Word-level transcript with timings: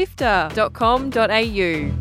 sifter.com.au. 0.00 1.92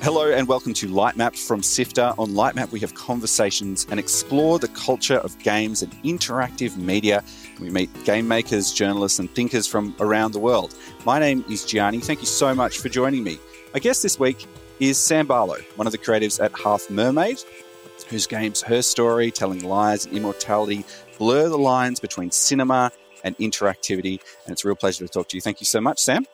Hello 0.00 0.32
and 0.32 0.48
welcome 0.48 0.72
to 0.72 0.88
Lightmap 0.88 1.36
from 1.36 1.62
Sifter. 1.62 2.14
On 2.16 2.30
Lightmap, 2.30 2.70
we 2.72 2.80
have 2.80 2.94
conversations 2.94 3.86
and 3.90 4.00
explore 4.00 4.58
the 4.58 4.68
culture 4.68 5.18
of 5.18 5.38
games 5.40 5.82
and 5.82 5.92
interactive 6.02 6.78
media. 6.78 7.22
We 7.60 7.68
meet 7.68 7.92
game 8.04 8.26
makers, 8.26 8.72
journalists, 8.72 9.18
and 9.18 9.30
thinkers 9.34 9.66
from 9.66 9.94
around 10.00 10.32
the 10.32 10.38
world. 10.38 10.74
My 11.04 11.18
name 11.18 11.44
is 11.50 11.66
Gianni. 11.66 12.00
Thank 12.00 12.20
you 12.20 12.26
so 12.26 12.54
much 12.54 12.78
for 12.78 12.88
joining 12.88 13.22
me. 13.22 13.38
My 13.74 13.80
guest 13.80 14.02
this 14.02 14.18
week 14.18 14.46
is 14.80 14.96
Sam 14.96 15.26
Barlow, 15.26 15.58
one 15.76 15.86
of 15.86 15.92
the 15.92 15.98
creatives 15.98 16.42
at 16.42 16.58
Half 16.58 16.88
Mermaid, 16.88 17.44
whose 18.08 18.26
games 18.26 18.62
Her 18.62 18.80
Story, 18.80 19.30
Telling 19.30 19.62
Lies, 19.64 20.06
and 20.06 20.16
Immortality 20.16 20.84
blur 21.18 21.48
the 21.48 21.58
lines 21.58 22.00
between 22.00 22.30
cinema 22.30 22.90
and 23.24 23.36
interactivity. 23.38 24.20
And 24.44 24.52
it's 24.52 24.64
a 24.64 24.68
real 24.68 24.76
pleasure 24.76 25.06
to 25.06 25.12
talk 25.12 25.28
to 25.28 25.36
you. 25.36 25.40
Thank 25.40 25.60
you 25.60 25.66
so 25.66 25.80
much, 25.80 25.98
Sam. 25.98 26.24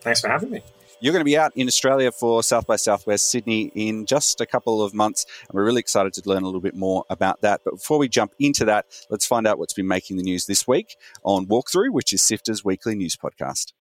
Thanks 0.00 0.20
for 0.20 0.28
having 0.28 0.50
me. 0.50 0.62
You're 1.00 1.12
going 1.12 1.20
to 1.20 1.24
be 1.24 1.36
out 1.36 1.52
in 1.54 1.66
Australia 1.66 2.10
for 2.10 2.42
South 2.42 2.66
by 2.66 2.76
Southwest 2.76 3.30
Sydney 3.30 3.70
in 3.74 4.06
just 4.06 4.40
a 4.40 4.46
couple 4.46 4.82
of 4.82 4.94
months, 4.94 5.26
and 5.42 5.54
we're 5.54 5.64
really 5.64 5.80
excited 5.80 6.14
to 6.14 6.26
learn 6.26 6.42
a 6.42 6.46
little 6.46 6.60
bit 6.60 6.74
more 6.74 7.04
about 7.10 7.42
that. 7.42 7.60
But 7.62 7.72
before 7.72 7.98
we 7.98 8.08
jump 8.08 8.32
into 8.38 8.64
that, 8.66 8.86
let's 9.10 9.26
find 9.26 9.46
out 9.46 9.58
what's 9.58 9.74
been 9.74 9.88
making 9.88 10.16
the 10.16 10.22
news 10.22 10.46
this 10.46 10.66
week 10.66 10.96
on 11.22 11.46
Walkthrough, 11.46 11.90
which 11.90 12.12
is 12.14 12.22
Sifter's 12.22 12.64
weekly 12.64 12.94
news 12.94 13.16
podcast. 13.16 13.72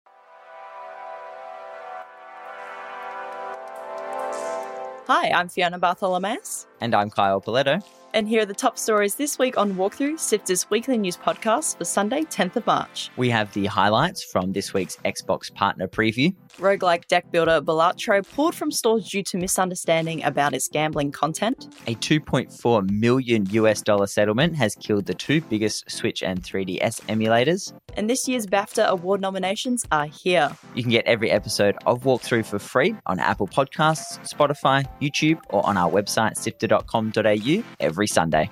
Hi, 5.06 5.30
I'm 5.30 5.48
Fiona 5.48 5.78
Bartholomaeus. 5.78 6.66
And 6.80 6.94
I'm 6.94 7.10
Kyle 7.10 7.40
Pauletto. 7.40 7.84
And 8.14 8.28
here 8.28 8.42
are 8.42 8.46
the 8.46 8.52
top 8.52 8.76
stories 8.76 9.14
this 9.14 9.38
week 9.38 9.56
on 9.56 9.74
Walkthrough, 9.74 10.18
Sifter's 10.18 10.68
weekly 10.68 10.98
news 10.98 11.16
podcast 11.16 11.78
for 11.78 11.86
Sunday, 11.86 12.24
10th 12.24 12.56
of 12.56 12.66
March. 12.66 13.10
We 13.16 13.30
have 13.30 13.50
the 13.54 13.64
highlights 13.64 14.22
from 14.22 14.52
this 14.52 14.74
week's 14.74 14.96
Xbox 14.98 15.52
partner 15.52 15.88
preview. 15.88 16.34
Roguelike 16.58 17.06
deck 17.06 17.30
builder 17.30 17.62
Balatro 17.62 18.22
pulled 18.34 18.54
from 18.54 18.70
stores 18.70 19.08
due 19.08 19.22
to 19.22 19.38
misunderstanding 19.38 20.22
about 20.24 20.52
its 20.52 20.68
gambling 20.68 21.10
content. 21.10 21.74
A 21.86 21.94
2.4 21.94 22.90
million 22.90 23.46
US 23.50 23.80
dollar 23.80 24.06
settlement 24.06 24.56
has 24.56 24.74
killed 24.74 25.06
the 25.06 25.14
two 25.14 25.40
biggest 25.40 25.90
Switch 25.90 26.22
and 26.22 26.42
3DS 26.42 27.00
emulators. 27.06 27.72
And 27.96 28.10
this 28.10 28.28
year's 28.28 28.46
BAFTA 28.46 28.88
award 28.88 29.22
nominations 29.22 29.86
are 29.90 30.06
here. 30.06 30.50
You 30.74 30.82
can 30.82 30.92
get 30.92 31.06
every 31.06 31.30
episode 31.30 31.76
of 31.86 32.02
Walkthrough 32.02 32.44
for 32.44 32.58
free 32.58 32.94
on 33.06 33.18
Apple 33.18 33.48
Podcasts, 33.48 34.18
Spotify, 34.28 34.84
YouTube, 35.00 35.40
or 35.48 35.64
on 35.66 35.78
our 35.78 35.90
website 35.90 36.36
sifter.com.au 36.36 37.62
every 37.80 38.01
every 38.02 38.08
Sunday. 38.08 38.50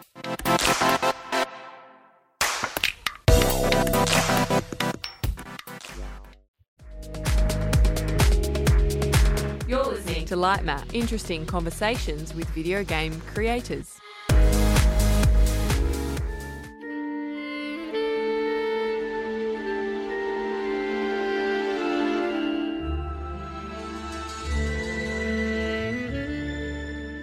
You're 9.67 9.85
listening 9.85 10.27
to 10.27 10.37
Lightmap, 10.37 10.95
interesting 10.95 11.47
conversations 11.47 12.33
with 12.33 12.49
video 12.51 12.85
game 12.85 13.21
creators. 13.33 13.99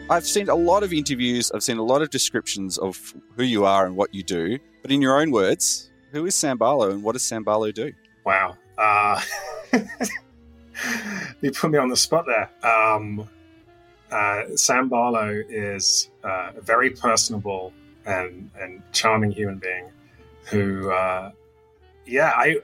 I've 0.10 0.26
seen 0.26 0.48
a 0.48 0.56
lot 0.56 0.84
of 0.84 0.94
interviews, 0.94 1.52
I've 1.52 1.64
seen 1.64 1.78
a 1.78 1.84
lot 1.84 2.02
of 2.02 2.10
descriptions 2.10 2.78
of 2.78 3.14
who 3.36 3.44
you 3.44 3.66
are 3.66 3.86
and 3.86 3.98
what 3.98 4.14
you 4.14 4.24
do, 4.24 4.58
but 4.82 4.90
in 4.90 5.02
your 5.02 5.20
own 5.20 5.32
words, 5.32 5.92
who 6.14 6.26
is 6.26 6.34
Sam 6.34 6.58
Barlow 6.58 6.92
and 6.92 7.04
what 7.04 7.12
does 7.12 7.24
Sam 7.24 7.44
Barlow 7.44 7.74
do? 7.74 7.92
Wow. 8.26 8.56
Uh, 8.78 9.22
you 11.42 11.52
put 11.52 11.72
me 11.72 11.78
on 11.78 11.90
the 11.90 11.98
spot 11.98 12.26
there. 12.26 12.50
Um, 12.64 13.28
uh, 14.10 14.44
is 14.48 16.10
uh, 16.24 16.52
a 16.56 16.62
very 16.62 16.90
personable 16.92 17.74
and, 18.06 18.50
and 18.58 18.82
charming 18.94 19.32
human 19.32 19.58
being 19.58 19.92
who, 20.46 20.90
uh, 20.90 21.32
yeah, 22.06 22.32
I 22.34 22.62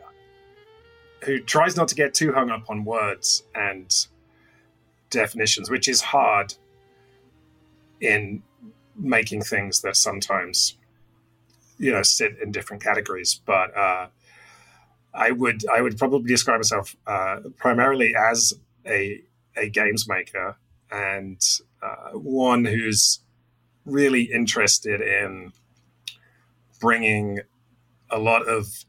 who 1.26 1.40
tries 1.40 1.76
not 1.76 1.90
to 1.90 1.96
get 1.96 2.14
too 2.14 2.32
hung 2.32 2.50
up 2.50 2.70
on 2.70 2.86
words 2.86 3.44
and 3.54 4.08
definitions, 5.10 5.70
which 5.70 5.90
is 5.90 6.02
hard 6.02 6.54
in 8.04 8.44
making 8.96 9.42
things 9.42 9.82
that 9.82 9.96
sometimes 9.96 10.78
you 11.80 11.92
know 11.92 12.04
sit 12.04 12.38
in 12.42 12.52
different 12.52 12.84
categories 12.84 13.42
but 13.46 13.76
uh, 13.76 14.08
i 15.14 15.32
would 15.32 15.64
i 15.74 15.82
would 15.82 15.98
probably 15.98 16.28
describe 16.28 16.60
myself 16.60 16.96
uh, 17.08 17.38
primarily 17.58 18.14
as 18.16 18.54
a 18.86 19.22
a 19.58 19.70
games 19.70 20.08
maker 20.08 20.56
and 20.92 21.42
uh, 21.82 22.12
one 22.12 22.66
who's 22.66 23.20
really 23.86 24.24
interested 24.24 25.02
in 25.02 25.52
bringing 26.80 27.40
a 28.10 28.20
lot 28.20 28.48
of 28.48 28.86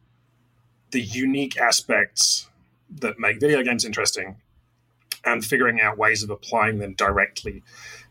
the 0.91 1.01
unique 1.01 1.59
aspects 1.59 2.49
that 2.91 3.19
make 3.19 3.41
video 3.41 3.63
games 3.63 3.85
interesting 3.85 4.37
and 5.25 5.45
figuring 5.45 5.81
out 5.81 5.97
ways 5.97 6.23
of 6.23 6.31
applying 6.31 6.79
them 6.79 6.95
directly 6.95 7.63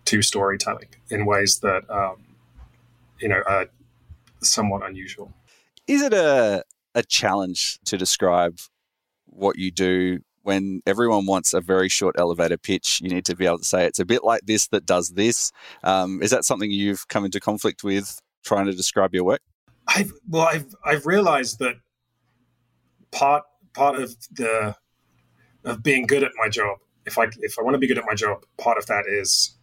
to 0.05 0.21
storytelling 0.21 0.89
in 1.09 1.25
ways 1.25 1.59
that 1.59 1.89
um, 1.89 2.23
you 3.19 3.27
know 3.27 3.41
are 3.45 3.67
somewhat 4.41 4.85
unusual. 4.85 5.33
Is 5.87 6.01
it 6.01 6.13
a 6.13 6.63
a 6.95 7.03
challenge 7.03 7.79
to 7.85 7.97
describe 7.97 8.59
what 9.25 9.57
you 9.57 9.71
do 9.71 10.19
when 10.43 10.81
everyone 10.85 11.25
wants 11.25 11.53
a 11.53 11.61
very 11.61 11.89
short 11.89 12.15
elevator 12.17 12.57
pitch? 12.57 12.99
You 13.01 13.09
need 13.09 13.25
to 13.25 13.35
be 13.35 13.45
able 13.45 13.59
to 13.59 13.65
say 13.65 13.85
it's 13.85 13.99
a 13.99 14.05
bit 14.05 14.23
like 14.23 14.41
this 14.45 14.67
that 14.67 14.85
does 14.85 15.09
this. 15.09 15.51
Um, 15.83 16.21
is 16.21 16.31
that 16.31 16.45
something 16.45 16.71
you've 16.71 17.07
come 17.07 17.25
into 17.25 17.39
conflict 17.39 17.83
with 17.83 18.19
trying 18.43 18.65
to 18.65 18.73
describe 18.73 19.13
your 19.13 19.23
work? 19.23 19.41
I've 19.87 20.13
well, 20.29 20.47
I've 20.47 20.73
I've 20.83 21.05
realized 21.05 21.59
that 21.59 21.75
part 23.11 23.43
part 23.73 23.95
of 23.99 24.15
the 24.31 24.75
of 25.65 25.81
being 25.81 26.05
good 26.05 26.23
at 26.23 26.31
my 26.37 26.49
job 26.49 26.77
if 27.05 27.17
I 27.17 27.27
if 27.39 27.59
I 27.59 27.61
want 27.61 27.75
to 27.75 27.79
be 27.79 27.87
good 27.87 27.97
at 27.97 28.05
my 28.05 28.15
job, 28.15 28.45
part 28.57 28.77
of 28.77 28.85
that 28.87 29.05
is 29.07 29.55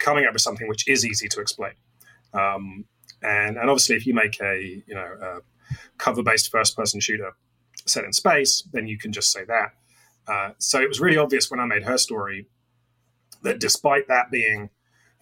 coming 0.00 0.24
up 0.26 0.32
with 0.32 0.42
something 0.42 0.66
which 0.66 0.88
is 0.88 1.06
easy 1.06 1.28
to 1.28 1.40
explain. 1.40 1.74
Um, 2.34 2.84
and 3.22 3.56
and 3.56 3.70
obviously, 3.70 3.96
if 3.96 4.06
you 4.06 4.14
make 4.14 4.40
a 4.40 4.82
you 4.86 4.94
know 4.94 5.40
cover 5.98 6.22
based 6.22 6.50
first 6.50 6.76
person 6.76 7.00
shooter 7.00 7.34
set 7.86 8.04
in 8.04 8.12
space, 8.12 8.62
then 8.72 8.86
you 8.86 8.98
can 8.98 9.12
just 9.12 9.30
say 9.30 9.44
that. 9.44 9.74
Uh, 10.26 10.50
so 10.58 10.80
it 10.80 10.88
was 10.88 11.00
really 11.00 11.16
obvious 11.16 11.50
when 11.50 11.60
I 11.60 11.66
made 11.66 11.84
her 11.84 11.98
story 11.98 12.46
that 13.42 13.58
despite 13.58 14.08
that 14.08 14.30
being 14.30 14.70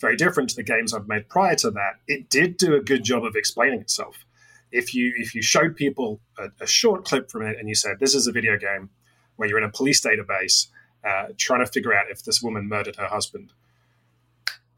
very 0.00 0.16
different 0.16 0.50
to 0.50 0.56
the 0.56 0.62
games 0.62 0.94
I've 0.94 1.08
made 1.08 1.28
prior 1.28 1.56
to 1.56 1.70
that, 1.72 1.94
it 2.06 2.30
did 2.30 2.56
do 2.56 2.74
a 2.74 2.80
good 2.80 3.04
job 3.04 3.24
of 3.24 3.34
explaining 3.36 3.80
itself. 3.80 4.24
If 4.70 4.94
you 4.94 5.12
if 5.16 5.34
you 5.34 5.42
showed 5.42 5.76
people 5.76 6.20
a, 6.38 6.48
a 6.60 6.66
short 6.66 7.04
clip 7.04 7.30
from 7.30 7.42
it 7.42 7.56
and 7.58 7.68
you 7.68 7.74
said 7.74 7.98
this 7.98 8.14
is 8.14 8.26
a 8.26 8.32
video 8.32 8.56
game 8.58 8.90
where 9.36 9.48
you're 9.48 9.58
in 9.58 9.64
a 9.64 9.70
police 9.70 10.04
database 10.04 10.66
uh, 11.04 11.28
trying 11.36 11.64
to 11.64 11.70
figure 11.70 11.94
out 11.94 12.10
if 12.10 12.22
this 12.24 12.42
woman 12.42 12.68
murdered 12.68 12.96
her 12.96 13.06
husband. 13.06 13.52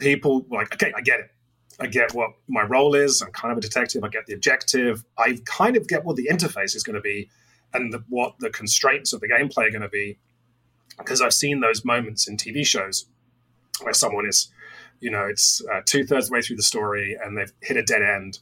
People 0.01 0.45
like, 0.51 0.75
okay, 0.75 0.93
I 0.97 1.01
get 1.01 1.21
it. 1.21 1.31
I 1.79 1.87
get 1.87 2.13
what 2.13 2.31
my 2.49 2.63
role 2.63 2.95
is. 2.95 3.23
I'm 3.23 3.33
kind 3.33 3.53
of 3.53 3.59
a 3.59 3.61
detective. 3.61 4.05
I 4.05 4.09
get 4.09 4.27
the 4.27 4.35
objective. 4.35 5.05
I 5.17 5.39
kind 5.45 5.77
of 5.77 5.89
get 5.89 6.05
what 6.05 6.17
the 6.17 6.29
interface 6.31 6.75
is 6.75 6.83
going 6.83 6.97
to 6.97 7.01
be 7.01 7.31
and 7.73 7.93
the, 7.93 8.03
what 8.09 8.35
the 8.41 8.51
constraints 8.51 9.13
of 9.13 9.21
the 9.21 9.29
gameplay 9.29 9.69
are 9.69 9.71
going 9.71 9.83
to 9.83 9.89
be. 9.89 10.19
Because 10.99 11.23
I've 11.23 11.33
seen 11.33 11.61
those 11.61 11.85
moments 11.85 12.29
in 12.29 12.37
TV 12.37 12.67
shows 12.67 13.07
where 13.83 13.95
someone 13.95 14.27
is, 14.27 14.51
you 15.01 15.11
know, 15.11 15.27
it's 15.27 15.63
uh, 15.73 15.81
two 15.87 16.05
thirds 16.05 16.31
way 16.31 16.43
through 16.43 16.57
the 16.57 16.63
story 16.63 17.17
and 17.23 17.39
they've 17.39 17.53
hit 17.63 17.79
a 17.79 17.83
dead 17.83 18.03
end 18.03 18.41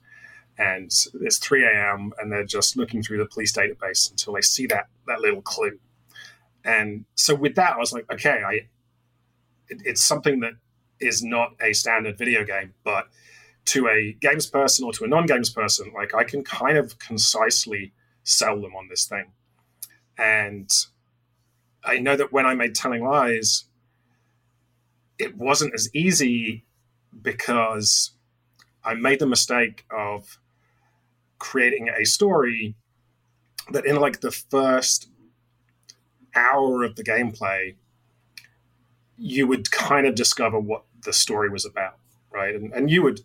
and 0.58 0.90
it's 1.20 1.38
3 1.38 1.64
a.m. 1.64 2.12
and 2.18 2.32
they're 2.32 2.44
just 2.44 2.76
looking 2.76 3.02
through 3.02 3.18
the 3.18 3.26
police 3.26 3.52
database 3.52 4.10
until 4.10 4.32
they 4.32 4.40
see 4.40 4.66
that, 4.66 4.88
that 5.06 5.20
little 5.20 5.42
clue. 5.42 5.78
And 6.64 7.04
so 7.14 7.34
with 7.36 7.54
that, 7.54 7.74
I 7.74 7.78
was 7.78 7.92
like, 7.92 8.10
okay, 8.12 8.42
I 8.44 8.52
it, 9.68 9.82
it's 9.84 10.04
something 10.04 10.40
that 10.40 10.54
is 11.00 11.22
not 11.22 11.54
a 11.60 11.72
standard 11.72 12.18
video 12.18 12.44
game, 12.44 12.74
but 12.84 13.08
to 13.66 13.88
a 13.88 14.16
games 14.20 14.46
person 14.46 14.84
or 14.84 14.92
to 14.92 15.04
a 15.04 15.08
non-games 15.08 15.50
person, 15.50 15.92
like 15.94 16.14
I 16.14 16.24
can 16.24 16.42
kind 16.42 16.78
of 16.78 16.98
concisely 16.98 17.92
sell 18.24 18.60
them 18.60 18.74
on 18.74 18.88
this 18.88 19.06
thing. 19.06 19.32
And 20.16 20.70
I 21.84 21.98
know 21.98 22.16
that 22.16 22.32
when 22.32 22.46
I 22.46 22.54
made 22.54 22.74
Telling 22.74 23.04
Lies, 23.04 23.64
it 25.18 25.36
wasn't 25.36 25.74
as 25.74 25.88
easy 25.94 26.64
because 27.20 28.12
I 28.84 28.94
made 28.94 29.18
the 29.18 29.26
mistake 29.26 29.84
of 29.90 30.38
creating 31.38 31.88
a 31.88 32.04
story 32.04 32.74
that 33.70 33.86
in 33.86 33.96
like 33.96 34.20
the 34.20 34.30
first 34.30 35.08
hour 36.34 36.84
of 36.84 36.96
the 36.96 37.04
gameplay, 37.04 37.74
you 39.16 39.46
would 39.46 39.70
kind 39.70 40.06
of 40.06 40.14
discover 40.14 40.58
what 40.58 40.84
the 41.08 41.12
story 41.14 41.48
was 41.48 41.64
about, 41.64 41.96
right? 42.30 42.54
And, 42.54 42.70
and 42.74 42.90
you 42.90 43.02
would 43.02 43.22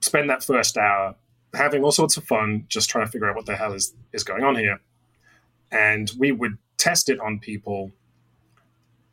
spend 0.00 0.28
that 0.28 0.44
first 0.44 0.76
hour 0.76 1.16
having 1.54 1.82
all 1.82 1.90
sorts 1.90 2.18
of 2.18 2.24
fun, 2.24 2.66
just 2.68 2.90
trying 2.90 3.06
to 3.06 3.10
figure 3.10 3.28
out 3.28 3.34
what 3.34 3.46
the 3.46 3.56
hell 3.56 3.72
is 3.72 3.94
is 4.12 4.22
going 4.22 4.44
on 4.44 4.54
here. 4.54 4.78
And 5.72 6.12
we 6.18 6.30
would 6.30 6.58
test 6.76 7.08
it 7.08 7.18
on 7.20 7.38
people 7.38 7.90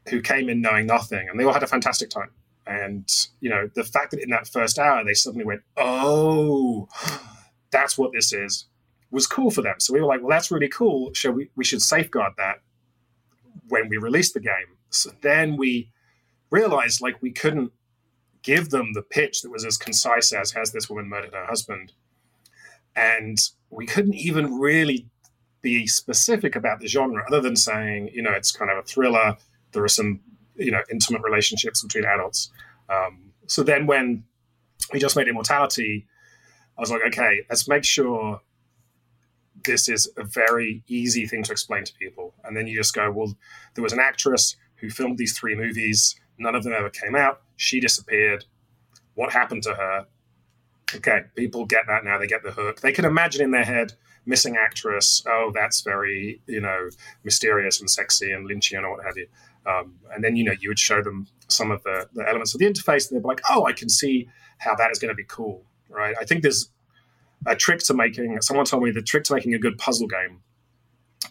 who 0.10 0.22
came 0.22 0.50
in 0.50 0.60
knowing 0.60 0.86
nothing, 0.86 1.30
and 1.30 1.40
they 1.40 1.46
all 1.46 1.54
had 1.54 1.64
a 1.64 1.68
fantastic 1.68 2.10
time. 2.10 2.32
And 2.68 3.10
you 3.40 3.50
know, 3.50 3.70
the 3.74 3.86
fact 3.86 4.12
that 4.12 4.22
in 4.22 4.30
that 4.32 4.50
first 4.50 4.78
hour 4.78 5.02
they 5.06 5.14
suddenly 5.14 5.46
went, 5.46 5.62
"Oh, 5.78 6.90
that's 7.72 7.98
what 7.98 8.12
this 8.12 8.34
is," 8.34 8.66
was 9.12 9.28
cool 9.28 9.50
for 9.50 9.62
them. 9.62 9.80
So 9.80 9.94
we 9.94 10.02
were 10.02 10.08
like, 10.08 10.20
"Well, 10.20 10.30
that's 10.30 10.52
really 10.52 10.68
cool. 10.68 11.14
Should 11.14 11.36
we? 11.36 11.50
We 11.56 11.64
should 11.64 11.82
safeguard 11.82 12.34
that 12.38 12.58
when 13.70 13.88
we 13.88 13.96
release 13.96 14.34
the 14.34 14.42
game." 14.42 14.76
So 14.90 15.12
then 15.22 15.56
we 15.56 15.90
realized 16.50 17.02
like 17.02 17.22
we 17.22 17.32
couldn't 17.32 17.72
give 18.42 18.70
them 18.70 18.94
the 18.94 19.02
pitch 19.02 19.42
that 19.42 19.52
was 19.52 19.66
as 19.66 19.78
concise 19.78 20.34
as 20.34 20.52
"Has 20.52 20.72
this 20.72 20.90
woman 20.90 21.08
murdered 21.10 21.34
her 21.34 21.46
husband?" 21.46 21.94
and 22.96 23.38
we 23.70 23.86
couldn't 23.86 24.16
even 24.16 24.58
really 24.58 25.08
be 25.62 25.88
specific 25.88 26.56
about 26.56 26.80
the 26.80 26.88
genre 26.88 27.24
other 27.28 27.42
than 27.42 27.56
saying, 27.56 28.10
you 28.14 28.22
know, 28.22 28.32
it's 28.32 28.52
kind 28.52 28.72
of 28.72 28.78
a 28.78 28.84
thriller. 28.84 29.36
There 29.72 29.84
are 29.84 29.90
some, 29.90 30.22
you 30.56 30.72
know, 30.72 30.82
intimate 30.92 31.24
relationships 31.24 31.82
between 31.82 32.06
adults. 32.06 32.52
Um, 32.90 33.34
so 33.48 33.64
then 33.64 33.88
when 33.88 34.24
we 34.94 35.00
just 35.00 35.16
made 35.16 35.28
Immortality, 35.28 36.06
I 36.78 36.82
was 36.82 36.92
like, 36.92 37.02
okay, 37.08 37.42
let's 37.50 37.68
make 37.68 37.84
sure 37.84 38.42
this 39.66 39.90
is 39.90 40.08
a 40.18 40.24
very 40.24 40.84
easy 40.88 41.26
thing 41.26 41.44
to 41.44 41.52
explain 41.52 41.84
to 41.84 41.94
people. 41.96 42.36
And 42.44 42.56
then 42.56 42.68
you 42.68 42.78
just 42.78 42.94
go, 42.94 43.12
well, 43.12 43.36
there 43.74 43.84
was 43.84 43.94
an 43.94 44.00
actress 44.00 44.56
who 44.76 44.90
filmed 44.90 45.18
these 45.18 45.38
three 45.38 45.56
movies. 45.56 46.16
None 46.38 46.56
of 46.56 46.64
them 46.64 46.74
ever 46.74 46.90
came 46.90 47.16
out. 47.16 47.42
She 47.58 47.80
disappeared. 47.80 48.46
What 49.14 49.32
happened 49.32 49.64
to 49.64 49.74
her? 49.74 50.06
Okay, 50.94 51.22
people 51.36 51.66
get 51.66 51.88
that 51.88 52.04
now. 52.04 52.18
They 52.18 52.28
get 52.28 52.44
the 52.44 52.52
hook. 52.52 52.82
They 52.82 52.92
can 52.92 53.06
imagine 53.06 53.42
in 53.44 53.52
their 53.52 53.64
head 53.64 53.94
missing 54.26 54.56
actress. 54.58 55.24
Oh, 55.28 55.52
that's 55.54 55.82
very 55.82 56.42
you 56.48 56.62
know 56.62 56.90
mysterious 57.24 57.80
and 57.80 57.90
sexy 57.90 58.32
and 58.32 58.50
Lynchian 58.50 58.84
or 58.84 58.92
what 58.92 59.06
have 59.06 59.18
you. 59.18 59.28
Um, 59.66 59.96
and 60.14 60.24
then 60.24 60.36
you 60.36 60.44
know 60.44 60.54
you 60.60 60.70
would 60.70 60.80
show 60.80 61.02
them 61.02 61.28
some 61.48 61.72
of 61.72 61.82
the, 61.84 62.08
the 62.14 62.28
elements 62.28 62.54
of 62.54 62.60
the 62.60 62.66
interface, 62.66 63.10
and 63.10 63.18
they'd 63.18 63.24
be 63.24 63.28
like, 63.28 63.42
"Oh, 63.50 63.66
I 63.66 63.74
can 63.74 63.90
see 63.90 64.28
how 64.60 64.76
that 64.76 64.92
is 64.92 65.00
going 65.00 65.10
to 65.10 65.16
be 65.16 65.26
cool." 65.28 65.64
Right? 65.90 66.16
I 66.20 66.26
think 66.26 66.44
there's 66.44 66.70
a 67.46 67.56
trick 67.56 67.80
to 67.80 67.94
making. 67.94 68.42
Someone 68.42 68.66
told 68.66 68.84
me 68.84 68.92
the 68.92 69.02
trick 69.02 69.24
to 69.26 69.34
making 69.34 69.54
a 69.54 69.60
good 69.60 69.78
puzzle 69.78 70.08
game 70.08 70.42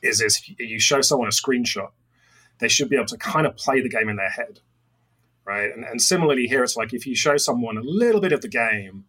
is 0.02 0.20
is 0.20 0.40
you 0.58 0.78
show 0.80 1.00
someone 1.00 1.28
a 1.28 1.30
screenshot, 1.30 1.90
they 2.58 2.68
should 2.68 2.88
be 2.88 2.96
able 2.96 3.06
to 3.06 3.18
kind 3.18 3.46
of 3.46 3.56
play 3.56 3.80
the 3.80 3.88
game 3.88 4.08
in 4.08 4.16
their 4.16 4.30
head, 4.30 4.60
right? 5.44 5.70
And, 5.70 5.84
and 5.84 6.00
similarly 6.00 6.46
here, 6.46 6.62
it's 6.62 6.76
like 6.76 6.92
if 6.92 7.06
you 7.06 7.14
show 7.14 7.36
someone 7.36 7.76
a 7.76 7.82
little 7.82 8.20
bit 8.20 8.32
of 8.32 8.40
the 8.40 8.48
game 8.48 9.04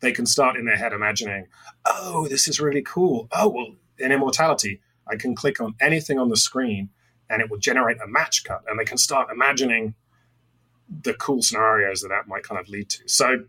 they 0.00 0.12
can 0.12 0.26
start 0.26 0.56
in 0.56 0.64
their 0.64 0.76
head 0.76 0.92
imagining, 0.92 1.46
oh, 1.84 2.26
this 2.28 2.48
is 2.48 2.60
really 2.60 2.82
cool. 2.82 3.28
Oh, 3.32 3.48
well, 3.48 3.74
in 3.98 4.12
Immortality, 4.12 4.80
I 5.06 5.16
can 5.16 5.34
click 5.34 5.60
on 5.60 5.74
anything 5.80 6.18
on 6.18 6.30
the 6.30 6.36
screen 6.36 6.88
and 7.28 7.40
it 7.40 7.50
will 7.50 7.58
generate 7.58 7.98
a 8.02 8.08
match 8.08 8.44
cut. 8.44 8.62
And 8.66 8.78
they 8.78 8.84
can 8.84 8.98
start 8.98 9.28
imagining 9.30 9.94
the 11.02 11.14
cool 11.14 11.42
scenarios 11.42 12.00
that 12.00 12.08
that 12.08 12.26
might 12.26 12.42
kind 12.42 12.60
of 12.60 12.68
lead 12.68 12.88
to. 12.90 13.08
So 13.08 13.44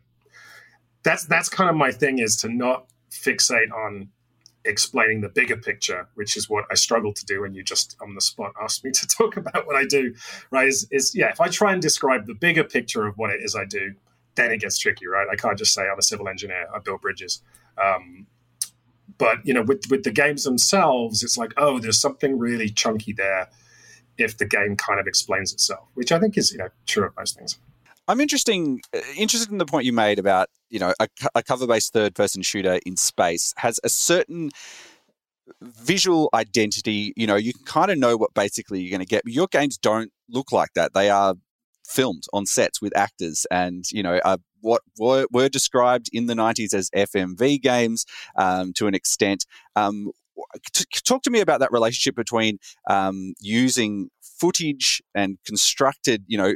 that's 1.03 1.25
that's 1.25 1.49
kind 1.49 1.69
of 1.69 1.75
my 1.75 1.91
thing 1.91 2.19
is 2.19 2.35
to 2.37 2.49
not 2.49 2.85
fixate 3.09 3.71
on 3.71 4.09
explaining 4.65 5.21
the 5.21 5.29
bigger 5.29 5.57
picture, 5.57 6.07
which 6.15 6.37
is 6.37 6.49
what 6.49 6.65
I 6.71 6.75
struggle 6.75 7.13
to 7.13 7.25
do 7.25 7.41
when 7.41 7.53
you 7.53 7.63
just 7.63 7.95
on 8.01 8.15
the 8.15 8.21
spot 8.21 8.53
ask 8.61 8.83
me 8.83 8.91
to 8.93 9.07
talk 9.07 9.37
about 9.37 9.65
what 9.67 9.75
I 9.75 9.85
do. 9.85 10.13
Right? 10.51 10.67
Is, 10.67 10.87
is 10.91 11.15
yeah, 11.15 11.29
if 11.29 11.41
I 11.41 11.47
try 11.47 11.73
and 11.73 11.81
describe 11.81 12.27
the 12.27 12.33
bigger 12.33 12.63
picture 12.63 13.07
of 13.07 13.17
what 13.17 13.31
it 13.31 13.41
is 13.43 13.55
I 13.55 13.65
do, 13.65 13.93
then 14.35 14.51
it 14.51 14.61
gets 14.61 14.77
tricky, 14.77 15.07
right? 15.07 15.27
I 15.31 15.35
can't 15.35 15.57
just 15.57 15.73
say 15.73 15.83
I'm 15.83 15.99
a 15.99 16.03
civil 16.03 16.27
engineer. 16.27 16.67
I 16.73 16.79
build 16.79 17.01
bridges. 17.01 17.41
Um, 17.81 18.27
but 19.17 19.45
you 19.45 19.53
know, 19.53 19.61
with 19.61 19.83
with 19.89 20.03
the 20.03 20.11
games 20.11 20.43
themselves, 20.43 21.23
it's 21.23 21.37
like, 21.37 21.53
oh, 21.57 21.79
there's 21.79 21.99
something 21.99 22.37
really 22.37 22.69
chunky 22.69 23.13
there. 23.13 23.49
If 24.17 24.37
the 24.37 24.45
game 24.45 24.75
kind 24.75 24.99
of 24.99 25.07
explains 25.07 25.53
itself, 25.53 25.87
which 25.95 26.11
I 26.11 26.19
think 26.19 26.37
is 26.37 26.51
you 26.51 26.57
know 26.57 26.69
true 26.85 27.05
of 27.05 27.15
most 27.17 27.37
things. 27.37 27.57
I'm 28.07 28.19
interesting 28.19 28.81
uh, 28.95 28.99
interested 29.17 29.51
in 29.51 29.57
the 29.57 29.65
point 29.65 29.85
you 29.85 29.93
made 29.93 30.19
about 30.19 30.49
you 30.71 30.79
know 30.79 30.93
a, 30.99 31.07
a 31.35 31.43
cover-based 31.43 31.93
third-person 31.93 32.41
shooter 32.41 32.79
in 32.85 32.97
space 32.97 33.53
has 33.57 33.79
a 33.83 33.89
certain 33.89 34.49
visual 35.61 36.29
identity. 36.33 37.13
You 37.15 37.27
know, 37.27 37.35
you 37.35 37.53
can 37.53 37.65
kind 37.65 37.91
of 37.91 37.97
know 37.97 38.17
what 38.17 38.33
basically 38.33 38.81
you're 38.81 38.91
going 38.91 39.05
to 39.05 39.05
get. 39.05 39.23
Your 39.25 39.47
games 39.47 39.77
don't 39.77 40.11
look 40.29 40.51
like 40.51 40.69
that. 40.75 40.93
They 40.93 41.09
are 41.09 41.35
filmed 41.85 42.23
on 42.31 42.45
sets 42.45 42.81
with 42.81 42.95
actors 42.95 43.45
and 43.51 43.85
you 43.91 44.01
know 44.01 44.19
uh, 44.23 44.37
what 44.61 44.81
were, 44.97 45.27
were, 45.31 45.49
described 45.49 46.09
in 46.13 46.27
the 46.27 46.33
90s 46.33 46.73
as 46.73 46.89
fmv 46.91 47.61
games 47.61 48.05
um, 48.37 48.71
to 48.71 48.87
an 48.87 48.95
extent 48.95 49.45
um, 49.75 50.09
t- 50.71 50.85
talk 51.03 51.21
to 51.21 51.29
me 51.29 51.41
about 51.41 51.59
that 51.59 51.71
relationship 51.71 52.15
between 52.15 52.59
um, 52.89 53.33
using 53.41 54.09
footage 54.21 55.01
and 55.13 55.37
constructed 55.45 56.23
you 56.27 56.37
know 56.37 56.53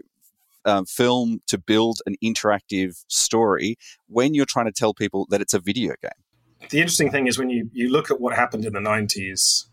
um, 0.66 0.86
film 0.86 1.40
to 1.48 1.58
build 1.58 2.00
an 2.06 2.16
interactive 2.24 3.04
story 3.08 3.78
when 4.08 4.34
you're 4.34 4.46
trying 4.46 4.66
to 4.66 4.72
tell 4.72 4.94
people 4.94 5.28
that 5.30 5.42
it's 5.42 5.54
a 5.54 5.60
video 5.60 5.94
game 6.02 6.70
the 6.70 6.80
interesting 6.80 7.12
thing 7.12 7.28
is 7.28 7.38
when 7.38 7.50
you, 7.50 7.70
you 7.74 7.90
look 7.90 8.10
at 8.10 8.20
what 8.20 8.36
happened 8.36 8.66
in 8.66 8.74
the 8.74 8.80
90s 8.80 9.66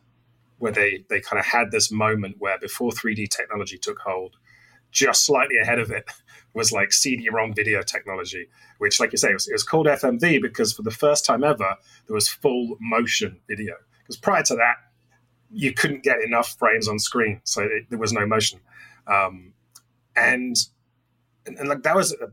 where 0.59 0.73
they, 0.73 1.05
they 1.09 1.21
kind 1.21 1.41
of 1.41 1.47
had 1.47 1.71
this 1.71 1.91
moment 1.91 2.37
where 2.39 2.59
before 2.59 2.91
3d 2.91 3.29
technology 3.29 3.79
took 3.79 3.99
hold 3.99 4.37
just 4.93 5.25
slightly 5.25 5.57
ahead 5.59 5.79
of 5.79 5.91
it 5.91 6.05
was 6.55 6.71
like 6.71 6.93
CD-ROM 6.93 7.55
video 7.55 7.83
technology, 7.83 8.47
which, 8.79 9.01
like 9.01 9.11
you 9.11 9.19
say, 9.19 9.31
it 9.31 9.35
was, 9.35 9.49
it 9.49 9.55
was, 9.55 9.63
called 9.63 9.87
FMV 9.87 10.41
because 10.43 10.75
for 10.75 10.83
the 10.83 10.91
first 10.91 11.25
time 11.25 11.43
ever 11.43 11.77
there 12.07 12.15
was 12.15 12.29
full 12.29 12.77
motion 12.79 13.41
video. 13.49 13.75
Because 14.01 14.19
prior 14.19 14.43
to 14.43 14.55
that, 14.57 14.77
you 15.51 15.73
couldn't 15.73 16.03
get 16.03 16.21
enough 16.21 16.57
frames 16.59 16.89
on 16.89 16.99
screen, 16.99 17.41
so 17.45 17.63
it, 17.63 17.87
there 17.89 17.99
was 17.99 18.13
no 18.13 18.27
motion. 18.27 18.61
Um, 19.07 19.55
and, 20.15 20.57
and, 21.47 21.59
and 21.59 21.69
like 21.69 21.83
that 21.83 21.97
was 21.97 22.13
a, 22.13 22.31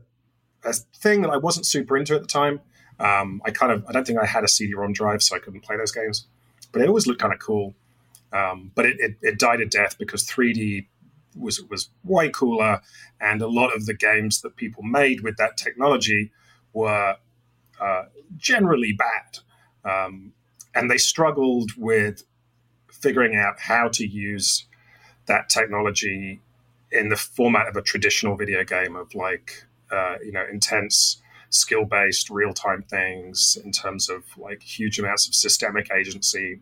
a, 0.68 0.72
thing 0.72 1.22
that 1.22 1.30
I 1.30 1.36
wasn't 1.36 1.66
super 1.66 1.96
into 1.96 2.14
at 2.14 2.22
the 2.22 2.28
time. 2.28 2.60
Um, 2.98 3.40
I 3.44 3.50
kind 3.50 3.72
of 3.72 3.84
I 3.88 3.92
don't 3.92 4.06
think 4.06 4.18
I 4.18 4.26
had 4.26 4.44
a 4.44 4.48
CD-ROM 4.48 4.92
drive, 4.92 5.22
so 5.22 5.36
I 5.36 5.38
couldn't 5.38 5.62
play 5.62 5.76
those 5.76 5.92
games. 5.92 6.26
But 6.72 6.82
it 6.82 6.88
always 6.88 7.06
looked 7.06 7.20
kind 7.20 7.32
of 7.32 7.40
cool. 7.40 7.74
Um, 8.32 8.70
but 8.74 8.86
it, 8.86 9.00
it, 9.00 9.16
it 9.22 9.38
died 9.38 9.60
a 9.60 9.66
death 9.66 9.98
because 9.98 10.24
3D 10.24 10.86
was 11.36 11.62
was 11.62 11.90
way 12.04 12.28
cooler, 12.30 12.80
and 13.20 13.42
a 13.42 13.48
lot 13.48 13.74
of 13.74 13.86
the 13.86 13.94
games 13.94 14.42
that 14.42 14.56
people 14.56 14.82
made 14.82 15.22
with 15.22 15.36
that 15.36 15.56
technology 15.56 16.30
were 16.72 17.16
uh, 17.80 18.02
generally 18.36 18.92
bad, 18.92 19.38
um, 19.84 20.32
and 20.74 20.90
they 20.90 20.98
struggled 20.98 21.72
with 21.76 22.24
figuring 22.92 23.36
out 23.36 23.58
how 23.58 23.88
to 23.88 24.06
use 24.06 24.66
that 25.26 25.48
technology 25.48 26.40
in 26.92 27.08
the 27.08 27.16
format 27.16 27.68
of 27.68 27.76
a 27.76 27.82
traditional 27.82 28.36
video 28.36 28.64
game 28.64 28.96
of 28.96 29.14
like 29.14 29.64
uh, 29.90 30.16
you 30.24 30.32
know 30.32 30.44
intense 30.50 31.20
skill 31.50 31.84
based 31.84 32.30
real 32.30 32.52
time 32.52 32.82
things 32.82 33.58
in 33.64 33.72
terms 33.72 34.08
of 34.08 34.22
like 34.38 34.62
huge 34.62 34.98
amounts 34.98 35.26
of 35.26 35.34
systemic 35.34 35.90
agency 35.92 36.60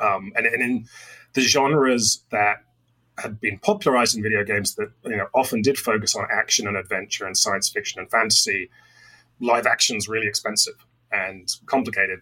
um, 0.00 0.32
and, 0.36 0.46
and 0.46 0.60
in 0.62 0.88
the 1.34 1.40
genres 1.40 2.24
that 2.30 2.64
had 3.18 3.40
been 3.40 3.58
popularized 3.58 4.16
in 4.16 4.22
video 4.22 4.44
games 4.44 4.74
that 4.74 4.90
you 5.04 5.16
know 5.16 5.28
often 5.34 5.62
did 5.62 5.78
focus 5.78 6.16
on 6.16 6.26
action 6.30 6.66
and 6.66 6.76
adventure 6.76 7.26
and 7.26 7.36
science 7.36 7.68
fiction 7.68 8.00
and 8.00 8.10
fantasy. 8.10 8.70
Live 9.40 9.66
action 9.66 9.96
is 9.96 10.08
really 10.08 10.26
expensive 10.26 10.74
and 11.10 11.48
complicated. 11.66 12.20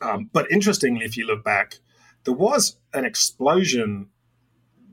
Um, 0.00 0.30
but 0.32 0.50
interestingly, 0.50 1.04
if 1.04 1.16
you 1.16 1.26
look 1.26 1.44
back, 1.44 1.78
there 2.24 2.34
was 2.34 2.76
an 2.94 3.04
explosion 3.04 4.08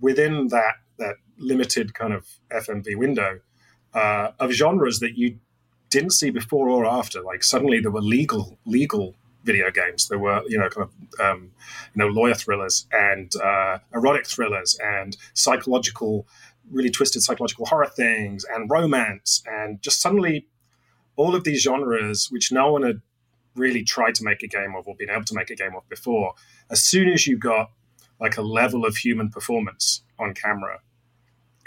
within 0.01 0.47
that 0.49 0.75
that 0.97 1.15
limited 1.37 1.93
kind 1.93 2.13
of 2.13 2.27
FMV 2.51 2.95
window 2.95 3.39
uh, 3.93 4.31
of 4.39 4.51
genres 4.51 4.99
that 4.99 5.17
you 5.17 5.39
didn't 5.89 6.11
see 6.11 6.29
before 6.29 6.69
or 6.69 6.85
after. 6.85 7.21
Like 7.21 7.43
suddenly 7.43 7.79
there 7.79 7.91
were 7.91 8.01
legal 8.01 8.57
legal 8.65 9.15
video 9.43 9.71
games. 9.71 10.09
There 10.09 10.19
were, 10.19 10.41
you 10.47 10.59
know, 10.59 10.69
kind 10.69 10.89
of, 10.89 11.19
um, 11.25 11.51
you 11.95 12.03
know, 12.03 12.07
lawyer 12.07 12.33
thrillers 12.33 12.85
and 12.91 13.31
uh, 13.41 13.79
erotic 13.93 14.27
thrillers 14.27 14.77
and 14.83 15.15
psychological, 15.33 16.27
really 16.69 16.91
twisted 16.91 17.23
psychological 17.23 17.65
horror 17.65 17.87
things 17.87 18.45
and 18.53 18.69
romance 18.69 19.41
and 19.47 19.81
just 19.81 20.01
suddenly 20.01 20.47
all 21.15 21.33
of 21.33 21.45
these 21.45 21.63
genres, 21.63 22.27
which 22.29 22.51
no 22.51 22.71
one 22.73 22.83
had 22.83 23.01
really 23.55 23.83
tried 23.83 24.15
to 24.15 24.23
make 24.23 24.43
a 24.43 24.47
game 24.47 24.75
of 24.75 24.87
or 24.87 24.95
been 24.95 25.09
able 25.09 25.23
to 25.23 25.33
make 25.33 25.49
a 25.49 25.55
game 25.55 25.75
of 25.75 25.87
before, 25.89 26.33
as 26.69 26.83
soon 26.83 27.09
as 27.09 27.25
you 27.25 27.37
got 27.37 27.71
like 28.19 28.37
a 28.37 28.41
level 28.41 28.85
of 28.85 28.97
human 28.97 29.29
performance 29.29 30.03
on 30.19 30.33
camera, 30.33 30.79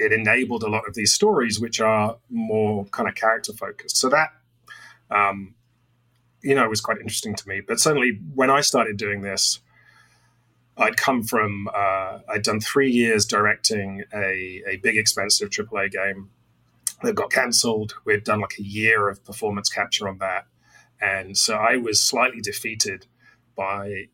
it 0.00 0.12
enabled 0.12 0.62
a 0.62 0.68
lot 0.68 0.88
of 0.88 0.94
these 0.94 1.12
stories 1.12 1.60
which 1.60 1.80
are 1.80 2.16
more 2.30 2.86
kind 2.86 3.08
of 3.08 3.14
character 3.14 3.52
focused. 3.52 3.96
So 3.96 4.08
that 4.08 4.30
um, 5.10 5.54
you 6.42 6.54
know, 6.54 6.68
was 6.68 6.80
quite 6.80 6.98
interesting 6.98 7.34
to 7.34 7.48
me. 7.48 7.60
But 7.60 7.80
certainly 7.80 8.18
when 8.34 8.50
I 8.50 8.60
started 8.60 8.96
doing 8.96 9.22
this, 9.22 9.60
I'd 10.76 10.96
come 10.96 11.22
from, 11.22 11.68
uh, 11.68 12.20
I'd 12.28 12.42
done 12.42 12.60
three 12.60 12.90
years 12.90 13.26
directing 13.26 14.04
a, 14.14 14.62
a 14.66 14.76
big, 14.82 14.96
expensive 14.96 15.50
AAA 15.50 15.90
game 15.90 16.30
that 17.02 17.14
got 17.14 17.30
cancelled. 17.30 17.94
We'd 18.04 18.24
done 18.24 18.40
like 18.40 18.58
a 18.58 18.62
year 18.62 19.08
of 19.08 19.24
performance 19.24 19.68
capture 19.68 20.08
on 20.08 20.18
that. 20.18 20.46
And 21.00 21.36
so 21.36 21.56
I 21.56 21.76
was 21.76 22.00
slightly 22.00 22.40
defeated 22.40 23.06
by 23.56 24.08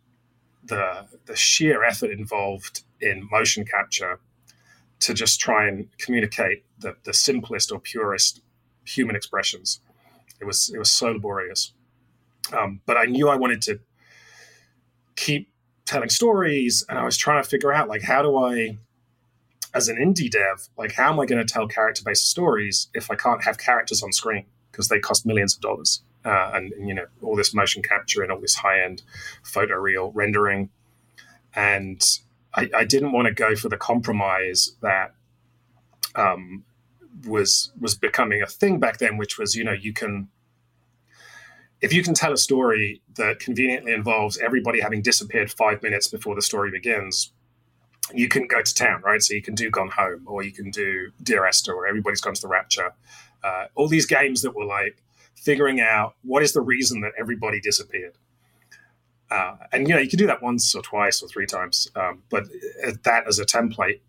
the 0.65 1.07
the 1.27 1.37
sheer 1.37 1.85
effort 1.85 2.11
involved 2.11 2.83
in 3.01 3.29
motion 3.31 3.65
capture 3.65 4.19
to 5.01 5.15
just 5.15 5.41
try 5.41 5.67
and 5.67 5.89
communicate 5.99 6.65
the, 6.79 6.97
the 7.05 7.13
simplest 7.13 7.71
or 7.73 7.79
purest 7.79 8.41
human 8.85 9.17
expressions. 9.17 9.81
It 10.41 10.45
was 10.45 10.71
it 10.73 10.79
was 10.79 10.91
so 10.91 11.13
laborious. 11.13 11.73
Um, 12.57 12.81
but 12.87 12.97
I 12.97 13.05
knew 13.07 13.29
I 13.29 13.37
wanted 13.37 13.63
to 13.63 13.81
keep 15.17 15.51
telling 15.85 16.09
stories, 16.09 16.85
and 16.89 16.99
I 16.99 17.05
was 17.05 17.17
trying 17.17 17.43
to 17.43 17.49
figure 17.49 17.73
out 17.73 17.89
like 17.89 18.03
how 18.03 18.23
do 18.23 18.37
I, 18.37 18.79
as 19.75 19.89
an 19.89 19.97
indie 19.97 20.31
dev, 20.31 20.69
like 20.77 20.93
how 20.93 21.13
am 21.13 21.21
I 21.21 21.27
going 21.27 21.45
to 21.45 21.53
tell 21.53 21.67
character 21.67 22.03
based 22.05 22.29
stories 22.29 22.89
if 22.95 23.11
I 23.11 23.15
can't 23.15 23.43
have 23.45 23.59
characters 23.59 24.03
on 24.03 24.13
screen 24.13 24.47
because 24.71 24.89
they 24.89 25.01
cost 25.01 25.27
millions 25.27 25.55
of 25.55 25.63
dollars, 25.63 26.03
uh, 26.25 26.53
and, 26.55 26.73
and, 26.73 26.89
you 26.89 26.95
know 26.95 27.07
all 27.23 27.37
this 27.37 27.55
motion 27.55 27.83
capture 27.83 28.23
and 28.23 28.31
all 28.31 28.41
this 28.41 28.57
high 28.57 28.83
end 28.83 29.03
photoreal 29.45 30.13
rendering, 30.15 30.71
and 31.55 32.21
I, 32.57 32.71
I 32.75 32.85
didn't 32.85 33.13
want 33.13 33.27
to 33.27 33.35
go 33.35 33.55
for 33.55 33.69
the 33.69 33.77
compromise 33.77 34.77
that 34.81 35.15
um, 36.15 36.65
was 37.27 37.73
was 37.79 37.95
becoming 37.95 38.43
a 38.43 38.47
thing 38.47 38.81
back 38.81 38.99
then, 38.99 39.17
which 39.17 39.39
was 39.39 39.55
you 39.55 39.65
know 39.65 39.73
you 39.73 39.93
can 39.93 40.29
if 41.81 41.93
you 41.93 42.03
can 42.03 42.15
tell 42.15 42.33
a 42.33 42.39
story 42.39 43.03
that 43.17 43.39
conveniently 43.39 43.93
involves 43.93 44.39
everybody 44.39 44.81
having 44.81 45.03
disappeared 45.03 45.51
five 45.51 45.83
minutes 45.83 46.09
before 46.09 46.35
the 46.35 46.43
story 46.43 46.71
begins, 46.71 47.33
you 48.15 48.29
can 48.29 48.47
go 48.47 48.63
to 48.63 48.75
town, 48.75 49.03
right? 49.03 49.23
So 49.23 49.35
you 49.35 49.43
can 49.43 49.55
do 49.55 49.71
Gone 49.71 49.91
Home, 49.91 50.23
or 50.27 50.43
you 50.43 50.53
can 50.53 50.71
do 50.71 51.11
Dear 51.23 51.45
Esther, 51.45 51.75
or 51.75 51.87
Everybody's 51.87 52.21
Gone 52.21 52.35
to 52.35 52.41
the 52.41 52.49
Rapture. 52.49 52.93
Uh, 53.45 53.67
all 53.75 53.89
these 53.89 54.07
games 54.07 54.43
that 54.43 54.55
were 54.55 54.65
like 54.65 55.03
figuring 55.35 55.81
out 55.81 56.15
what 56.23 56.43
is 56.43 56.53
the 56.53 56.61
reason 56.61 57.03
that 57.03 57.13
everybody 57.19 57.61
disappeared. 57.61 58.17
Uh, 59.31 59.57
and 59.73 59.89
you 59.89 59.95
know 59.95 60.01
you 60.01 60.09
can 60.09 60.19
do 60.19 60.27
that 60.27 60.43
once 60.43 60.75
or 60.75 60.83
twice 60.83 61.23
or 61.23 61.29
three 61.29 61.47
times, 61.47 61.91
um, 61.97 62.23
but 62.31 62.45
that 63.03 63.27
as 63.27 63.39
a 63.39 63.45
template 63.45 64.01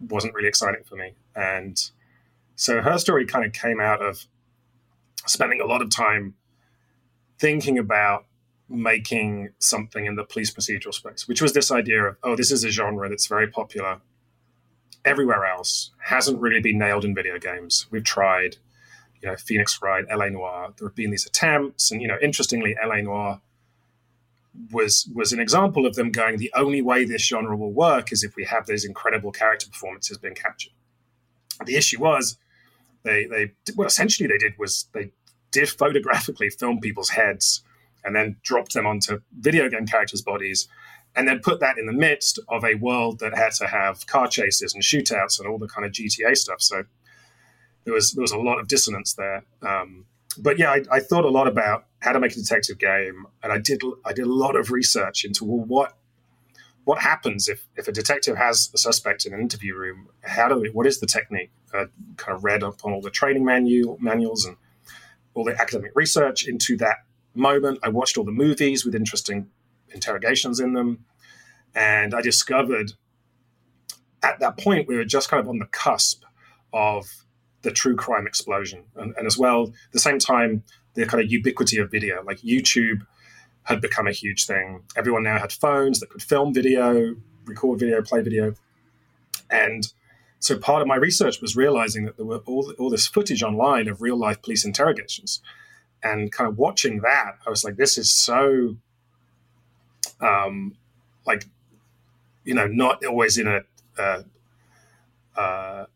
wasn't 0.00 0.34
really 0.34 0.48
exciting 0.48 0.82
for 0.84 0.96
me. 0.96 1.14
And 1.34 1.78
so 2.56 2.80
her 2.80 2.98
story 2.98 3.26
kind 3.26 3.44
of 3.44 3.52
came 3.52 3.80
out 3.80 4.02
of 4.02 4.26
spending 5.26 5.60
a 5.60 5.66
lot 5.66 5.82
of 5.82 5.90
time 5.90 6.34
thinking 7.38 7.78
about 7.78 8.26
making 8.68 9.50
something 9.58 10.06
in 10.06 10.16
the 10.16 10.24
police 10.24 10.52
procedural 10.52 10.92
space, 10.92 11.28
which 11.28 11.40
was 11.40 11.52
this 11.52 11.70
idea 11.70 12.02
of, 12.02 12.16
oh, 12.22 12.34
this 12.34 12.50
is 12.50 12.64
a 12.64 12.70
genre 12.70 13.08
that's 13.08 13.26
very 13.26 13.46
popular 13.46 14.00
everywhere 15.04 15.44
else, 15.44 15.92
hasn't 15.98 16.40
really 16.40 16.60
been 16.60 16.78
nailed 16.78 17.04
in 17.04 17.14
video 17.14 17.38
games. 17.38 17.86
We've 17.90 18.02
tried, 18.02 18.56
you 19.22 19.28
know, 19.28 19.36
Phoenix 19.36 19.80
Wright, 19.80 20.04
LA 20.12 20.28
Noire. 20.30 20.72
There 20.76 20.88
have 20.88 20.96
been 20.96 21.10
these 21.12 21.26
attempts, 21.26 21.92
and 21.92 22.02
you 22.02 22.08
know, 22.08 22.16
interestingly, 22.20 22.76
LA 22.84 23.02
Noire 23.02 23.40
was 24.72 25.08
was 25.14 25.32
an 25.32 25.40
example 25.40 25.86
of 25.86 25.94
them 25.94 26.10
going. 26.10 26.38
The 26.38 26.52
only 26.54 26.82
way 26.82 27.04
this 27.04 27.26
genre 27.26 27.56
will 27.56 27.72
work 27.72 28.12
is 28.12 28.22
if 28.22 28.36
we 28.36 28.44
have 28.44 28.66
those 28.66 28.84
incredible 28.84 29.32
character 29.32 29.68
performances 29.68 30.18
being 30.18 30.34
captured. 30.34 30.72
The 31.64 31.76
issue 31.76 32.00
was 32.00 32.36
they 33.02 33.26
they 33.26 33.52
what 33.74 33.86
essentially 33.86 34.26
they 34.26 34.38
did 34.38 34.54
was 34.58 34.88
they 34.92 35.10
did 35.52 35.68
photographically 35.68 36.50
film 36.50 36.80
people's 36.80 37.10
heads 37.10 37.62
and 38.04 38.14
then 38.14 38.36
dropped 38.42 38.74
them 38.74 38.86
onto 38.86 39.20
video 39.40 39.68
game 39.68 39.86
characters' 39.86 40.22
bodies, 40.22 40.68
and 41.16 41.26
then 41.26 41.40
put 41.40 41.60
that 41.60 41.76
in 41.78 41.86
the 41.86 41.92
midst 41.92 42.38
of 42.48 42.64
a 42.64 42.74
world 42.76 43.18
that 43.18 43.36
had 43.36 43.52
to 43.52 43.66
have 43.66 44.06
car 44.06 44.28
chases 44.28 44.74
and 44.74 44.82
shootouts 44.82 45.40
and 45.40 45.48
all 45.48 45.58
the 45.58 45.66
kind 45.66 45.84
of 45.84 45.92
GTA 45.92 46.36
stuff. 46.36 46.60
So 46.60 46.84
there 47.84 47.94
was 47.94 48.12
there 48.12 48.22
was 48.22 48.32
a 48.32 48.38
lot 48.38 48.58
of 48.58 48.68
dissonance 48.68 49.14
there. 49.14 49.44
Um, 49.62 50.06
but 50.36 50.58
yeah, 50.58 50.70
I, 50.70 50.82
I, 50.90 51.00
thought 51.00 51.24
a 51.24 51.28
lot 51.28 51.48
about 51.48 51.86
how 52.00 52.12
to 52.12 52.20
make 52.20 52.32
a 52.32 52.36
detective 52.36 52.78
game, 52.78 53.26
and 53.42 53.52
I 53.52 53.58
did 53.58 53.82
I 54.04 54.12
did 54.12 54.26
a 54.26 54.32
lot 54.32 54.56
of 54.56 54.70
research 54.70 55.24
into 55.24 55.44
well, 55.44 55.64
what 55.64 55.96
what 56.84 57.00
happens 57.00 57.48
if, 57.48 57.66
if 57.74 57.88
a 57.88 57.92
detective 57.92 58.36
has 58.36 58.70
a 58.72 58.78
suspect 58.78 59.26
in 59.26 59.34
an 59.34 59.40
interview 59.40 59.74
room? 59.74 60.08
How 60.22 60.48
do 60.48 60.60
we, 60.60 60.70
what 60.70 60.86
is 60.86 61.00
the 61.00 61.06
technique? 61.06 61.50
Uh, 61.74 61.86
kind 62.16 62.36
of 62.36 62.44
read 62.44 62.62
up 62.62 62.84
on 62.84 62.92
all 62.92 63.00
the 63.00 63.10
training 63.10 63.44
manual 63.44 63.98
manuals 64.00 64.44
and 64.44 64.56
all 65.34 65.42
the 65.42 65.60
academic 65.60 65.90
research 65.96 66.46
into 66.46 66.76
that 66.76 66.98
moment. 67.34 67.80
I 67.82 67.88
watched 67.88 68.16
all 68.16 68.24
the 68.24 68.30
movies 68.30 68.84
with 68.84 68.94
interesting 68.94 69.48
interrogations 69.90 70.60
in 70.60 70.74
them. 70.74 71.04
And 71.74 72.14
I 72.14 72.22
discovered 72.22 72.92
at 74.22 74.38
that 74.40 74.56
point, 74.56 74.88
we 74.88 74.96
were 74.96 75.04
just 75.04 75.28
kind 75.28 75.40
of 75.40 75.48
on 75.48 75.58
the 75.58 75.66
cusp 75.66 76.22
of 76.72 77.25
the 77.62 77.70
true 77.70 77.96
crime 77.96 78.26
explosion. 78.26 78.84
And, 78.96 79.14
and 79.16 79.26
as 79.26 79.38
well, 79.38 79.72
the 79.92 79.98
same 79.98 80.18
time, 80.18 80.62
the 80.94 81.06
kind 81.06 81.22
of 81.22 81.30
ubiquity 81.30 81.78
of 81.78 81.90
video, 81.90 82.22
like 82.24 82.38
YouTube 82.38 83.06
had 83.64 83.80
become 83.80 84.06
a 84.06 84.12
huge 84.12 84.46
thing. 84.46 84.82
Everyone 84.96 85.22
now 85.22 85.38
had 85.38 85.52
phones 85.52 86.00
that 86.00 86.10
could 86.10 86.22
film 86.22 86.54
video, 86.54 87.16
record 87.44 87.80
video, 87.80 88.00
play 88.02 88.22
video. 88.22 88.54
And 89.50 89.92
so 90.38 90.56
part 90.58 90.82
of 90.82 90.88
my 90.88 90.96
research 90.96 91.40
was 91.40 91.56
realizing 91.56 92.04
that 92.04 92.16
there 92.16 92.26
were 92.26 92.42
all, 92.46 92.72
all 92.78 92.90
this 92.90 93.06
footage 93.06 93.42
online 93.42 93.88
of 93.88 94.00
real 94.00 94.16
life 94.16 94.40
police 94.42 94.64
interrogations. 94.64 95.40
And 96.02 96.30
kind 96.30 96.48
of 96.48 96.58
watching 96.58 97.00
that, 97.00 97.38
I 97.46 97.50
was 97.50 97.64
like, 97.64 97.76
this 97.76 97.98
is 97.98 98.10
so, 98.10 98.76
um, 100.20 100.76
like, 101.26 101.46
you 102.44 102.54
know, 102.54 102.66
not 102.66 103.04
always 103.04 103.38
in 103.38 103.48
a, 103.48 103.60
uh, 103.98 104.22
uh, 105.36 105.86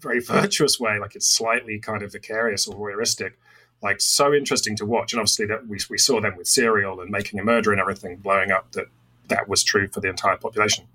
very 0.00 0.20
virtuous 0.20 0.78
way, 0.78 0.98
like 0.98 1.14
it's 1.14 1.28
slightly 1.28 1.78
kind 1.78 2.02
of 2.02 2.12
vicarious 2.12 2.66
or 2.66 2.76
voyeuristic, 2.76 3.32
like 3.82 4.00
so 4.00 4.32
interesting 4.32 4.76
to 4.76 4.86
watch. 4.86 5.12
And 5.12 5.20
obviously 5.20 5.46
that 5.46 5.66
we, 5.66 5.78
we 5.90 5.98
saw 5.98 6.20
them 6.20 6.36
with 6.36 6.46
Serial 6.46 7.00
and 7.00 7.10
Making 7.10 7.40
a 7.40 7.44
Murder 7.44 7.72
and 7.72 7.80
everything 7.80 8.16
blowing 8.16 8.50
up 8.50 8.72
that 8.72 8.86
that 9.28 9.48
was 9.48 9.62
true 9.62 9.88
for 9.88 10.00
the 10.00 10.08
entire 10.08 10.36
population. 10.36 10.86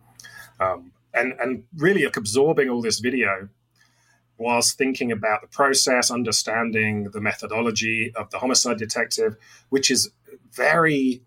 Um, 0.59 0.91
and 1.13 1.33
and 1.39 1.63
really 1.77 2.03
absorbing 2.03 2.69
all 2.69 2.81
this 2.81 2.99
video 2.99 3.49
whilst 4.37 4.77
thinking 4.77 5.11
about 5.11 5.41
the 5.41 5.47
process, 5.47 6.09
understanding 6.09 7.03
the 7.11 7.21
methodology 7.21 8.11
of 8.15 8.29
the 8.31 8.39
homicide 8.39 8.77
detective, 8.77 9.35
which 9.69 9.91
is 9.91 10.09
very 10.51 11.21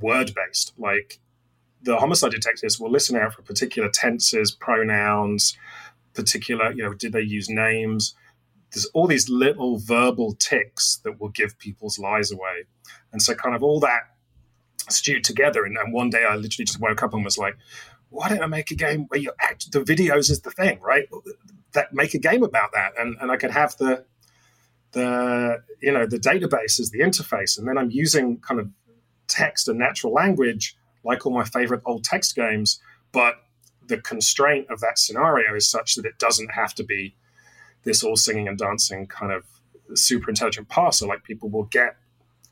word 0.00 0.32
based. 0.34 0.72
Like 0.76 1.20
the 1.82 1.98
homicide 1.98 2.32
detectives 2.32 2.78
will 2.78 2.90
listen 2.90 3.16
out 3.16 3.34
for 3.34 3.42
particular 3.42 3.88
tenses, 3.88 4.50
pronouns, 4.50 5.56
particular, 6.14 6.72
you 6.72 6.82
know, 6.82 6.94
did 6.94 7.12
they 7.12 7.22
use 7.22 7.48
names? 7.48 8.14
There's 8.72 8.86
all 8.86 9.06
these 9.06 9.28
little 9.28 9.78
verbal 9.78 10.34
ticks 10.34 11.00
that 11.04 11.20
will 11.20 11.28
give 11.28 11.58
people's 11.58 11.98
lies 11.98 12.30
away. 12.30 12.64
And 13.12 13.20
so, 13.20 13.34
kind 13.34 13.54
of 13.54 13.62
all 13.62 13.80
that 13.80 14.02
stewed 14.88 15.24
together. 15.24 15.64
And, 15.64 15.76
and 15.76 15.92
one 15.92 16.10
day 16.10 16.24
I 16.24 16.36
literally 16.36 16.64
just 16.64 16.80
woke 16.80 17.02
up 17.02 17.14
and 17.14 17.24
was 17.24 17.38
like, 17.38 17.56
why 18.12 18.28
don't 18.28 18.42
I 18.42 18.46
make 18.46 18.70
a 18.70 18.74
game 18.74 19.06
where 19.08 19.20
you 19.20 19.32
act 19.40 19.72
the 19.72 19.80
videos 19.80 20.30
is 20.30 20.40
the 20.42 20.50
thing, 20.50 20.78
right? 20.80 21.08
That 21.72 21.94
make 21.94 22.14
a 22.14 22.18
game 22.18 22.42
about 22.42 22.72
that, 22.72 22.92
and 22.98 23.16
and 23.20 23.32
I 23.32 23.36
could 23.36 23.50
have 23.50 23.76
the 23.78 24.04
the 24.92 25.62
you 25.80 25.90
know 25.90 26.06
the 26.06 26.18
database 26.18 26.78
as 26.78 26.90
the 26.90 27.00
interface, 27.00 27.58
and 27.58 27.66
then 27.66 27.78
I'm 27.78 27.90
using 27.90 28.38
kind 28.38 28.60
of 28.60 28.68
text 29.28 29.66
and 29.66 29.78
natural 29.78 30.12
language 30.12 30.76
like 31.04 31.24
all 31.26 31.32
my 31.32 31.44
favorite 31.44 31.82
old 31.84 32.04
text 32.04 32.36
games, 32.36 32.80
but 33.12 33.34
the 33.86 33.98
constraint 33.98 34.66
of 34.70 34.80
that 34.80 34.98
scenario 34.98 35.54
is 35.54 35.68
such 35.68 35.94
that 35.96 36.06
it 36.06 36.18
doesn't 36.18 36.52
have 36.52 36.74
to 36.74 36.84
be 36.84 37.14
this 37.84 38.02
all 38.02 38.16
singing 38.16 38.48
and 38.48 38.58
dancing 38.58 39.06
kind 39.06 39.32
of 39.32 39.44
super 39.94 40.30
intelligent 40.30 40.68
parser. 40.68 41.06
Like 41.06 41.24
people 41.24 41.48
will 41.48 41.64
get 41.64 41.96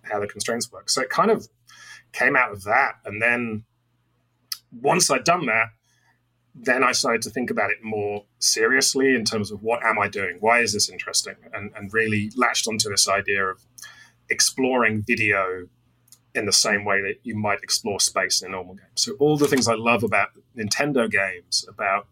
how 0.03 0.21
the 0.21 0.27
constraints 0.27 0.71
work. 0.73 0.91
So 0.91 1.03
it 1.03 1.11
kind 1.11 1.31
of 1.31 1.49
came 2.13 2.37
out 2.37 2.53
of 2.53 2.65
that, 2.65 2.95
and 3.05 3.23
then 3.23 3.65
once 4.73 5.11
I'd 5.11 5.25
done 5.25 5.47
that, 5.47 5.69
then 6.55 6.83
I 6.83 6.93
started 6.93 7.23
to 7.23 7.31
think 7.31 7.51
about 7.51 7.71
it 7.71 7.79
more 7.83 8.25
seriously 8.39 9.15
in 9.15 9.25
terms 9.25 9.51
of 9.51 9.63
what 9.63 9.85
am 9.85 9.99
I 9.99 10.09
doing? 10.09 10.37
Why 10.41 10.61
is 10.61 10.73
this 10.73 10.89
interesting? 10.89 11.37
And, 11.53 11.71
and 11.77 11.93
really 11.93 12.31
latched 12.37 12.67
onto 12.67 12.89
this 12.91 13.09
idea 13.09 13.45
of 13.45 13.65
exploring 14.29 15.03
video 15.07 15.69
in 16.35 16.47
the 16.47 16.53
same 16.53 16.85
way 16.85 17.01
that 17.03 17.17
you 17.23 17.37
might 17.37 17.63
explore 17.63 18.01
space 18.01 18.43
in 18.43 18.49
a 18.49 18.53
normal 18.53 18.75
game. 18.75 18.87
So 18.95 19.15
all 19.19 19.37
the 19.37 19.49
things 19.49 19.67
I 19.69 19.75
love 19.75 20.05
about 20.05 20.29
Nintendo 20.57 21.11
games, 21.11 21.65
about 21.69 22.07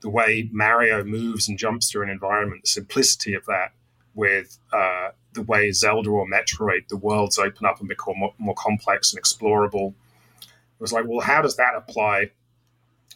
the 0.00 0.10
way 0.10 0.48
Mario 0.52 1.04
moves 1.04 1.48
and 1.48 1.58
jumps 1.58 1.90
through 1.90 2.04
an 2.04 2.10
environment, 2.10 2.62
the 2.62 2.68
simplicity 2.68 3.34
of 3.34 3.44
that, 3.46 3.72
with 4.14 4.58
uh, 4.72 5.10
the 5.32 5.42
way 5.42 5.72
Zelda 5.72 6.10
or 6.10 6.26
Metroid, 6.26 6.88
the 6.88 6.96
worlds 6.96 7.38
open 7.38 7.66
up 7.66 7.80
and 7.80 7.88
become 7.88 8.18
more, 8.18 8.34
more 8.38 8.54
complex 8.54 9.12
and 9.12 9.22
explorable 9.22 9.88
It 9.88 10.80
was 10.80 10.92
like, 10.92 11.06
well, 11.06 11.20
how 11.20 11.42
does 11.42 11.56
that 11.56 11.74
apply 11.74 12.30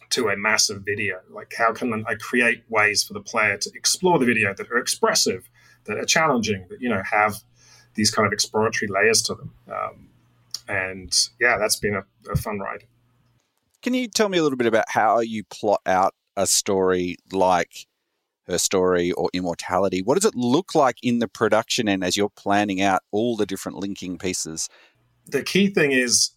to 0.09 0.29
a 0.29 0.37
massive 0.37 0.83
video? 0.83 1.19
Like, 1.29 1.53
how 1.57 1.73
can 1.73 2.05
I 2.07 2.15
create 2.15 2.63
ways 2.69 3.03
for 3.03 3.13
the 3.13 3.21
player 3.21 3.57
to 3.57 3.71
explore 3.75 4.17
the 4.19 4.25
video 4.25 4.53
that 4.53 4.71
are 4.71 4.77
expressive, 4.77 5.49
that 5.85 5.97
are 5.97 6.05
challenging, 6.05 6.65
that 6.69 6.81
you 6.81 6.89
know 6.89 7.03
have 7.03 7.35
these 7.95 8.09
kind 8.11 8.25
of 8.25 8.33
exploratory 8.33 8.89
layers 8.89 9.21
to 9.23 9.35
them? 9.35 9.53
Um, 9.69 10.09
and 10.67 11.13
yeah, 11.39 11.57
that's 11.57 11.77
been 11.77 11.95
a, 11.95 12.03
a 12.31 12.35
fun 12.35 12.59
ride. 12.59 12.85
Can 13.81 13.93
you 13.93 14.07
tell 14.07 14.29
me 14.29 14.37
a 14.37 14.43
little 14.43 14.57
bit 14.57 14.67
about 14.67 14.85
how 14.89 15.19
you 15.19 15.43
plot 15.45 15.81
out 15.85 16.13
a 16.35 16.47
story 16.47 17.17
like 17.31 17.87
her 18.47 18.57
story 18.57 19.11
or 19.11 19.29
immortality. 19.33 20.01
What 20.01 20.15
does 20.15 20.25
it 20.25 20.35
look 20.35 20.73
like 20.73 20.97
in 21.03 21.19
the 21.19 21.27
production 21.27 21.87
end 21.87 22.03
as 22.03 22.17
you're 22.17 22.29
planning 22.29 22.81
out 22.81 23.01
all 23.11 23.35
the 23.35 23.45
different 23.45 23.77
linking 23.77 24.17
pieces? 24.17 24.69
The 25.25 25.43
key 25.43 25.69
thing 25.69 25.91
is 25.91 26.31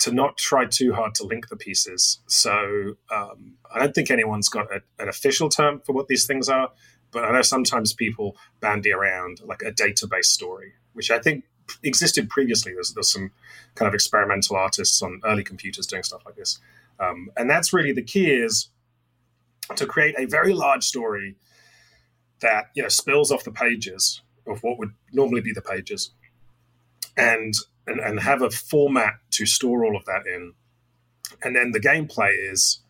to 0.00 0.12
not 0.12 0.36
try 0.36 0.66
too 0.66 0.92
hard 0.92 1.14
to 1.16 1.24
link 1.24 1.48
the 1.48 1.56
pieces. 1.56 2.20
So 2.28 2.96
um, 3.10 3.54
I 3.74 3.78
don't 3.78 3.94
think 3.94 4.10
anyone's 4.10 4.48
got 4.48 4.66
a, 4.70 4.82
an 5.02 5.08
official 5.08 5.48
term 5.48 5.80
for 5.84 5.92
what 5.92 6.08
these 6.08 6.26
things 6.26 6.48
are, 6.48 6.70
but 7.10 7.24
I 7.24 7.32
know 7.32 7.42
sometimes 7.42 7.94
people 7.94 8.36
bandy 8.60 8.92
around 8.92 9.40
like 9.44 9.62
a 9.62 9.72
database 9.72 10.26
story, 10.26 10.74
which 10.92 11.10
I 11.10 11.18
think 11.18 11.44
existed 11.82 12.28
previously. 12.28 12.72
There's, 12.72 12.92
there's 12.94 13.12
some 13.12 13.30
kind 13.74 13.88
of 13.88 13.94
experimental 13.94 14.56
artists 14.56 15.02
on 15.02 15.20
early 15.24 15.44
computers 15.44 15.86
doing 15.86 16.02
stuff 16.02 16.22
like 16.24 16.36
this. 16.36 16.58
Um, 17.00 17.30
and 17.36 17.48
that's 17.48 17.72
really 17.72 17.92
the 17.92 18.02
key 18.02 18.30
is 18.30 18.68
to 19.76 19.86
create 19.86 20.14
a 20.18 20.26
very 20.26 20.52
large 20.52 20.84
story 20.84 21.36
that 22.40 22.70
you 22.74 22.82
know 22.82 22.88
spills 22.88 23.30
off 23.30 23.44
the 23.44 23.50
pages 23.50 24.20
of 24.46 24.62
what 24.62 24.78
would 24.78 24.92
normally 25.12 25.40
be 25.40 25.52
the 25.52 25.62
pages 25.62 26.10
and 27.16 27.54
and, 27.86 28.00
and 28.00 28.20
have 28.20 28.42
a 28.42 28.50
format 28.50 29.14
to 29.30 29.46
store 29.46 29.84
all 29.84 29.96
of 29.96 30.04
that 30.04 30.26
in 30.26 30.54
and 31.42 31.54
then 31.54 31.72
the 31.72 31.80
gameplay 31.80 32.30
is 32.50 32.80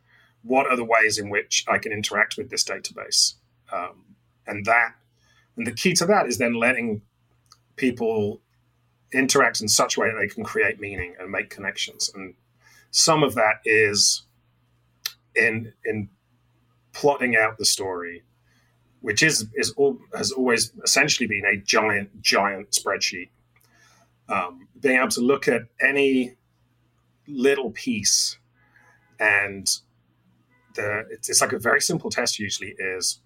what 0.42 0.66
are 0.66 0.76
the 0.76 0.84
ways 0.84 1.18
in 1.18 1.30
which 1.30 1.64
i 1.68 1.78
can 1.78 1.92
interact 1.92 2.36
with 2.36 2.50
this 2.50 2.64
database 2.64 3.34
um, 3.72 4.04
and 4.46 4.64
that 4.64 4.94
and 5.56 5.66
the 5.66 5.72
key 5.72 5.92
to 5.94 6.06
that 6.06 6.26
is 6.26 6.38
then 6.38 6.54
letting 6.54 7.02
people 7.76 8.40
interact 9.12 9.60
in 9.60 9.68
such 9.68 9.96
a 9.96 10.00
way 10.00 10.08
that 10.10 10.18
they 10.20 10.28
can 10.28 10.44
create 10.44 10.80
meaning 10.80 11.14
and 11.18 11.30
make 11.30 11.50
connections 11.50 12.10
and 12.14 12.34
some 12.90 13.22
of 13.22 13.34
that 13.34 13.60
is 13.64 14.22
in 15.34 15.72
in 15.84 16.08
plotting 16.92 17.36
out 17.36 17.58
the 17.58 17.64
story, 17.64 18.22
which 19.00 19.22
is 19.22 19.46
is 19.54 19.70
all, 19.72 19.98
has 20.14 20.32
always 20.32 20.72
essentially 20.82 21.26
been 21.26 21.44
a 21.44 21.56
giant 21.56 22.22
giant 22.22 22.70
spreadsheet. 22.70 23.28
Um, 24.28 24.68
being 24.78 24.98
able 24.98 25.08
to 25.08 25.20
look 25.20 25.48
at 25.48 25.62
any 25.80 26.34
little 27.26 27.70
piece 27.70 28.36
and 29.18 29.66
the 30.74 31.06
it's, 31.10 31.28
it's 31.28 31.40
like 31.40 31.52
a 31.52 31.58
very 31.58 31.80
simple 31.80 32.10
test 32.10 32.38
usually 32.38 32.74
is 32.78 33.20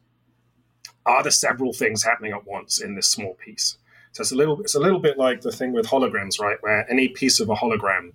are 1.05 1.23
there 1.23 1.33
several 1.33 1.73
things 1.73 2.05
happening 2.05 2.33
at 2.33 2.47
once 2.47 2.81
in 2.81 2.95
this 2.95 3.09
small 3.09 3.35
piece 3.35 3.79
so 4.13 4.21
it's 4.21 4.33
a 4.33 4.37
little 4.37 4.61
it's 4.61 4.75
a 4.75 4.81
little 4.81 5.01
bit 5.01 5.19
like 5.19 5.41
the 5.41 5.53
thing 5.53 5.73
with 5.73 5.87
holograms 5.87 6.39
right 6.41 6.59
where 6.61 6.89
any 6.91 7.09
piece 7.09 7.41
of 7.41 7.49
a 7.49 7.55
hologram 7.55 8.13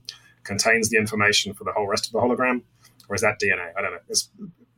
contains 0.48 0.89
the 0.89 0.98
information 0.98 1.54
for 1.54 1.63
the 1.66 1.74
whole 1.74 1.88
rest 1.88 2.08
of 2.08 2.13
the 2.13 2.20
hologram, 2.20 2.62
or 3.10 3.16
is 3.16 3.22
that 3.22 3.39
DNA? 3.39 3.72
I 3.77 3.82
don't 3.82 3.92
know. 3.92 4.00
It's 4.08 4.30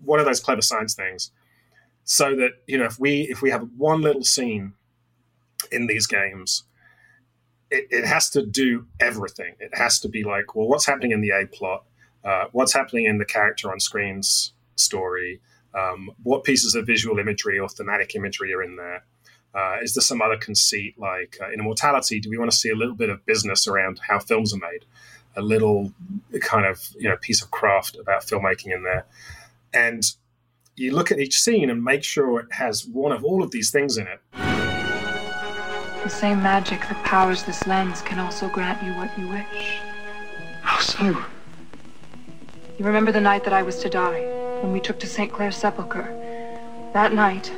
one 0.03 0.19
of 0.19 0.25
those 0.25 0.39
clever 0.39 0.61
science 0.61 0.95
things. 0.95 1.31
So 2.03 2.35
that 2.35 2.51
you 2.67 2.77
know, 2.77 2.85
if 2.85 2.99
we 2.99 3.21
if 3.29 3.41
we 3.41 3.51
have 3.51 3.69
one 3.77 4.01
little 4.01 4.23
scene 4.23 4.73
in 5.71 5.87
these 5.87 6.07
games, 6.07 6.63
it, 7.69 7.87
it 7.91 8.05
has 8.05 8.29
to 8.31 8.45
do 8.45 8.87
everything. 8.99 9.55
It 9.59 9.75
has 9.75 9.99
to 9.99 10.09
be 10.09 10.23
like, 10.23 10.55
well, 10.55 10.67
what's 10.67 10.87
happening 10.87 11.11
in 11.11 11.21
the 11.21 11.29
A 11.29 11.45
plot? 11.45 11.85
Uh, 12.23 12.45
what's 12.51 12.73
happening 12.73 13.05
in 13.05 13.19
the 13.19 13.25
character 13.25 13.71
on 13.71 13.79
screen's 13.79 14.53
story? 14.75 15.39
Um, 15.77 16.09
what 16.23 16.43
pieces 16.43 16.73
of 16.73 16.87
visual 16.87 17.19
imagery 17.19 17.59
or 17.59 17.69
thematic 17.69 18.15
imagery 18.15 18.53
are 18.53 18.63
in 18.63 18.75
there? 18.75 19.05
Uh, 19.53 19.77
is 19.81 19.95
there 19.95 20.01
some 20.01 20.21
other 20.21 20.37
conceit 20.37 20.95
like 20.99 21.37
uh, 21.41 21.51
in 21.51 21.59
Immortality? 21.59 22.19
Do 22.19 22.29
we 22.29 22.37
want 22.37 22.51
to 22.51 22.57
see 22.57 22.69
a 22.69 22.75
little 22.75 22.95
bit 22.95 23.09
of 23.09 23.25
business 23.25 23.67
around 23.67 23.99
how 24.07 24.19
films 24.19 24.53
are 24.53 24.57
made? 24.57 24.85
a 25.35 25.41
little 25.41 25.91
kind 26.41 26.65
of 26.65 26.89
you 26.97 27.09
know 27.09 27.17
piece 27.17 27.41
of 27.41 27.51
craft 27.51 27.97
about 27.97 28.23
filmmaking 28.23 28.73
in 28.73 28.83
there, 28.83 29.05
and 29.73 30.03
you 30.75 30.93
look 30.93 31.11
at 31.11 31.19
each 31.19 31.39
scene 31.39 31.69
and 31.69 31.83
make 31.83 32.03
sure 32.03 32.39
it 32.39 32.53
has 32.53 32.85
one 32.85 33.11
of 33.11 33.23
all 33.23 33.43
of 33.43 33.51
these 33.51 33.71
things 33.71 33.97
in 33.97 34.07
it. 34.07 34.19
The 36.03 36.09
same 36.09 36.41
magic 36.41 36.79
that 36.81 37.03
powers 37.03 37.43
this 37.43 37.67
lens 37.67 38.01
can 38.01 38.19
also 38.19 38.47
grant 38.49 38.81
you 38.83 38.93
what 38.93 39.17
you 39.19 39.27
wish. 39.27 39.79
How 40.61 40.79
so? 40.79 41.03
You 42.77 42.85
remember 42.85 43.11
the 43.11 43.19
night 43.19 43.43
that 43.43 43.51
I 43.51 43.61
was 43.61 43.79
to 43.79 43.89
die, 43.89 44.21
when 44.61 44.71
we 44.71 44.79
took 44.79 44.99
to 44.99 45.07
St. 45.07 45.31
Clair's 45.31 45.57
sepulchre? 45.57 46.15
That 46.93 47.13
night, 47.13 47.51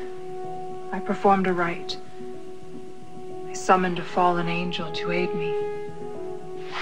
I 0.92 1.00
performed 1.00 1.48
a 1.48 1.54
rite. 1.54 1.98
I 3.48 3.54
summoned 3.54 4.00
a 4.00 4.04
fallen 4.04 4.50
angel 4.50 4.92
to 4.92 5.12
aid 5.12 5.34
me. 5.34 5.52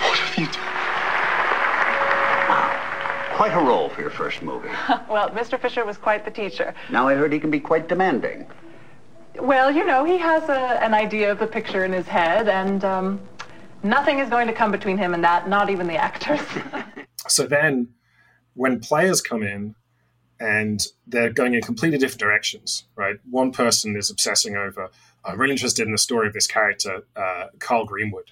What 0.02 0.18
have 0.18 0.38
you 0.38 0.46
done? 0.46 0.70
Quite 3.38 3.54
a 3.54 3.60
role 3.60 3.90
for 3.90 4.02
your 4.02 4.10
first 4.10 4.42
movie. 4.42 4.68
well, 5.10 5.30
Mr. 5.30 5.60
Fisher 5.60 5.86
was 5.86 5.98
quite 5.98 6.26
the 6.26 6.32
teacher. 6.32 6.74
Now 6.90 7.08
I 7.08 7.14
heard 7.14 7.32
he 7.32 7.40
can 7.40 7.52
be 7.52 7.60
quite 7.60 7.88
demanding. 7.88 8.48
Well, 9.40 9.72
you 9.72 9.86
know, 9.86 10.04
he 10.04 10.18
has 10.18 10.50
a, 10.50 10.84
an 10.84 10.94
idea 10.94 11.32
of 11.32 11.40
the 11.40 11.48
picture 11.48 11.86
in 11.86 11.94
his 11.94 12.08
head, 12.08 12.50
and 12.50 12.84
um, 12.84 13.22
nothing 13.84 14.20
is 14.20 14.30
going 14.30 14.48
to 14.48 14.54
come 14.54 14.72
between 14.72 14.98
him 14.98 15.14
and 15.14 15.24
that, 15.24 15.48
not 15.48 15.70
even 15.70 15.88
the 15.88 15.96
actors. 15.96 16.42
so 17.28 17.46
then, 17.46 17.90
when 18.56 18.80
players 18.80 19.22
come 19.22 19.44
in 19.44 19.76
and 20.40 20.88
they're 21.08 21.32
going 21.32 21.54
in 21.54 21.62
completely 21.62 21.98
different 21.98 22.20
directions, 22.20 22.86
right? 22.96 23.18
One 23.30 23.52
person 23.52 23.98
is 23.98 24.10
obsessing 24.10 24.56
over, 24.56 24.90
I'm 25.26 25.40
really 25.40 25.52
interested 25.54 25.86
in 25.86 25.92
the 25.92 25.98
story 25.98 26.28
of 26.28 26.34
this 26.34 26.48
character, 26.48 27.04
uh, 27.16 27.48
Carl 27.60 27.86
Greenwood. 27.86 28.32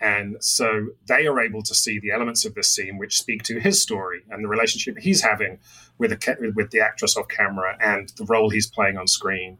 And 0.00 0.36
so 0.40 0.88
they 1.06 1.26
are 1.26 1.40
able 1.40 1.62
to 1.62 1.74
see 1.74 1.98
the 1.98 2.10
elements 2.12 2.44
of 2.44 2.54
this 2.54 2.68
scene 2.68 2.98
which 2.98 3.18
speak 3.18 3.42
to 3.44 3.58
his 3.58 3.82
story 3.82 4.22
and 4.30 4.44
the 4.44 4.48
relationship 4.48 4.98
he's 4.98 5.22
having 5.22 5.58
with 5.98 6.10
the, 6.10 6.52
with 6.54 6.70
the 6.70 6.80
actress 6.80 7.16
off 7.16 7.28
camera 7.28 7.76
and 7.80 8.12
the 8.16 8.24
role 8.24 8.50
he's 8.50 8.68
playing 8.68 8.96
on 8.96 9.08
screen. 9.08 9.58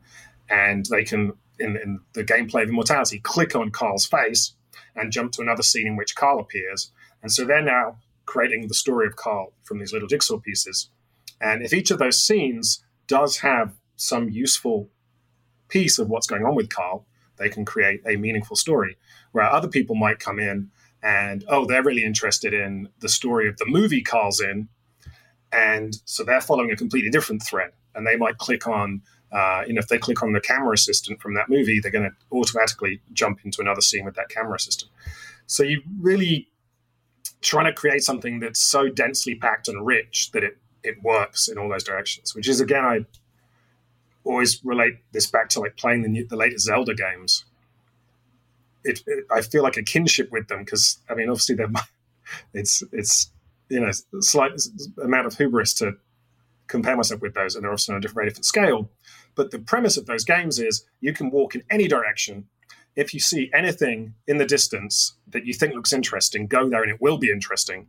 And 0.48 0.86
they 0.86 1.04
can, 1.04 1.32
in, 1.58 1.76
in 1.76 2.00
the 2.12 2.24
gameplay 2.24 2.62
of 2.62 2.68
Immortality, 2.68 3.18
click 3.18 3.56
on 3.56 3.70
Carl's 3.70 4.06
face 4.06 4.54
and 4.94 5.12
jump 5.12 5.32
to 5.32 5.42
another 5.42 5.62
scene 5.62 5.86
in 5.86 5.96
which 5.96 6.14
Carl 6.14 6.40
appears. 6.40 6.92
And 7.22 7.32
so 7.32 7.44
they're 7.44 7.60
now 7.60 7.98
creating 8.26 8.68
the 8.68 8.74
story 8.74 9.06
of 9.06 9.16
Carl 9.16 9.52
from 9.62 9.78
these 9.78 9.92
little 9.92 10.08
jigsaw 10.08 10.38
pieces. 10.38 10.90
And 11.40 11.62
if 11.62 11.72
each 11.72 11.90
of 11.90 11.98
those 11.98 12.22
scenes 12.22 12.82
does 13.06 13.38
have 13.38 13.74
some 13.96 14.28
useful 14.28 14.88
piece 15.68 15.98
of 15.98 16.08
what's 16.08 16.26
going 16.26 16.44
on 16.44 16.54
with 16.54 16.68
Carl, 16.68 17.06
they 17.36 17.48
can 17.48 17.64
create 17.64 18.00
a 18.06 18.16
meaningful 18.16 18.56
story 18.56 18.96
where 19.32 19.44
other 19.44 19.68
people 19.68 19.94
might 19.94 20.18
come 20.18 20.38
in 20.38 20.70
and 21.02 21.44
oh 21.48 21.64
they're 21.64 21.84
really 21.84 22.04
interested 22.04 22.52
in 22.52 22.88
the 23.00 23.08
story 23.08 23.48
of 23.48 23.56
the 23.58 23.66
movie 23.66 24.02
Carl's 24.02 24.40
in. 24.40 24.68
And 25.52 25.96
so 26.04 26.24
they're 26.24 26.40
following 26.40 26.70
a 26.70 26.76
completely 26.76 27.10
different 27.10 27.42
thread. 27.42 27.70
And 27.94 28.06
they 28.06 28.16
might 28.16 28.38
click 28.38 28.66
on 28.66 29.02
uh, 29.30 29.62
you 29.66 29.74
know 29.74 29.78
if 29.78 29.88
they 29.88 29.98
click 29.98 30.22
on 30.22 30.32
the 30.32 30.40
camera 30.40 30.72
assistant 30.72 31.20
from 31.20 31.34
that 31.34 31.50
movie 31.50 31.80
they're 31.80 31.92
going 31.92 32.10
to 32.10 32.36
automatically 32.36 33.00
jump 33.12 33.40
into 33.44 33.60
another 33.60 33.80
scene 33.80 34.04
with 34.04 34.14
that 34.14 34.28
camera 34.28 34.54
assistant. 34.54 34.90
So 35.46 35.62
you 35.62 35.82
really 36.00 36.48
trying 37.40 37.66
to 37.66 37.72
create 37.72 38.02
something 38.02 38.40
that's 38.40 38.58
so 38.58 38.88
densely 38.88 39.34
packed 39.34 39.68
and 39.68 39.86
rich 39.86 40.32
that 40.32 40.42
it 40.42 40.58
it 40.82 41.02
works 41.02 41.48
in 41.48 41.58
all 41.58 41.68
those 41.68 41.84
directions 41.84 42.34
which 42.34 42.48
is 42.48 42.60
again 42.60 42.84
i 42.84 43.04
always 44.24 44.62
relate 44.64 44.98
this 45.12 45.26
back 45.26 45.48
to 45.48 45.60
like 45.60 45.76
playing 45.76 46.02
the, 46.02 46.08
new, 46.08 46.26
the 46.26 46.36
latest 46.36 46.66
zelda 46.66 46.94
games 46.94 47.44
it, 48.84 49.02
it, 49.06 49.24
I 49.30 49.42
feel 49.42 49.62
like 49.62 49.76
a 49.76 49.82
kinship 49.82 50.30
with 50.30 50.48
them 50.48 50.60
because 50.60 50.98
I 51.08 51.14
mean, 51.14 51.28
obviously, 51.28 51.54
they're 51.54 51.70
it's 52.54 52.82
it's 52.92 53.30
you 53.68 53.80
know 53.80 53.90
slight 54.20 54.52
amount 55.02 55.26
of 55.26 55.36
hubris 55.36 55.74
to 55.74 55.96
compare 56.66 56.96
myself 56.96 57.20
with 57.20 57.34
those, 57.34 57.54
and 57.54 57.64
they're 57.64 57.70
also 57.70 57.92
on 57.92 57.98
a 57.98 58.00
different, 58.00 58.14
very 58.16 58.26
different 58.28 58.44
scale. 58.44 58.90
But 59.34 59.50
the 59.50 59.58
premise 59.58 59.96
of 59.96 60.06
those 60.06 60.24
games 60.24 60.58
is 60.58 60.84
you 61.00 61.12
can 61.12 61.30
walk 61.30 61.54
in 61.54 61.62
any 61.70 61.88
direction. 61.88 62.48
If 62.96 63.14
you 63.14 63.20
see 63.20 63.48
anything 63.54 64.14
in 64.26 64.38
the 64.38 64.44
distance 64.44 65.14
that 65.28 65.46
you 65.46 65.54
think 65.54 65.74
looks 65.74 65.92
interesting, 65.92 66.48
go 66.48 66.68
there 66.68 66.82
and 66.82 66.90
it 66.90 67.00
will 67.00 67.16
be 67.16 67.30
interesting. 67.30 67.86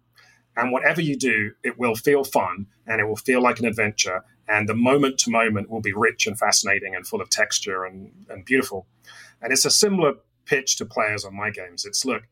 And 0.60 0.74
whatever 0.74 1.02
you 1.02 1.15
do, 1.15 1.54
it 1.63 1.80
will 1.80 1.95
feel 1.95 2.26
fun 2.26 2.67
and 2.86 3.00
it 3.00 3.06
will 3.06 3.15
feel 3.15 3.41
like 3.41 3.60
an 3.60 3.65
adventure. 3.65 4.26
And 4.45 4.67
the 4.67 4.76
moment 4.76 5.17
to 5.19 5.32
moment 5.32 5.69
will 5.69 5.80
be 5.80 5.93
rich 5.93 6.28
and 6.28 6.38
fascinating 6.38 6.95
and 6.95 7.08
full 7.08 7.22
of 7.22 7.30
texture 7.30 7.86
and, 7.86 8.12
and 8.28 8.43
beautiful. 8.43 8.86
And 9.41 9.54
it's 9.54 9.63
a 9.63 9.72
similar 9.72 10.15
pitch 10.45 10.76
to 10.78 10.86
players 10.86 11.24
on 11.24 11.34
my 11.34 11.50
games. 11.50 11.86
It's 11.86 12.04
look, 12.04 12.24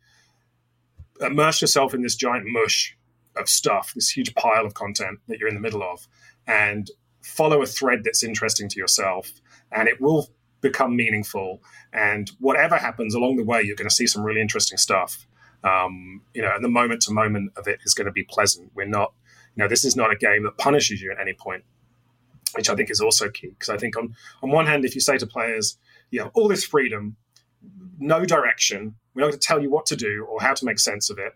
immerse 1.22 1.62
yourself 1.62 1.94
in 1.94 2.02
this 2.02 2.16
giant 2.16 2.48
mush 2.48 2.98
of 3.38 3.48
stuff, 3.48 3.94
this 3.96 4.10
huge 4.10 4.36
pile 4.36 4.66
of 4.66 4.74
content 4.74 5.20
that 5.30 5.40
you're 5.40 5.48
in 5.48 5.56
the 5.56 5.62
middle 5.62 5.84
of, 5.84 6.06
and 6.46 6.92
follow 7.22 7.62
a 7.62 7.66
thread 7.66 8.04
that's 8.04 8.24
interesting 8.24 8.68
to 8.70 8.80
yourself, 8.80 9.32
and 9.72 9.88
it 9.88 10.02
will 10.02 10.28
become 10.60 10.98
meaningful. 10.98 11.62
And 11.94 12.30
whatever 12.40 12.76
happens 12.76 13.16
along 13.16 13.38
the 13.38 13.44
way, 13.44 13.62
you're 13.64 13.76
going 13.76 13.90
to 13.90 13.96
see 13.96 14.08
some 14.08 14.24
really 14.24 14.42
interesting 14.42 14.78
stuff. 14.78 15.28
Um, 15.68 16.22
you 16.34 16.42
know, 16.42 16.52
and 16.54 16.64
the 16.64 16.70
moment 16.70 17.02
to 17.04 17.12
moment 17.12 17.52
of 17.58 17.68
it 17.68 17.80
is 17.84 17.94
going 17.94 18.06
to 18.06 18.12
be 18.12 18.24
pleasant. 18.24 18.72
We're 18.76 18.88
not, 18.88 19.14
you 19.56 19.64
know, 19.64 19.68
this 19.68 19.84
is 19.84 19.96
not 19.96 20.12
a 20.12 20.16
game 20.16 20.44
that 20.44 20.58
punishes 20.58 21.02
you 21.02 21.12
at 21.12 21.20
any 21.20 21.34
point, 21.34 21.64
which 22.56 22.70
I 22.70 22.76
think 22.76 22.90
is 22.90 23.02
also 23.02 23.30
key. 23.30 23.50
Because 23.50 23.70
I 23.70 23.78
think 23.78 23.98
on 23.98 24.16
on 24.44 24.50
one 24.52 24.68
hand, 24.68 24.86
if 24.86 24.96
you 24.96 25.02
say 25.02 25.18
to 25.18 25.28
players, 25.28 25.78
you 26.12 26.22
have 26.22 26.32
all 26.36 26.48
this 26.48 26.64
freedom, 26.64 27.18
no 28.00 28.26
direction. 28.26 28.96
We're 29.14 29.22
not 29.22 29.30
going 29.30 29.40
to 29.40 29.48
tell 29.48 29.62
you 29.62 29.72
what 29.72 29.86
to 29.88 29.96
do 29.96 30.26
or 30.30 30.42
how 30.42 30.54
to 30.54 30.66
make 30.66 30.80
sense 30.80 31.10
of 31.10 31.18
it. 31.18 31.34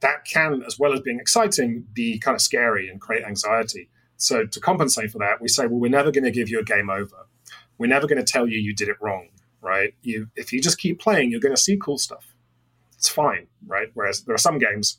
That 0.00 0.24
can, 0.24 0.62
as 0.66 0.78
well 0.78 0.92
as 0.92 1.00
being 1.00 1.18
exciting, 1.18 1.86
be 1.92 2.18
kind 2.18 2.34
of 2.34 2.40
scary 2.40 2.88
and 2.88 3.00
create 3.00 3.24
anxiety. 3.24 3.88
so 4.18 4.46
to 4.46 4.60
compensate 4.60 5.10
for 5.10 5.18
that, 5.18 5.40
we 5.40 5.48
say, 5.48 5.66
well, 5.66 5.80
we're 5.80 5.90
never 5.90 6.12
going 6.12 6.24
to 6.24 6.30
give 6.30 6.48
you 6.48 6.60
a 6.60 6.64
game 6.64 6.90
over. 6.90 7.26
We're 7.78 7.88
never 7.88 8.06
going 8.06 8.24
to 8.24 8.32
tell 8.32 8.46
you 8.46 8.58
you 8.58 8.74
did 8.74 8.88
it 8.88 8.96
wrong, 9.00 9.28
right? 9.60 9.94
You, 10.02 10.28
if 10.36 10.52
you 10.52 10.62
just 10.62 10.78
keep 10.78 11.00
playing, 11.00 11.30
you're 11.30 11.40
going 11.40 11.54
to 11.54 11.60
see 11.60 11.76
cool 11.76 11.98
stuff. 11.98 12.35
It's 12.96 13.08
fine, 13.08 13.46
right? 13.66 13.88
Whereas 13.94 14.22
there 14.22 14.34
are 14.34 14.38
some 14.38 14.58
games, 14.58 14.98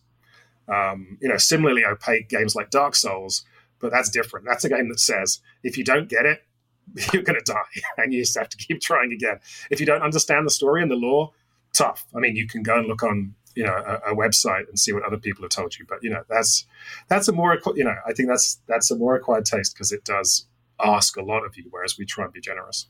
um, 0.68 1.18
you 1.22 1.28
know, 1.28 1.38
similarly 1.38 1.84
opaque 1.84 2.30
games 2.30 2.56
like 2.56 2.70
Dark 2.70 2.96
Souls, 2.96 3.44
but 3.80 3.92
that's 3.92 4.10
different. 4.10 4.46
That's 4.46 4.66
a 4.66 4.70
game 4.70 4.90
that 4.90 5.00
says 5.00 5.40
if 5.64 5.78
you 5.78 5.84
don't 5.84 6.10
get 6.10 6.26
it, 6.26 6.44
you're 7.14 7.24
going 7.24 7.40
to 7.44 7.52
die, 7.52 7.82
and 7.98 8.14
you 8.14 8.22
just 8.22 8.38
have 8.38 8.50
to 8.50 8.58
keep 8.58 8.82
trying 8.82 9.12
again. 9.12 9.40
If 9.72 9.80
you 9.80 9.86
don't 9.86 10.02
understand 10.04 10.46
the 10.46 10.52
story 10.52 10.82
and 10.82 10.92
the 10.92 10.96
lore, 10.96 11.32
tough. 11.74 12.06
I 12.16 12.20
mean, 12.20 12.36
you 12.36 12.48
can 12.48 12.64
go 12.64 12.78
and 12.78 12.88
look 12.88 13.04
on 13.04 13.36
you 13.56 13.64
know 13.64 13.74
a, 13.74 14.12
a, 14.12 14.16
website 14.16 14.70
and 14.70 14.78
see 14.78 14.94
what 14.94 15.04
other 15.04 15.18
people 15.18 15.44
have 15.44 15.50
told 15.50 15.78
you. 15.78 15.86
But 15.90 16.04
you 16.04 16.12
know 16.12 16.24
that's 16.30 16.66
that's 17.08 17.28
a 17.28 17.32
more 17.32 17.58
you 17.76 17.84
know 17.84 17.96
I 18.06 18.14
think 18.14 18.30
that's 18.30 18.60
that's 18.68 18.92
a 18.92 18.96
more 18.96 19.16
acquired 19.16 19.46
taste 19.46 19.74
because 19.74 19.92
it 19.92 20.06
does 20.06 20.46
ask 20.80 21.18
a 21.18 21.24
lot 21.24 21.44
of 21.44 21.58
you, 21.58 21.66
whereas 21.72 21.98
we 21.98 22.06
try 22.06 22.26
and 22.26 22.34
be 22.34 22.40
generous. 22.40 22.88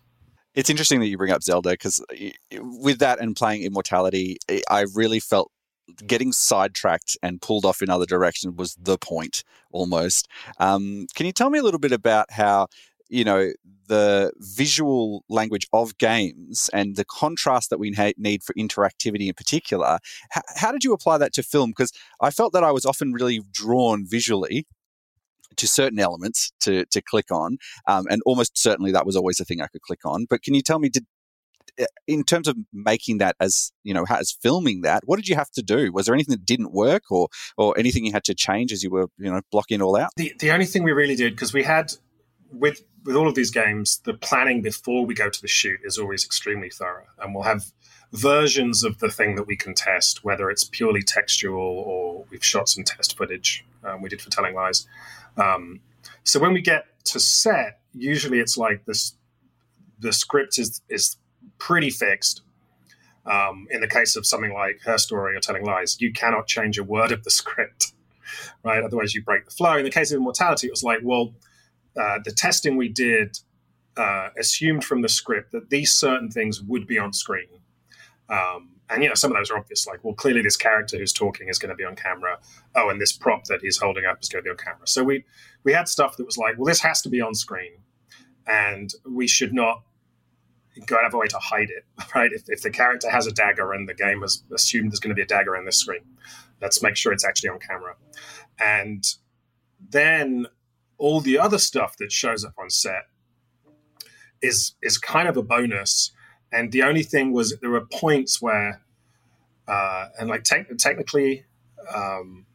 It's 0.58 0.72
interesting 0.72 1.00
that 1.02 1.08
you 1.08 1.20
bring 1.20 1.32
up 1.32 1.43
Zelda 1.43 1.70
because 1.70 2.04
with 2.52 2.98
that 2.98 3.20
and 3.20 3.36
playing 3.36 3.62
Immortality, 3.62 4.38
I 4.72 4.86
really 4.96 5.20
felt 5.20 5.52
getting 6.08 6.32
sidetracked 6.32 7.15
and 7.22 7.39
pulled 7.39 7.63
off 7.63 7.84
in 7.84 7.91
other 7.91 8.08
directions 8.08 8.56
was 8.58 8.76
the 8.82 8.98
point 8.98 9.43
almost. 9.72 10.28
Um, 10.60 11.06
can 11.13 11.28
you 11.28 11.32
tell 11.32 11.52
me 11.52 11.60
a 11.60 11.63
little 11.63 11.80
bit 11.80 11.91
about 11.91 12.32
how 12.32 12.70
you 13.08 13.24
know 13.24 13.52
the 13.88 14.34
visual 14.38 15.24
language 15.30 15.67
of 15.74 15.96
games 16.00 16.72
and 16.74 16.96
the 16.96 17.06
contrast 17.06 17.70
that 17.70 17.78
we 17.78 17.93
ha- 17.93 18.13
need 18.17 18.41
for 18.43 18.54
interactivity 18.56 19.28
in 19.28 19.34
particular 19.34 20.00
H- 20.36 20.43
how 20.58 20.74
did 20.74 20.84
you 20.84 20.91
apply 20.91 21.17
that 21.20 21.32
to 21.34 21.43
film 21.43 21.70
because 21.70 21.93
i 22.20 22.30
felt 22.30 22.52
that 22.52 22.65
i 22.65 22.72
was 22.74 22.86
often 22.86 23.13
really 23.13 23.39
drawn 23.54 24.06
visually 24.06 24.67
to 25.58 25.67
certain 25.67 26.00
elements 26.00 26.52
to 26.62 26.86
to 26.86 27.02
click 27.02 27.32
on 27.32 27.58
um, 27.88 28.06
and 28.10 28.22
almost 28.26 28.58
certainly 28.58 28.91
that 28.91 29.06
was 29.06 29.15
always 29.15 29.39
a 29.39 29.46
thing 29.46 29.62
i 29.62 29.67
could 29.67 29.82
click 29.82 30.06
on. 30.06 30.26
But 30.30 30.43
can 30.43 30.54
you 30.54 30.62
tell 30.62 30.80
me 30.80 30.89
did 30.89 31.06
eh, 31.78 31.86
in 32.08 32.24
terms 32.24 32.48
of 32.48 32.56
making 32.74 33.17
that 33.20 33.36
as 33.39 33.72
you 33.84 33.93
know 33.93 34.06
as 34.10 34.36
filming 34.41 34.82
that 34.82 35.04
what 35.06 35.17
did 35.17 35.28
you 35.28 35.36
have 35.36 35.52
to 35.52 35.62
do? 35.62 35.91
Was 35.91 36.06
there 36.06 36.15
anything 36.15 36.34
that 36.34 36.46
didn't 36.46 36.74
work 36.74 37.04
or 37.12 37.28
or 37.58 37.78
anything 37.78 38.06
you 38.06 38.12
had 38.12 38.24
to 38.26 38.36
change 38.36 38.72
as 38.72 38.84
you 38.84 38.89
were 38.89 39.08
you 39.17 39.32
know 39.32 39.41
blocking 39.52 39.82
all 39.82 39.98
out? 39.98 40.12
The, 40.17 40.34
the 40.39 40.52
only 40.52 40.65
thing 40.65 40.84
we 40.84 40.91
really 40.91 41.15
did 41.15 41.34
because 41.34 41.54
we 41.54 41.63
had 41.63 41.93
with 42.52 42.82
with 43.06 43.15
all 43.15 43.28
of 43.28 43.36
these 43.36 43.52
games, 43.52 44.02
the 44.04 44.13
planning 44.13 44.62
before 44.62 45.06
we 45.06 45.13
go 45.13 45.30
to 45.30 45.41
the 45.41 45.48
shoot 45.48 45.80
is 45.84 45.98
always 45.98 46.26
extremely 46.26 46.70
thorough, 46.70 47.06
and 47.20 47.34
we'll 47.34 47.46
have 47.46 47.72
versions 48.13 48.84
of 48.84 49.00
the 49.00 49.10
thing 49.10 49.36
that 49.36 49.48
we 49.48 49.56
can 49.56 49.74
test, 49.74 50.24
whether 50.24 50.50
it's 50.50 50.63
purely 50.63 51.02
textual 51.02 51.62
or 51.62 52.26
we've 52.30 52.43
shot 52.43 52.70
some 52.70 52.84
test 52.84 53.17
footage 53.17 53.65
um, 53.84 54.02
we 54.02 54.10
did 54.10 54.22
for 54.22 54.30
Telling 54.30 54.56
Lies. 54.56 54.88
Um, 55.38 55.82
so 56.24 56.39
when 56.39 56.54
we 56.54 56.62
get 56.62 56.86
to 57.06 57.20
set, 57.20 57.80
usually 57.93 58.39
it's 58.39 58.58
like 58.58 58.86
this: 58.86 59.15
the 60.00 60.13
script 60.13 60.58
is 60.60 60.82
is 60.89 61.17
pretty 61.58 61.89
fixed. 61.89 62.41
Um, 63.26 63.67
in 63.72 63.82
the 63.82 63.89
case 63.89 64.15
of 64.15 64.26
something 64.26 64.54
like 64.54 64.80
Her 64.84 64.98
Story 64.98 65.36
or 65.36 65.41
Telling 65.41 65.65
Lies, 65.65 66.00
you 66.00 66.13
cannot 66.13 66.48
change 66.48 66.78
a 66.78 66.84
word 66.84 67.12
of 67.12 67.24
the 67.24 67.32
script, 67.41 67.93
right? 68.63 68.84
Otherwise, 68.84 69.13
you 69.13 69.22
break 69.22 69.46
the 69.46 69.52
flow. 69.52 69.78
In 69.78 69.84
the 69.84 69.91
case 69.91 70.12
of 70.12 70.17
Immortality, 70.17 70.67
it 70.67 70.72
was 70.72 70.84
like, 70.84 71.00
well 71.04 71.34
uh, 71.98 72.20
the 72.24 72.32
testing 72.32 72.78
we 72.78 72.89
did 72.89 73.39
uh, 73.98 74.30
assumed 74.39 74.84
from 74.84 75.02
the 75.02 75.10
script 75.10 75.52
that 75.52 75.70
these 75.70 75.91
certain 75.91 76.30
things 76.30 76.62
would 76.62 76.86
be 76.86 77.00
on 77.00 77.12
screen. 77.12 77.48
Um, 78.30 78.72
and 78.90 79.04
you 79.04 79.10
know, 79.10 79.16
some 79.16 79.32
of 79.32 79.38
those 79.38 79.52
are 79.52 79.58
obvious, 79.58 79.86
like, 79.86 80.04
well, 80.04 80.13
clearly 80.13 80.42
this 80.42 80.58
character 80.58 80.98
who's 80.98 81.13
talking 81.13 81.50
is 81.50 81.60
going 81.60 81.70
to 81.70 81.76
be 81.76 81.84
on 81.84 81.96
camera. 81.96 82.38
Oh, 82.76 82.90
and 82.90 83.02
this 83.02 83.12
prop 83.12 83.46
that 83.46 83.62
he's 83.62 83.78
holding 83.78 84.06
up 84.06 84.20
is 84.22 84.30
going 84.30 84.44
to 84.44 84.48
be 84.48 84.52
on 84.52 84.58
camera. 84.58 84.88
So 84.88 85.04
we 85.04 85.26
we 85.63 85.74
had 85.74 85.88
stuff 85.88 86.18
that 86.18 86.26
was 86.26 86.38
like, 86.38 86.58
well, 86.58 86.66
this 86.66 86.82
has 86.82 87.02
to 87.02 87.10
be 87.10 87.22
on 87.22 87.36
screen, 87.36 87.74
and 88.48 88.90
we 89.10 89.28
should 89.28 89.54
not 89.54 89.84
go 90.86 90.98
out 90.98 91.06
of 91.06 91.13
way 91.13 91.28
to 91.28 91.40
hide 91.40 91.70
it, 91.70 91.86
right? 92.16 92.32
If, 92.32 92.44
if 92.48 92.62
the 92.62 92.70
character 92.70 93.10
has 93.10 93.28
a 93.28 93.32
dagger 93.32 93.74
and 93.74 93.90
the 93.90 93.94
game 93.94 94.22
has 94.22 94.44
assumed 94.54 94.92
there's 94.92 95.00
going 95.00 95.10
to 95.10 95.16
be 95.16 95.24
a 95.24 95.26
dagger 95.26 95.56
in 95.56 95.66
this 95.66 95.80
screen, 95.80 96.02
let's 96.62 96.82
make 96.82 96.96
sure 96.96 97.12
it's 97.12 97.26
actually 97.26 97.50
on 97.50 97.60
camera. 97.60 97.96
And 98.60 99.04
then 99.90 100.48
all 100.98 101.22
the 101.22 101.38
other 101.38 101.58
stuff 101.58 101.98
that 101.98 102.12
shows 102.12 102.44
up 102.44 102.54
on 102.58 102.70
set 102.70 103.04
is 104.42 104.76
is 104.82 104.98
kind 104.98 105.28
of 105.28 105.38
a 105.38 105.44
bonus. 105.44 106.12
And 106.52 106.72
the 106.72 106.84
only 106.84 107.04
thing 107.04 107.34
was 107.34 107.58
there 107.60 107.70
were 107.70 107.86
points 107.86 108.42
where, 108.42 108.82
uh, 109.68 110.08
and 110.20 110.30
like 110.30 110.44
te- 110.44 110.64
technically, 110.78 111.46
um, 111.94 112.46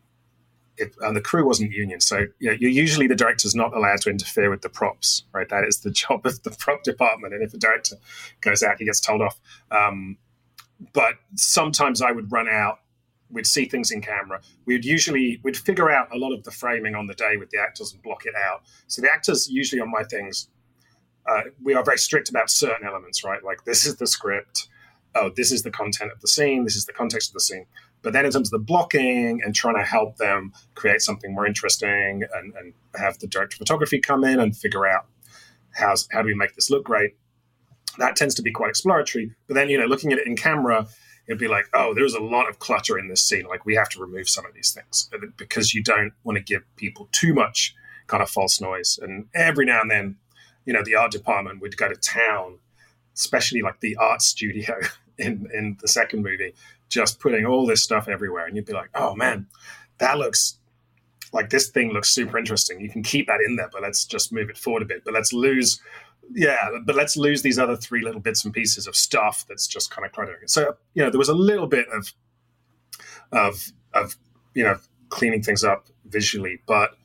it, 0.79 0.95
and 1.01 1.15
the 1.15 1.21
crew 1.21 1.47
wasn't 1.47 1.71
union, 1.73 2.01
so 2.01 2.27
you 2.39 2.51
know, 2.51 2.57
you're 2.59 2.71
usually 2.71 3.07
the 3.07 3.15
director's 3.15 3.55
not 3.55 3.77
allowed 3.77 4.01
to 4.01 4.11
interfere 4.11 4.49
with 4.49 4.63
the 4.63 4.71
props, 4.71 5.25
right? 5.33 5.49
That 5.49 5.65
is 5.65 5.81
the 5.81 5.91
job 6.03 6.25
of 6.25 6.43
the 6.43 6.51
prop 6.51 6.83
department, 6.83 7.35
and 7.35 7.43
if 7.43 7.53
a 7.53 7.59
director 7.59 7.97
goes 8.41 8.63
out, 8.63 8.79
he 8.79 8.87
gets 8.87 9.01
told 9.01 9.21
off. 9.21 9.39
Um, 9.71 10.17
but 10.93 11.15
sometimes 11.37 12.01
I 12.01 12.11
would 12.11 12.33
run 12.33 12.49
out 12.49 12.79
we'd 13.33 13.47
see 13.47 13.65
things 13.65 13.91
in 13.91 14.01
camera. 14.01 14.41
We'd 14.67 14.85
usually 14.85 15.41
we'd 15.43 15.57
figure 15.57 15.91
out 15.91 16.15
a 16.15 16.19
lot 16.19 16.33
of 16.33 16.45
the 16.45 16.51
framing 16.51 16.95
on 16.95 17.07
the 17.07 17.15
day 17.15 17.37
with 17.37 17.51
the 17.51 17.59
actors 17.59 17.93
and 17.93 18.03
block 18.03 18.27
it 18.27 18.35
out. 18.37 18.63
So 18.87 19.03
the 19.03 19.11
actors 19.11 19.49
usually 19.51 19.81
on 19.81 19.91
my 19.91 20.05
things, 20.05 20.49
uh, 21.27 21.43
we 21.63 21.75
are 21.75 21.85
very 21.85 21.99
strict 21.99 22.29
about 22.29 22.51
certain 22.51 22.87
elements, 22.87 23.25
right? 23.25 23.43
Like 23.43 23.65
this 23.65 23.87
is 23.87 23.97
the 23.97 24.07
script. 24.07 24.69
Oh, 25.15 25.31
this 25.37 25.53
is 25.53 25.63
the 25.63 25.71
content 25.71 26.11
of 26.13 26.21
the 26.21 26.29
scene. 26.29 26.65
This 26.65 26.77
is 26.77 26.87
the 26.87 26.93
context 26.93 27.31
of 27.31 27.35
the 27.35 27.41
scene. 27.41 27.67
But 28.01 28.13
then 28.13 28.25
in 28.27 28.33
terms 28.33 28.49
of 28.53 28.59
the 28.59 28.65
blocking 28.65 29.43
and 29.45 29.55
trying 29.55 29.77
to 29.77 29.85
help 29.85 30.17
them 30.17 30.53
create 30.75 31.03
something 31.03 31.33
more 31.35 31.47
interesting 31.47 32.25
and, 32.35 32.55
and 32.55 32.75
have 32.97 33.19
the 33.19 33.27
director 33.27 33.55
of 33.55 33.59
photography 33.59 34.01
come 34.01 34.25
in 34.25 34.41
and 34.41 34.57
figure 34.57 34.87
out 34.87 35.07
how's 35.75 36.09
how 36.13 36.23
do 36.23 36.27
we 36.27 36.35
make 36.35 36.55
this 36.55 36.71
look 36.71 36.85
great, 36.85 37.17
that 37.99 38.17
tends 38.17 38.35
to 38.37 38.43
be 38.43 38.51
quite 38.51 38.71
exploratory. 38.71 39.35
But 39.47 39.55
then, 39.55 39.69
you 39.69 39.79
know, 39.79 39.87
looking 39.87 40.13
at 40.13 40.19
it 40.19 40.27
in 40.27 40.37
camera, 40.37 40.87
it'd 41.27 41.39
be 41.39 41.49
like, 41.49 41.67
oh, 41.75 41.95
there's 41.95 42.15
a 42.15 42.21
lot 42.21 42.49
of 42.49 42.59
clutter 42.59 42.99
in 42.99 43.09
this 43.09 43.23
scene. 43.23 43.47
Like 43.47 43.65
we 43.65 43.75
have 43.75 43.89
to 43.91 44.01
remove 44.01 44.29
some 44.29 44.47
of 44.47 44.55
these 44.55 44.73
things 44.73 45.11
because 45.37 45.75
you 45.75 45.83
don't 45.83 46.13
want 46.25 46.37
to 46.39 46.43
give 46.43 46.63
people 46.77 47.09
too 47.13 47.35
much 47.35 47.75
kind 48.07 48.23
of 48.23 48.31
false 48.31 48.61
noise. 48.61 48.99
And 49.01 49.27
every 49.35 49.67
now 49.67 49.81
and 49.81 49.91
then, 49.91 50.17
you 50.65 50.73
know, 50.73 50.83
the 50.85 50.95
art 50.95 51.11
department 51.11 51.61
would 51.61 51.77
go 51.77 51.89
to 51.89 51.97
town, 51.97 52.59
especially 53.15 53.63
like 53.63 53.81
the 53.81 53.97
art 53.97 54.23
studio 54.23 54.79
in 55.19 55.49
in 55.53 55.77
the 55.81 55.89
second 55.89 56.23
movie, 56.23 56.55
just 56.89 57.21
putting 57.21 57.47
all 57.47 57.67
this 57.67 57.83
stuff 57.83 58.09
everywhere, 58.09 58.47
and 58.47 58.57
you'd 58.57 58.67
be 58.67 58.73
like, 58.73 58.91
oh 58.95 59.15
man, 59.15 59.47
that 59.99 60.19
looks 60.19 60.59
like 61.33 61.51
this 61.51 61.69
thing 61.69 61.91
looks 61.91 62.11
super 62.11 62.39
interesting. 62.39 62.81
You 62.81 62.91
can 62.91 63.03
keep 63.03 63.27
that 63.27 63.41
in 63.41 63.57
there, 63.57 63.71
but 63.73 63.83
let's 63.83 64.05
just 64.05 64.33
move 64.33 64.51
it 64.51 64.59
forward 64.59 64.83
a 64.83 64.87
bit. 64.87 65.05
But 65.05 65.15
let's 65.15 65.33
lose 65.33 65.81
yeah, 66.35 66.69
but 66.85 66.95
let's 66.95 67.17
lose 67.17 67.43
these 67.43 67.59
other 67.59 67.77
three 67.77 68.03
little 68.03 68.21
bits 68.21 68.45
and 68.45 68.55
pieces 68.55 68.87
of 68.87 68.97
stuff 68.97 69.45
that's 69.49 69.67
just 69.67 69.91
kind 69.91 70.07
of 70.07 70.13
cluttering 70.13 70.43
it. 70.43 70.51
So 70.51 70.77
you 70.95 71.03
know, 71.03 71.11
there 71.11 71.19
was 71.19 71.29
a 71.29 71.35
little 71.35 71.67
bit 71.67 71.87
of 71.89 72.13
of 73.33 73.73
of 73.95 74.17
you 74.55 74.63
know 74.63 74.79
cleaning 75.09 75.43
things 75.43 75.65
up 75.65 75.87
visually, 76.07 76.61
but 76.67 76.97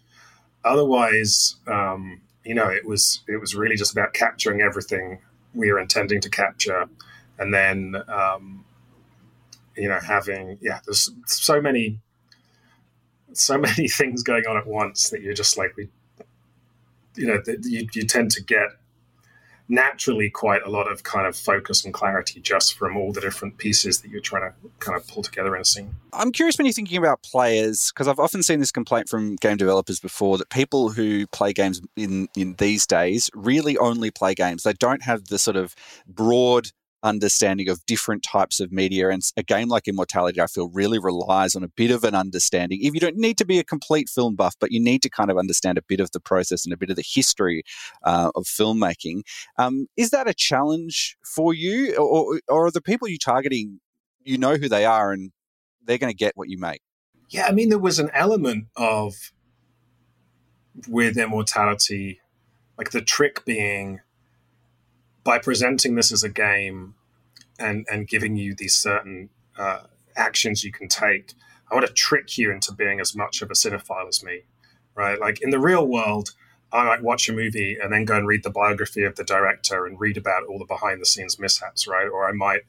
otherwise, 0.63 1.55
um, 1.67 2.21
you 2.47 2.55
know, 2.55 2.69
it 2.69 2.85
was 2.85 3.21
it 3.27 3.37
was 3.37 3.55
really 3.55 3.75
just 3.75 3.91
about 3.91 4.13
capturing 4.13 4.61
everything 4.61 5.19
we 5.53 5.71
were 5.71 5.79
intending 5.79 6.21
to 6.21 6.29
capture, 6.29 6.87
and 7.37 7.53
then 7.53 7.95
um, 8.07 8.63
you 9.75 9.89
know 9.89 9.99
having 9.99 10.57
yeah, 10.61 10.79
there's 10.85 11.11
so 11.25 11.61
many 11.61 11.99
so 13.33 13.57
many 13.67 13.89
things 13.89 14.23
going 14.23 14.45
on 14.47 14.55
at 14.55 14.65
once 14.65 15.09
that 15.09 15.21
you're 15.21 15.33
just 15.33 15.57
like 15.57 15.75
we 15.75 15.89
you 17.15 17.27
know 17.27 17.41
you, 17.63 17.87
you 17.93 18.03
tend 18.03 18.31
to 18.31 18.41
get 18.41 18.69
naturally 19.69 20.29
quite 20.29 20.63
a 20.63 20.69
lot 20.69 20.89
of 20.89 21.03
kind 21.03 21.27
of 21.27 21.35
focus 21.35 21.83
and 21.83 21.93
clarity 21.93 22.39
just 22.39 22.77
from 22.77 22.95
all 22.95 23.11
the 23.11 23.21
different 23.21 23.57
pieces 23.57 24.01
that 24.01 24.09
you're 24.09 24.21
trying 24.21 24.49
to 24.49 24.55
kind 24.79 24.97
of 24.97 25.07
pull 25.07 25.23
together 25.23 25.55
in 25.55 25.61
a 25.61 25.65
scene. 25.65 25.93
I'm 26.13 26.31
curious 26.31 26.57
when 26.57 26.65
you're 26.65 26.73
thinking 26.73 26.97
about 26.97 27.21
players, 27.23 27.91
because 27.91 28.07
I've 28.07 28.19
often 28.19 28.43
seen 28.43 28.59
this 28.59 28.71
complaint 28.71 29.09
from 29.09 29.35
game 29.35 29.57
developers 29.57 29.99
before 29.99 30.37
that 30.37 30.49
people 30.49 30.89
who 30.89 31.27
play 31.27 31.53
games 31.53 31.81
in, 31.95 32.27
in 32.35 32.55
these 32.57 32.87
days 32.87 33.29
really 33.33 33.77
only 33.77 34.11
play 34.11 34.33
games. 34.33 34.63
They 34.63 34.73
don't 34.73 35.03
have 35.03 35.25
the 35.25 35.37
sort 35.37 35.57
of 35.57 35.75
broad 36.07 36.71
understanding 37.03 37.69
of 37.69 37.85
different 37.85 38.23
types 38.23 38.59
of 38.59 38.71
media. 38.71 39.09
And 39.09 39.21
a 39.37 39.43
game 39.43 39.69
like 39.69 39.87
Immortality, 39.87 40.41
I 40.41 40.47
feel, 40.47 40.69
really 40.69 40.99
relies 40.99 41.55
on 41.55 41.63
a 41.63 41.67
bit 41.67 41.91
of 41.91 42.03
an 42.03 42.15
understanding. 42.15 42.79
If 42.81 42.93
you 42.93 42.99
don't 42.99 43.17
need 43.17 43.37
to 43.37 43.45
be 43.45 43.59
a 43.59 43.63
complete 43.63 44.09
film 44.09 44.35
buff, 44.35 44.55
but 44.59 44.71
you 44.71 44.79
need 44.79 45.01
to 45.03 45.09
kind 45.09 45.29
of 45.29 45.37
understand 45.37 45.77
a 45.77 45.83
bit 45.83 45.99
of 45.99 46.11
the 46.11 46.19
process 46.19 46.65
and 46.65 46.73
a 46.73 46.77
bit 46.77 46.89
of 46.89 46.95
the 46.95 47.05
history 47.05 47.63
uh, 48.03 48.31
of 48.35 48.45
filmmaking. 48.45 49.21
Um, 49.57 49.87
is 49.95 50.09
that 50.11 50.27
a 50.27 50.33
challenge 50.33 51.17
for 51.23 51.53
you, 51.53 51.95
or, 51.95 52.39
or 52.47 52.67
are 52.67 52.71
the 52.71 52.81
people 52.81 53.07
you're 53.07 53.17
targeting? 53.17 53.79
You 54.23 54.37
know 54.37 54.55
who 54.55 54.67
they 54.67 54.85
are, 54.85 55.11
and 55.11 55.31
they're 55.83 55.97
going 55.97 56.11
to 56.11 56.17
get 56.17 56.33
what 56.35 56.49
you 56.49 56.57
make. 56.57 56.81
Yeah, 57.29 57.47
I 57.47 57.51
mean, 57.51 57.69
there 57.69 57.79
was 57.79 57.99
an 57.99 58.09
element 58.13 58.67
of 58.75 59.31
with 60.87 61.17
Immortality, 61.17 62.19
like 62.77 62.91
the 62.91 63.01
trick 63.01 63.45
being 63.45 64.01
by 65.27 65.37
presenting 65.37 65.95
this 65.95 66.09
as 66.13 66.23
a 66.23 66.29
game 66.29 66.95
and 67.59 67.85
and 67.91 68.07
giving 68.07 68.37
you 68.37 68.55
these 68.55 68.73
certain 68.73 69.29
uh, 69.57 69.81
actions 70.15 70.63
you 70.63 70.71
can 70.71 70.87
take, 70.87 71.33
I 71.69 71.75
want 71.75 71.85
to 71.85 71.91
trick 71.91 72.37
you 72.37 72.49
into 72.49 72.71
being 72.71 73.01
as 73.01 73.13
much 73.13 73.41
of 73.41 73.51
a 73.51 73.53
cinephile 73.53 74.07
as 74.07 74.23
me, 74.23 74.43
right? 74.95 75.19
Like 75.19 75.41
in 75.41 75.49
the 75.49 75.59
real 75.59 75.85
world, 75.85 76.29
I 76.71 76.85
might 76.85 77.03
watch 77.03 77.27
a 77.27 77.33
movie 77.33 77.77
and 77.81 77.91
then 77.91 78.05
go 78.05 78.15
and 78.15 78.25
read 78.25 78.43
the 78.43 78.49
biography 78.61 79.03
of 79.03 79.17
the 79.17 79.25
director 79.25 79.85
and 79.85 79.99
read 79.99 80.15
about 80.15 80.43
all 80.45 80.59
the 80.59 80.65
behind 80.65 81.01
the 81.01 81.05
scenes 81.05 81.37
mishaps, 81.37 81.87
right? 81.87 82.07
Or 82.07 82.25
I 82.29 82.31
might 82.31 82.61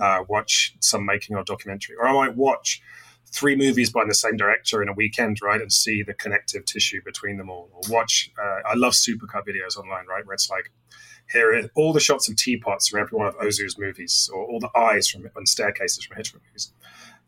uh, 0.00 0.24
watch 0.28 0.74
some 0.80 1.06
making 1.06 1.36
or 1.36 1.44
documentary, 1.44 1.94
or 1.94 2.08
I 2.08 2.12
might 2.12 2.34
watch 2.34 2.82
three 3.26 3.54
movies 3.54 3.90
by 3.92 4.04
the 4.04 4.14
same 4.14 4.36
director 4.36 4.82
in 4.82 4.88
a 4.88 4.92
weekend, 4.94 5.40
right, 5.40 5.60
and 5.60 5.72
see 5.72 6.02
the 6.02 6.14
connective 6.14 6.64
tissue 6.64 7.00
between 7.04 7.36
them 7.36 7.50
all. 7.50 7.70
Or 7.72 7.82
watch, 7.88 8.32
uh, 8.36 8.60
I 8.66 8.74
love 8.74 8.94
supercut 8.94 9.46
videos 9.46 9.76
online, 9.76 10.06
right, 10.06 10.26
where 10.26 10.34
it's 10.34 10.50
like, 10.50 10.72
here 11.32 11.52
are 11.54 11.70
all 11.74 11.92
the 11.92 12.00
shots 12.00 12.28
of 12.28 12.36
teapots 12.36 12.88
from 12.88 13.00
every 13.00 13.16
one 13.16 13.26
of 13.26 13.36
Ozu's 13.38 13.78
movies, 13.78 14.30
or 14.32 14.44
all 14.44 14.60
the 14.60 14.76
eyes 14.76 15.08
from 15.08 15.46
staircases 15.46 16.04
from 16.04 16.16
Hitchcock 16.16 16.42
movies. 16.48 16.72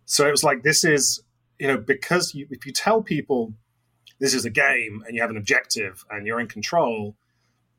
So 0.04 0.26
it 0.26 0.30
was 0.30 0.44
like, 0.44 0.62
this 0.62 0.84
is, 0.84 1.22
you 1.58 1.68
know, 1.68 1.78
because 1.78 2.34
you, 2.34 2.46
if 2.50 2.66
you 2.66 2.72
tell 2.72 3.02
people 3.02 3.52
this 4.18 4.34
is 4.34 4.44
a 4.44 4.50
game 4.50 5.02
and 5.06 5.14
you 5.14 5.22
have 5.22 5.30
an 5.30 5.36
objective 5.36 6.04
and 6.10 6.26
you're 6.26 6.40
in 6.40 6.48
control, 6.48 7.14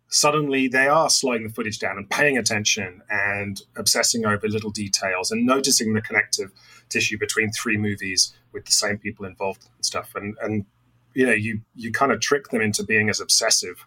suddenly 0.07 0.67
they 0.67 0.87
are 0.87 1.09
slowing 1.09 1.43
the 1.43 1.49
footage 1.49 1.79
down 1.79 1.97
and 1.97 2.09
paying 2.09 2.37
attention 2.37 3.01
and 3.09 3.61
obsessing 3.75 4.25
over 4.25 4.47
little 4.47 4.71
details 4.71 5.31
and 5.31 5.45
noticing 5.45 5.93
the 5.93 6.01
connective 6.01 6.51
tissue 6.89 7.17
between 7.17 7.51
three 7.51 7.77
movies 7.77 8.33
with 8.51 8.65
the 8.65 8.71
same 8.71 8.97
people 8.97 9.25
involved 9.25 9.67
and 9.75 9.85
stuff. 9.85 10.13
And 10.15 10.37
and 10.41 10.65
you 11.13 11.25
know, 11.25 11.33
you 11.33 11.61
you 11.75 11.91
kind 11.91 12.11
of 12.11 12.19
trick 12.19 12.49
them 12.49 12.61
into 12.61 12.83
being 12.83 13.09
as 13.09 13.19
obsessive, 13.19 13.85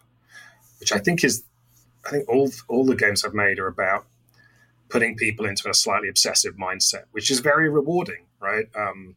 which 0.80 0.92
I 0.92 0.98
think 0.98 1.24
is 1.24 1.44
I 2.06 2.10
think 2.10 2.28
all 2.28 2.50
all 2.68 2.84
the 2.84 2.96
games 2.96 3.24
I've 3.24 3.34
made 3.34 3.58
are 3.58 3.66
about 3.66 4.06
putting 4.88 5.16
people 5.16 5.46
into 5.46 5.68
a 5.68 5.74
slightly 5.74 6.08
obsessive 6.08 6.54
mindset, 6.54 7.04
which 7.10 7.30
is 7.30 7.40
very 7.40 7.68
rewarding, 7.68 8.26
right? 8.40 8.66
Um, 8.76 9.16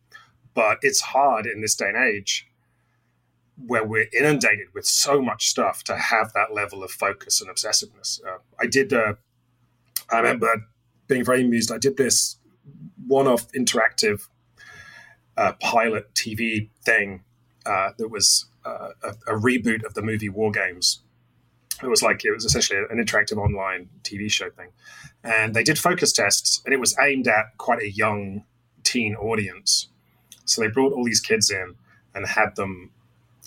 but 0.53 0.79
it's 0.81 1.01
hard 1.01 1.45
in 1.45 1.61
this 1.61 1.75
day 1.75 1.89
and 1.89 1.97
age 1.97 2.47
where 3.67 3.83
we're 3.83 4.07
inundated 4.17 4.67
with 4.73 4.85
so 4.85 5.21
much 5.21 5.47
stuff 5.49 5.83
to 5.83 5.95
have 5.95 6.33
that 6.33 6.53
level 6.53 6.83
of 6.83 6.91
focus 6.91 7.41
and 7.41 7.49
obsessiveness. 7.49 8.25
Uh, 8.25 8.37
I 8.59 8.65
did. 8.65 8.93
Uh, 8.93 9.13
I 10.11 10.17
remember 10.17 10.65
being 11.07 11.25
very 11.25 11.43
amused. 11.43 11.71
I 11.71 11.77
did 11.77 11.97
this 11.97 12.37
one-off 13.07 13.51
interactive 13.51 14.27
uh, 15.37 15.53
pilot 15.53 16.13
TV 16.13 16.69
thing 16.83 17.23
uh, 17.65 17.91
that 17.97 18.09
was 18.09 18.45
uh, 18.65 18.89
a, 19.03 19.09
a, 19.33 19.39
reboot 19.39 19.83
of 19.85 19.93
the 19.93 20.01
movie 20.01 20.29
War 20.29 20.51
Games. 20.51 21.01
It 21.81 21.87
was 21.87 22.01
like 22.01 22.25
it 22.25 22.31
was 22.31 22.45
essentially 22.45 22.79
an 22.79 22.97
interactive 22.97 23.37
online 23.37 23.89
TV 24.03 24.29
show 24.29 24.49
thing, 24.49 24.69
and 25.23 25.53
they 25.53 25.63
did 25.63 25.79
focus 25.79 26.11
tests, 26.11 26.61
and 26.65 26.73
it 26.73 26.79
was 26.79 26.95
aimed 26.99 27.27
at 27.27 27.57
quite 27.57 27.81
a 27.81 27.89
young 27.89 28.43
teen 28.83 29.15
audience. 29.15 29.87
So 30.45 30.61
they 30.61 30.67
brought 30.67 30.93
all 30.93 31.05
these 31.05 31.21
kids 31.21 31.49
in 31.49 31.75
and 32.13 32.25
had 32.25 32.55
them 32.55 32.91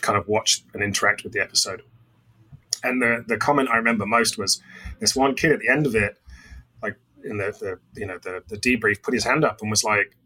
kind 0.00 0.18
of 0.18 0.28
watch 0.28 0.62
and 0.72 0.82
interact 0.82 1.24
with 1.24 1.32
the 1.32 1.40
episode. 1.40 1.82
And 2.82 3.00
the 3.02 3.24
the 3.26 3.36
comment 3.36 3.68
I 3.70 3.76
remember 3.76 4.06
most 4.06 4.38
was 4.38 4.60
this 4.98 5.14
one 5.14 5.34
kid 5.34 5.52
at 5.52 5.60
the 5.60 5.68
end 5.68 5.86
of 5.86 5.94
it, 5.94 6.16
like 6.82 6.96
in 7.24 7.38
the, 7.38 7.52
the 7.52 8.00
you 8.00 8.06
know 8.06 8.18
the 8.18 8.42
the 8.48 8.56
debrief, 8.56 9.02
put 9.02 9.14
his 9.14 9.24
hand 9.24 9.44
up 9.44 9.60
and 9.60 9.70
was 9.70 9.84
like, 9.84 10.16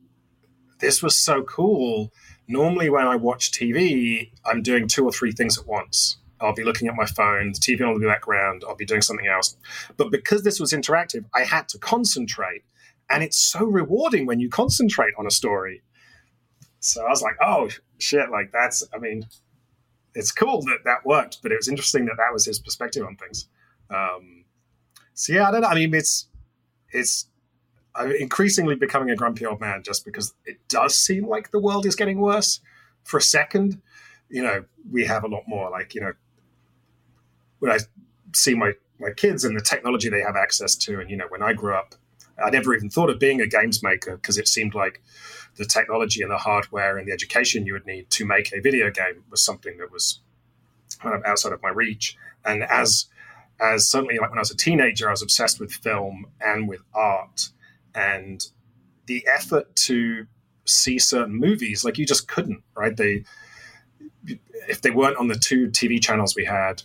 "This 0.78 1.02
was 1.02 1.16
so 1.16 1.42
cool." 1.42 2.12
Normally, 2.48 2.88
when 2.88 3.06
I 3.06 3.16
watch 3.16 3.50
TV, 3.50 4.30
I'm 4.44 4.62
doing 4.62 4.86
two 4.86 5.04
or 5.04 5.12
three 5.12 5.32
things 5.32 5.58
at 5.58 5.66
once. 5.66 6.18
I'll 6.40 6.54
be 6.54 6.64
looking 6.64 6.88
at 6.88 6.94
my 6.94 7.06
phone, 7.06 7.52
the 7.52 7.58
TV 7.58 7.80
on 7.80 8.00
the 8.00 8.06
background, 8.06 8.62
I'll 8.66 8.76
be 8.76 8.84
doing 8.84 9.02
something 9.02 9.26
else. 9.26 9.56
But 9.96 10.10
because 10.10 10.42
this 10.42 10.60
was 10.60 10.72
interactive, 10.72 11.24
I 11.34 11.44
had 11.44 11.68
to 11.70 11.78
concentrate. 11.78 12.62
And 13.08 13.22
it's 13.22 13.38
so 13.38 13.64
rewarding 13.64 14.26
when 14.26 14.40
you 14.40 14.48
concentrate 14.48 15.14
on 15.16 15.26
a 15.26 15.30
story. 15.30 15.82
So 16.80 17.06
I 17.06 17.08
was 17.08 17.22
like, 17.22 17.36
oh, 17.40 17.70
shit, 17.98 18.30
like 18.30 18.52
that's, 18.52 18.84
I 18.94 18.98
mean, 18.98 19.26
it's 20.16 20.32
cool 20.32 20.62
that 20.62 20.78
that 20.84 21.04
worked, 21.04 21.38
but 21.42 21.52
it 21.52 21.56
was 21.56 21.68
interesting 21.68 22.06
that 22.06 22.16
that 22.16 22.32
was 22.32 22.46
his 22.46 22.58
perspective 22.58 23.04
on 23.06 23.16
things. 23.16 23.48
Um, 23.90 24.44
so 25.14 25.32
yeah, 25.32 25.48
I 25.48 25.50
don't 25.50 25.60
know. 25.60 25.68
I 25.68 25.74
mean, 25.74 25.94
it's 25.94 26.26
it's 26.90 27.28
I'm 27.94 28.12
increasingly 28.12 28.74
becoming 28.74 29.10
a 29.10 29.16
grumpy 29.16 29.46
old 29.46 29.60
man 29.60 29.82
just 29.82 30.04
because 30.04 30.34
it 30.44 30.56
does 30.68 30.96
seem 30.96 31.26
like 31.28 31.50
the 31.50 31.60
world 31.60 31.86
is 31.86 31.96
getting 31.96 32.18
worse. 32.18 32.60
For 33.04 33.18
a 33.18 33.22
second, 33.22 33.80
you 34.28 34.42
know, 34.42 34.64
we 34.90 35.04
have 35.04 35.22
a 35.22 35.28
lot 35.28 35.44
more. 35.46 35.70
Like 35.70 35.94
you 35.94 36.00
know, 36.00 36.12
when 37.66 37.74
I 37.74 37.78
see 38.34 38.54
my 38.54 38.72
my 38.98 39.10
kids 39.10 39.44
and 39.44 39.56
the 39.56 39.62
technology 39.62 40.08
they 40.08 40.22
have 40.22 40.36
access 40.36 40.74
to, 40.76 41.00
and 41.00 41.10
you 41.10 41.16
know, 41.16 41.26
when 41.28 41.42
I 41.42 41.52
grew 41.52 41.74
up, 41.74 41.94
I 42.42 42.48
never 42.50 42.74
even 42.74 42.88
thought 42.88 43.10
of 43.10 43.18
being 43.18 43.40
a 43.40 43.46
games 43.46 43.82
maker 43.82 44.16
because 44.16 44.38
it 44.38 44.48
seemed 44.48 44.74
like 44.74 45.02
the 45.56 45.66
technology 45.66 46.22
and 46.22 46.30
the 46.30 46.38
hardware 46.38 46.96
and 46.96 47.06
the 47.06 47.12
education 47.12 47.66
you 47.66 47.74
would 47.74 47.86
need 47.86 48.08
to 48.10 48.24
make 48.24 48.52
a 48.52 48.60
video 48.60 48.90
game 48.90 49.24
was 49.30 49.42
something 49.42 49.76
that 49.78 49.92
was 49.92 50.20
kind 51.00 51.14
of 51.14 51.24
outside 51.24 51.52
of 51.52 51.62
my 51.62 51.68
reach. 51.68 52.16
And 52.44 52.62
as 52.62 53.06
as 53.60 53.88
suddenly, 53.88 54.18
like 54.18 54.30
when 54.30 54.38
I 54.38 54.42
was 54.42 54.50
a 54.50 54.56
teenager, 54.56 55.08
I 55.08 55.12
was 55.12 55.22
obsessed 55.22 55.60
with 55.60 55.72
film 55.72 56.26
and 56.40 56.68
with 56.68 56.80
art, 56.94 57.50
and 57.94 58.46
the 59.06 59.26
effort 59.26 59.74
to 59.76 60.26
see 60.64 60.98
certain 60.98 61.34
movies 61.34 61.84
like 61.84 61.96
you 61.96 62.04
just 62.04 62.26
couldn't 62.26 62.60
right 62.74 62.96
they 62.96 63.22
if 64.68 64.80
they 64.80 64.90
weren't 64.90 65.16
on 65.16 65.28
the 65.28 65.36
two 65.36 65.68
tv 65.68 66.02
channels 66.02 66.34
we 66.34 66.44
had 66.44 66.82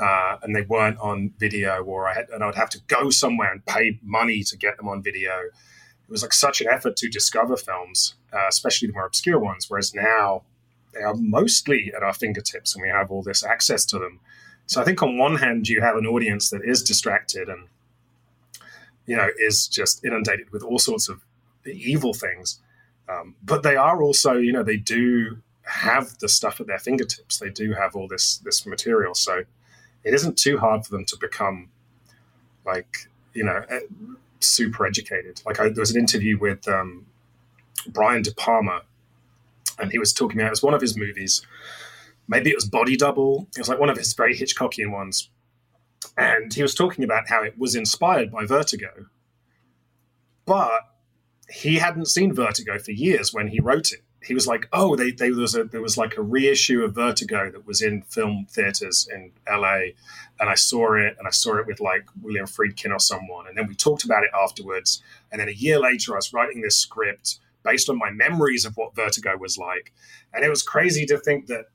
uh, 0.00 0.36
and 0.42 0.54
they 0.54 0.62
weren't 0.62 0.98
on 0.98 1.32
video 1.38 1.82
or 1.82 2.08
I 2.08 2.14
had, 2.14 2.28
and 2.30 2.42
I 2.42 2.46
would 2.46 2.54
have 2.56 2.70
to 2.70 2.80
go 2.86 3.10
somewhere 3.10 3.52
and 3.52 3.64
pay 3.64 3.98
money 4.02 4.42
to 4.44 4.56
get 4.56 4.76
them 4.76 4.88
on 4.88 5.02
video 5.02 5.50
it 6.04 6.10
was 6.10 6.22
like 6.22 6.34
such 6.34 6.60
an 6.60 6.68
effort 6.68 6.96
to 6.96 7.08
discover 7.08 7.56
films, 7.56 8.14
uh, 8.32 8.46
especially 8.48 8.88
the 8.88 8.94
more 8.94 9.06
obscure 9.06 9.38
ones. 9.38 9.70
Whereas 9.70 9.94
now 9.94 10.42
they 10.92 11.00
are 11.00 11.14
mostly 11.14 11.92
at 11.96 12.02
our 12.02 12.12
fingertips 12.12 12.74
and 12.74 12.82
we 12.82 12.88
have 12.88 13.10
all 13.10 13.22
this 13.22 13.42
access 13.42 13.86
to 13.86 13.98
them. 13.98 14.20
So 14.66 14.80
I 14.80 14.84
think 14.84 15.02
on 15.02 15.16
one 15.16 15.36
hand, 15.36 15.68
you 15.68 15.80
have 15.80 15.96
an 15.96 16.06
audience 16.06 16.50
that 16.50 16.62
is 16.62 16.82
distracted 16.82 17.48
and, 17.48 17.68
you 19.06 19.16
know, 19.16 19.28
is 19.38 19.66
just 19.66 20.04
inundated 20.04 20.50
with 20.52 20.62
all 20.62 20.78
sorts 20.78 21.08
of 21.08 21.24
evil 21.66 22.12
things. 22.12 22.60
Um, 23.08 23.36
but 23.42 23.62
they 23.62 23.76
are 23.76 24.02
also, 24.02 24.34
you 24.34 24.52
know, 24.52 24.62
they 24.62 24.76
do 24.76 25.38
have 25.62 26.18
the 26.18 26.28
stuff 26.28 26.60
at 26.60 26.66
their 26.66 26.78
fingertips. 26.78 27.38
They 27.38 27.50
do 27.50 27.72
have 27.72 27.96
all 27.96 28.08
this 28.08 28.38
this 28.38 28.66
material. 28.66 29.14
So 29.14 29.44
it 30.04 30.14
isn't 30.14 30.36
too 30.38 30.58
hard 30.58 30.84
for 30.84 30.92
them 30.92 31.04
to 31.06 31.16
become 31.18 31.70
like, 32.64 33.08
you 33.32 33.44
know, 33.44 33.64
super 34.40 34.86
educated. 34.86 35.42
Like 35.46 35.58
I, 35.58 35.68
there 35.68 35.80
was 35.80 35.90
an 35.90 36.00
interview 36.00 36.38
with 36.38 36.68
um, 36.68 37.06
Brian 37.88 38.22
De 38.22 38.32
Palma, 38.34 38.82
and 39.78 39.90
he 39.90 39.98
was 39.98 40.12
talking 40.12 40.38
about 40.38 40.48
it 40.48 40.50
was 40.50 40.62
one 40.62 40.74
of 40.74 40.80
his 40.80 40.96
movies. 40.96 41.44
Maybe 42.28 42.50
it 42.50 42.56
was 42.56 42.64
Body 42.64 42.96
Double. 42.96 43.48
It 43.56 43.58
was 43.58 43.68
like 43.68 43.80
one 43.80 43.90
of 43.90 43.98
his 43.98 44.14
very 44.14 44.36
Hitchcockian 44.36 44.90
ones, 44.90 45.30
and 46.16 46.52
he 46.52 46.62
was 46.62 46.74
talking 46.74 47.04
about 47.04 47.28
how 47.28 47.42
it 47.42 47.58
was 47.58 47.74
inspired 47.74 48.30
by 48.30 48.44
Vertigo, 48.44 49.06
but 50.46 50.82
he 51.50 51.76
hadn't 51.76 52.06
seen 52.06 52.32
Vertigo 52.32 52.78
for 52.78 52.92
years 52.92 53.32
when 53.34 53.48
he 53.48 53.60
wrote 53.60 53.92
it 53.92 54.02
he 54.26 54.34
was 54.34 54.46
like, 54.46 54.68
oh, 54.72 54.96
they, 54.96 55.10
they, 55.10 55.30
there 55.30 55.40
was 55.40 55.54
a 55.54 55.64
there 55.64 55.82
was 55.82 55.98
like 55.98 56.16
a 56.16 56.22
reissue 56.22 56.82
of 56.82 56.94
Vertigo 56.94 57.50
that 57.50 57.66
was 57.66 57.82
in 57.82 58.02
film 58.02 58.46
theaters 58.50 59.08
in 59.12 59.32
LA, 59.48 59.92
and 60.40 60.48
I 60.48 60.54
saw 60.54 60.94
it, 60.94 61.16
and 61.18 61.26
I 61.26 61.30
saw 61.30 61.58
it 61.58 61.66
with 61.66 61.80
like 61.80 62.06
William 62.22 62.46
Friedkin 62.46 62.92
or 62.92 62.98
someone, 62.98 63.46
and 63.46 63.56
then 63.56 63.66
we 63.66 63.74
talked 63.74 64.04
about 64.04 64.24
it 64.24 64.30
afterwards, 64.34 65.02
and 65.30 65.40
then 65.40 65.48
a 65.48 65.52
year 65.52 65.78
later, 65.78 66.12
I 66.12 66.16
was 66.16 66.32
writing 66.32 66.62
this 66.62 66.76
script 66.76 67.38
based 67.62 67.88
on 67.88 67.98
my 67.98 68.10
memories 68.10 68.64
of 68.64 68.76
what 68.76 68.94
Vertigo 68.94 69.36
was 69.36 69.58
like, 69.58 69.92
and 70.32 70.44
it 70.44 70.50
was 70.50 70.62
crazy 70.62 71.06
to 71.06 71.18
think 71.18 71.46
that 71.46 71.66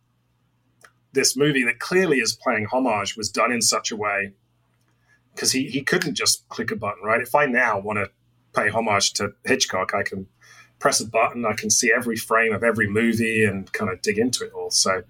this 1.13 1.35
movie 1.35 1.63
that 1.63 1.79
clearly 1.79 2.17
is 2.19 2.33
playing 2.33 2.65
homage 2.65 3.17
was 3.17 3.29
done 3.29 3.51
in 3.51 3.61
such 3.61 3.91
a 3.91 3.95
way 3.95 4.33
because 5.33 5.51
he 5.51 5.69
he 5.69 5.81
couldn't 5.81 6.15
just 6.15 6.47
click 6.49 6.71
a 6.71 6.75
button, 6.75 7.03
right? 7.03 7.21
If 7.21 7.35
I 7.35 7.45
now 7.45 7.79
want 7.79 7.99
to 7.99 8.09
pay 8.53 8.69
homage 8.69 9.13
to 9.13 9.33
Hitchcock, 9.45 9.93
I 9.93 10.03
can 10.03 10.27
press 10.79 10.99
a 10.99 11.07
button, 11.07 11.45
I 11.45 11.53
can 11.53 11.69
see 11.69 11.91
every 11.95 12.15
frame 12.15 12.53
of 12.53 12.63
every 12.63 12.89
movie 12.89 13.43
and 13.43 13.71
kind 13.73 13.91
of 13.91 14.01
dig 14.01 14.17
into 14.17 14.45
it 14.45 14.53
all. 14.53 14.71
So, 14.71 15.03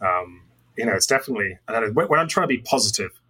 um, 0.00 0.42
you 0.76 0.84
know, 0.84 0.92
it's 0.92 1.06
definitely, 1.06 1.58
when 1.66 2.18
I'm 2.18 2.28
trying 2.28 2.48
to 2.48 2.54
be 2.54 2.58
positive 2.58 3.20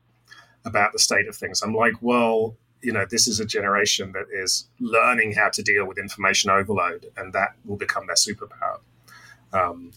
about 0.64 0.92
the 0.92 0.98
state 0.98 1.28
of 1.28 1.36
things, 1.36 1.62
I'm 1.62 1.74
like, 1.74 1.94
well, 2.00 2.56
you 2.80 2.92
know, 2.92 3.06
this 3.08 3.28
is 3.28 3.40
a 3.40 3.44
generation 3.44 4.12
that 4.12 4.26
is 4.32 4.68
learning 4.80 5.32
how 5.32 5.48
to 5.50 5.62
deal 5.62 5.86
with 5.86 5.98
information 5.98 6.50
overload, 6.50 7.10
and 7.16 7.32
that 7.32 7.54
will 7.64 7.76
become 7.76 8.06
their 8.06 8.16
superpower. 8.16 8.80
Um, 9.52 9.92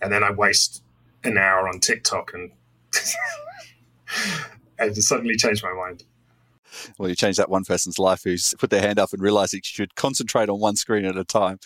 and 0.00 0.12
then 0.12 0.22
I 0.22 0.30
waste 0.30 0.82
an 1.24 1.36
hour 1.36 1.68
on 1.68 1.80
TikTok 1.80 2.32
and 2.34 2.52
and 4.78 4.96
suddenly 4.96 5.36
change 5.36 5.62
my 5.62 5.72
mind 5.72 6.04
well, 6.98 7.08
you 7.08 7.14
change 7.14 7.36
that 7.36 7.50
one 7.50 7.64
person's 7.64 7.98
life 7.98 8.22
who's 8.24 8.54
put 8.58 8.70
their 8.70 8.80
hand 8.80 8.98
up 8.98 9.12
and 9.12 9.22
realized 9.22 9.52
he 9.52 9.60
should 9.62 9.94
concentrate 9.94 10.48
on 10.48 10.60
one 10.60 10.76
screen 10.76 11.04
at 11.04 11.16
a 11.16 11.24
time. 11.24 11.58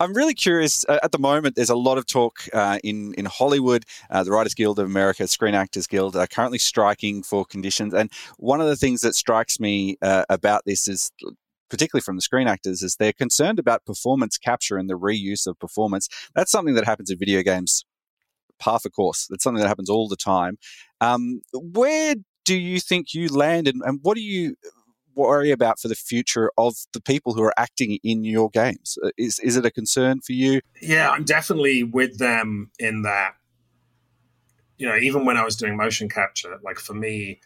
I'm 0.00 0.14
really 0.14 0.34
curious. 0.34 0.84
Uh, 0.88 0.98
at 1.02 1.12
the 1.12 1.18
moment, 1.18 1.56
there's 1.56 1.70
a 1.70 1.76
lot 1.76 1.98
of 1.98 2.06
talk 2.06 2.40
uh, 2.52 2.78
in 2.82 3.14
in 3.14 3.24
Hollywood. 3.26 3.84
Uh, 4.10 4.24
the 4.24 4.30
Writers 4.30 4.54
Guild 4.54 4.78
of 4.78 4.86
America, 4.86 5.26
Screen 5.26 5.54
Actors 5.54 5.86
Guild, 5.86 6.16
are 6.16 6.26
currently 6.26 6.58
striking 6.58 7.22
for 7.22 7.44
conditions. 7.44 7.94
And 7.94 8.10
one 8.38 8.60
of 8.60 8.66
the 8.66 8.76
things 8.76 9.00
that 9.02 9.14
strikes 9.14 9.60
me 9.60 9.96
uh, 10.02 10.24
about 10.28 10.62
this 10.64 10.88
is 10.88 11.10
particularly 11.70 12.02
from 12.02 12.16
the 12.16 12.22
screen 12.22 12.48
actors, 12.48 12.82
is 12.82 12.96
they're 12.96 13.12
concerned 13.12 13.58
about 13.58 13.84
performance 13.84 14.38
capture 14.38 14.78
and 14.78 14.88
the 14.88 14.98
reuse 14.98 15.46
of 15.46 15.58
performance. 15.58 16.08
That's 16.34 16.50
something 16.50 16.74
that 16.74 16.86
happens 16.86 17.10
in 17.10 17.18
video 17.18 17.42
games 17.42 17.84
par 18.58 18.80
for 18.80 18.90
course. 18.90 19.26
That's 19.28 19.44
something 19.44 19.62
that 19.62 19.68
happens 19.68 19.90
all 19.90 20.08
the 20.08 20.16
time. 20.16 20.58
Um, 21.00 21.42
where 21.52 22.16
do 22.48 22.56
you 22.56 22.80
think 22.80 23.12
you 23.12 23.28
land, 23.28 23.68
and, 23.68 23.82
and 23.84 24.00
what 24.02 24.14
do 24.14 24.22
you 24.22 24.56
worry 25.14 25.50
about 25.50 25.78
for 25.78 25.88
the 25.88 25.94
future 25.94 26.50
of 26.56 26.74
the 26.94 27.00
people 27.00 27.34
who 27.34 27.42
are 27.42 27.52
acting 27.58 27.98
in 28.02 28.24
your 28.24 28.48
games? 28.48 28.96
Uh, 29.04 29.10
is 29.18 29.38
is 29.40 29.56
it 29.56 29.66
a 29.66 29.70
concern 29.70 30.20
for 30.22 30.32
you? 30.32 30.62
Yeah, 30.80 31.10
I'm 31.10 31.24
definitely 31.24 31.84
with 31.84 32.18
them 32.18 32.70
in 32.78 33.02
that. 33.02 33.34
You 34.78 34.88
know, 34.88 34.96
even 34.96 35.26
when 35.26 35.36
I 35.36 35.44
was 35.44 35.56
doing 35.56 35.76
motion 35.76 36.08
capture, 36.08 36.58
like 36.64 36.78
for 36.78 36.94
me, 36.94 37.40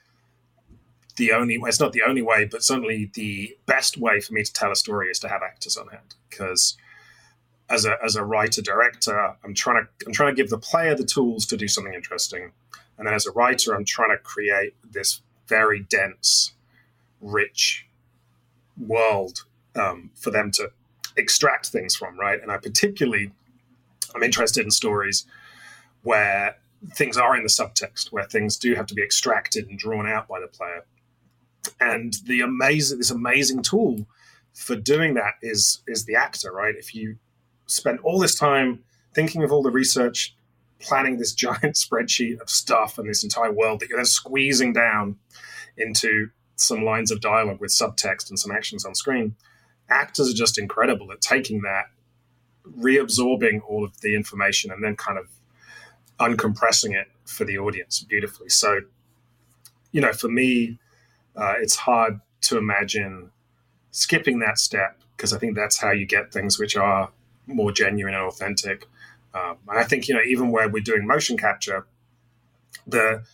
the 1.16 1.32
only 1.32 1.58
it's 1.64 1.80
not 1.80 1.92
the 1.92 2.02
only 2.06 2.22
way, 2.22 2.44
but 2.44 2.62
certainly 2.62 3.10
the 3.14 3.56
best 3.66 3.98
way 3.98 4.20
for 4.20 4.34
me 4.34 4.44
to 4.44 4.52
tell 4.52 4.70
a 4.70 4.76
story 4.76 5.08
is 5.08 5.18
to 5.18 5.28
have 5.28 5.42
actors 5.42 5.76
on 5.76 5.88
hand 5.88 6.14
because 6.30 6.76
as 7.68 7.86
a 7.86 7.96
as 8.04 8.14
a 8.14 8.24
writer 8.24 8.62
director, 8.62 9.34
I'm 9.42 9.54
trying 9.54 9.84
to 9.84 10.06
I'm 10.06 10.12
trying 10.12 10.32
to 10.32 10.40
give 10.40 10.50
the 10.50 10.58
player 10.58 10.94
the 10.94 11.04
tools 11.04 11.44
to 11.46 11.56
do 11.56 11.66
something 11.66 11.92
interesting, 11.92 12.52
and 13.02 13.08
then 13.08 13.14
as 13.14 13.26
a 13.26 13.32
writer, 13.32 13.74
I'm 13.74 13.84
trying 13.84 14.10
to 14.10 14.16
create 14.16 14.76
this 14.88 15.22
very 15.48 15.80
dense, 15.80 16.52
rich 17.20 17.88
world 18.78 19.44
um, 19.74 20.12
for 20.14 20.30
them 20.30 20.52
to 20.52 20.70
extract 21.16 21.66
things 21.66 21.96
from, 21.96 22.16
right? 22.16 22.40
And 22.40 22.52
I 22.52 22.58
particularly 22.58 23.32
I'm 24.14 24.22
interested 24.22 24.64
in 24.64 24.70
stories 24.70 25.26
where 26.04 26.58
things 26.94 27.16
are 27.16 27.34
in 27.34 27.42
the 27.42 27.48
subtext, 27.48 28.12
where 28.12 28.22
things 28.22 28.56
do 28.56 28.76
have 28.76 28.86
to 28.86 28.94
be 28.94 29.02
extracted 29.02 29.68
and 29.68 29.76
drawn 29.76 30.06
out 30.06 30.28
by 30.28 30.38
the 30.38 30.46
player. 30.46 30.84
And 31.80 32.14
the 32.26 32.40
amazing 32.40 32.98
this 32.98 33.10
amazing 33.10 33.62
tool 33.62 34.06
for 34.54 34.76
doing 34.76 35.14
that 35.14 35.34
is 35.42 35.82
is 35.88 36.04
the 36.04 36.14
actor, 36.14 36.52
right? 36.52 36.76
If 36.76 36.94
you 36.94 37.16
spend 37.66 37.98
all 38.04 38.20
this 38.20 38.36
time 38.36 38.84
thinking 39.12 39.42
of 39.42 39.50
all 39.50 39.64
the 39.64 39.72
research, 39.72 40.36
planning 40.82 41.18
this 41.18 41.32
giant 41.32 41.62
spreadsheet 41.76 42.40
of 42.40 42.50
stuff 42.50 42.98
and 42.98 43.08
this 43.08 43.24
entire 43.24 43.52
world 43.52 43.80
that 43.80 43.88
you're 43.88 43.98
then 43.98 44.04
squeezing 44.04 44.72
down 44.72 45.16
into 45.76 46.30
some 46.56 46.84
lines 46.84 47.10
of 47.10 47.20
dialogue 47.20 47.60
with 47.60 47.70
subtext 47.70 48.28
and 48.28 48.38
some 48.38 48.52
actions 48.52 48.84
on 48.84 48.94
screen. 48.94 49.34
Actors 49.88 50.30
are 50.30 50.34
just 50.34 50.58
incredible 50.58 51.10
at 51.12 51.20
taking 51.20 51.62
that, 51.62 51.86
reabsorbing 52.78 53.60
all 53.68 53.84
of 53.84 54.00
the 54.00 54.14
information, 54.14 54.70
and 54.70 54.82
then 54.82 54.96
kind 54.96 55.18
of 55.18 55.26
uncompressing 56.20 56.94
it 56.94 57.08
for 57.24 57.44
the 57.44 57.58
audience 57.58 58.00
beautifully. 58.00 58.48
So, 58.48 58.80
you 59.90 60.00
know, 60.00 60.12
for 60.12 60.28
me, 60.28 60.78
uh, 61.36 61.54
it's 61.60 61.76
hard 61.76 62.20
to 62.42 62.58
imagine 62.58 63.30
skipping 63.90 64.38
that 64.40 64.58
step 64.58 65.00
because 65.16 65.32
I 65.32 65.38
think 65.38 65.54
that's 65.54 65.78
how 65.78 65.90
you 65.90 66.06
get 66.06 66.32
things 66.32 66.58
which 66.58 66.76
are 66.76 67.10
more 67.46 67.72
genuine 67.72 68.14
and 68.14 68.24
authentic. 68.24 68.86
Um, 69.34 69.58
and 69.68 69.78
I 69.78 69.84
think 69.84 70.08
you 70.08 70.14
know 70.14 70.22
even 70.26 70.50
where 70.50 70.68
we're 70.68 70.82
doing 70.82 71.06
motion 71.06 71.36
capture, 71.36 71.86
the 72.86 73.24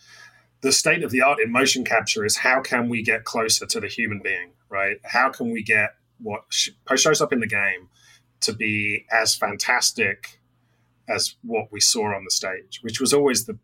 the 0.61 0.71
state 0.71 1.03
of 1.03 1.11
the 1.11 1.21
art 1.21 1.39
in 1.39 1.51
motion 1.51 1.85
capture 1.85 2.25
is 2.25 2.37
how 2.37 2.61
can 2.61 2.89
we 2.89 3.01
get 3.01 3.23
closer 3.23 3.65
to 3.65 3.79
the 3.79 3.87
human 3.87 4.19
being, 4.21 4.51
right? 4.69 4.97
How 5.03 5.29
can 5.29 5.51
we 5.51 5.63
get 5.63 5.95
what 6.21 6.43
shows 6.49 7.21
up 7.21 7.31
in 7.31 7.39
the 7.39 7.47
game 7.47 7.89
to 8.41 8.53
be 8.53 9.05
as 9.11 9.35
fantastic 9.35 10.39
as 11.07 11.35
what 11.43 11.71
we 11.71 11.79
saw 11.79 12.13
on 12.13 12.23
the 12.23 12.31
stage, 12.31 12.79
which 12.81 12.99
was 12.99 13.13
always 13.13 13.45
the 13.45 13.57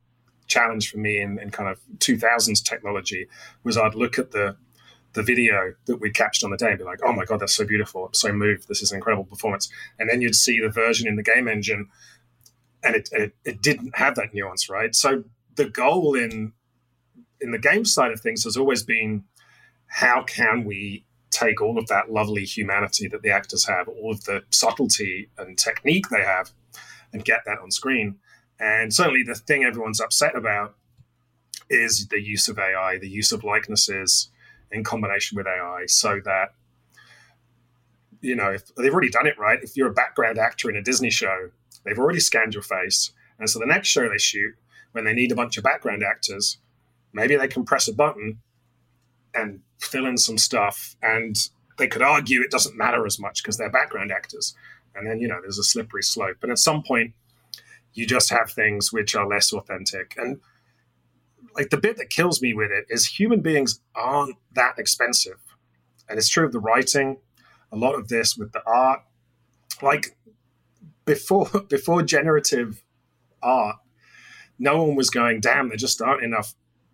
challenge 0.48 0.90
for 0.92 0.98
me 0.98 1.20
in, 1.20 1.40
in 1.40 1.50
kind 1.50 1.70
of 1.70 1.80
2000s 1.98 2.64
technology 2.64 3.28
was 3.64 3.78
I'd 3.78 3.96
look 3.96 4.20
at 4.20 4.32
the 4.32 4.56
the 5.14 5.24
video 5.24 5.74
that 5.86 6.02
we 6.02 6.12
captured 6.12 6.46
on 6.46 6.52
the 6.52 6.58
day 6.58 6.68
and 6.68 6.78
be 6.78 6.84
like, 6.84 7.00
oh 7.02 7.14
my 7.14 7.24
God, 7.24 7.40
that's 7.40 7.56
so 7.56 7.66
beautiful. 7.66 8.08
I'm 8.08 8.14
so 8.14 8.34
moved. 8.34 8.68
This 8.68 8.82
is 8.82 8.92
an 8.92 8.98
incredible 8.98 9.24
performance. 9.24 9.70
And 9.98 10.10
then 10.10 10.20
you'd 10.22 10.36
see 10.36 10.60
the 10.60 10.68
version 10.68 11.08
in 11.08 11.16
the 11.16 11.24
game 11.24 11.48
engine 11.48 11.88
and 12.86 12.96
it, 12.96 13.10
it, 13.12 13.36
it 13.44 13.62
didn't 13.62 13.96
have 13.96 14.16
that 14.16 14.34
nuance, 14.34 14.70
right? 14.70 14.96
So 14.96 15.24
the 15.56 15.70
goal 15.70 16.16
in 16.16 16.54
in 17.42 17.52
the 17.52 17.60
game 17.60 17.86
side 17.86 18.12
of 18.12 18.22
things 18.22 18.44
has 18.46 18.56
always 18.56 18.84
been 18.84 19.24
how 19.88 20.24
can 20.24 20.64
we 20.64 21.06
take 21.32 21.62
all 21.62 21.78
of 21.78 21.88
that 21.88 22.10
lovely 22.10 22.46
humanity 22.46 23.08
that 23.10 23.22
the 23.22 23.30
actors 23.30 23.68
have, 23.68 23.88
all 23.90 24.12
of 24.12 24.24
the 24.24 24.42
subtlety 24.52 25.30
and 25.38 25.58
technique 25.58 26.08
they 26.10 26.24
have, 26.24 26.52
and 27.12 27.26
get 27.26 27.42
that 27.46 27.60
on 27.62 27.72
screen. 27.72 28.16
And 28.60 28.94
certainly 28.94 29.24
the 29.24 29.36
thing 29.36 29.64
everyone's 29.64 30.00
upset 30.00 30.36
about 30.36 30.76
is 31.70 32.08
the 32.08 32.22
use 32.22 32.48
of 32.48 32.58
AI, 32.58 32.98
the 32.98 33.10
use 33.10 33.34
of 33.34 33.44
likenesses, 33.44 34.30
in 34.72 34.84
combination 34.84 35.36
with 35.36 35.48
AI 35.48 35.86
so 35.88 36.20
that 36.26 36.54
you 38.22 38.36
know 38.36 38.52
if 38.52 38.74
they've 38.76 38.92
already 38.92 39.10
done 39.10 39.28
it 39.28 39.38
right 39.38 39.60
if 39.62 39.78
you're 39.78 39.90
a 39.90 39.94
background 39.94 40.38
actor 40.38 40.70
in 40.70 40.76
a 40.76 40.82
disney 40.82 41.10
show 41.10 41.50
they've 41.86 42.00
already 42.00 42.20
scanned 42.20 42.54
your 42.54 42.64
face 42.64 43.12
and 43.40 43.50
so 43.50 43.60
the 43.60 43.66
next 43.66 43.88
show 43.88 44.08
they 44.10 44.18
shoot 44.18 44.54
when 44.92 45.06
they 45.06 45.14
need 45.14 45.32
a 45.32 45.36
bunch 45.36 45.58
of 45.58 45.64
background 45.64 46.04
actors 46.04 46.58
maybe 47.14 47.36
they 47.36 47.48
can 47.48 47.66
press 47.66 47.88
a 47.88 47.94
button 47.94 48.40
and 49.34 49.62
fill 49.80 50.06
in 50.06 50.18
some 50.18 50.38
stuff 50.38 50.96
and 51.02 51.50
they 51.78 51.88
could 51.88 52.02
argue 52.02 52.42
it 52.42 52.52
doesn't 52.52 52.78
matter 52.78 53.06
as 53.06 53.20
much 53.20 53.44
because 53.44 53.58
they're 53.58 53.70
background 53.70 54.12
actors 54.12 54.56
and 54.96 55.08
then 55.08 55.20
you 55.20 55.28
know 55.28 55.40
there's 55.42 55.60
a 55.60 55.64
slippery 55.64 56.04
slope 56.04 56.38
and 56.42 56.52
at 56.52 56.60
some 56.60 56.82
point 56.84 57.14
you 57.94 58.06
just 58.06 58.30
have 58.30 58.50
things 58.50 58.92
which 58.92 59.16
are 59.16 59.28
less 59.28 59.54
authentic 59.54 60.16
and 60.18 60.40
like 61.56 61.70
the 61.70 61.78
bit 61.78 61.98
that 61.98 62.10
kills 62.10 62.42
me 62.42 62.54
with 62.54 62.72
it 62.72 62.86
is 62.90 63.06
human 63.08 63.42
beings 63.42 63.80
aren't 63.96 64.36
that 64.54 64.78
expensive. 64.78 65.40
And 66.08 66.18
it's 66.18 66.30
true 66.30 66.46
of 66.46 66.52
the 66.52 66.60
writing, 66.60 67.18
a 67.72 67.78
lot 67.78 67.96
of 67.96 68.10
this 68.10 68.38
with 68.38 68.52
the 68.52 68.62
art. 68.68 69.02
Like 69.82 70.15
before 71.06 71.48
before 71.70 72.04
generative 72.04 72.84
art, 73.42 73.78
no 74.60 74.84
one 74.84 74.96
was 74.96 75.10
going, 75.10 75.40
damn, 75.40 75.70
there 75.70 75.78
just 75.78 76.02
aren't 76.02 76.24
enough 76.24 76.54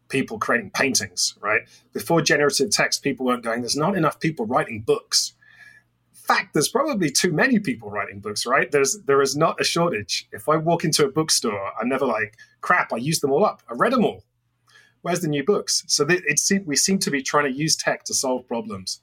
people 0.10 0.38
creating 0.38 0.72
paintings, 0.72 1.36
right? 1.40 1.62
Before 1.94 2.22
generative 2.22 2.70
text, 2.70 3.02
people 3.02 3.26
weren't 3.26 3.44
going, 3.44 3.62
there's 3.62 3.78
not 3.78 3.96
enough 3.96 4.20
people 4.20 4.46
writing 4.46 4.82
books. 4.82 5.34
Fact, 6.12 6.54
there's 6.54 6.70
probably 6.70 7.10
too 7.10 7.32
many 7.32 7.60
people 7.60 7.90
writing 7.90 8.20
books, 8.20 8.46
right? 8.46 8.72
There's 8.72 9.00
there 9.06 9.22
is 9.22 9.36
not 9.36 9.60
a 9.60 9.64
shortage. 9.64 10.28
If 10.32 10.48
I 10.50 10.58
walk 10.58 10.84
into 10.84 11.06
a 11.06 11.12
bookstore, 11.12 11.72
I'm 11.80 11.90
never 11.90 12.06
like, 12.06 12.38
crap, 12.62 12.94
I 12.94 12.98
used 12.98 13.22
them 13.22 13.32
all 13.32 13.46
up. 13.46 13.64
I 13.70 13.74
read 13.74 13.94
them 13.94 14.06
all 14.06 14.24
where's 15.02 15.22
the 15.22 15.28
new 15.28 15.44
books? 15.44 15.84
So 15.88 16.06
it 16.08 16.24
we 16.66 16.76
seem 16.76 17.00
to 17.00 17.12
be 17.12 17.22
trying 17.22 17.52
to 17.52 17.58
use 17.58 17.76
tech 17.76 18.04
to 18.06 18.14
solve 18.14 18.48
problems 18.48 19.02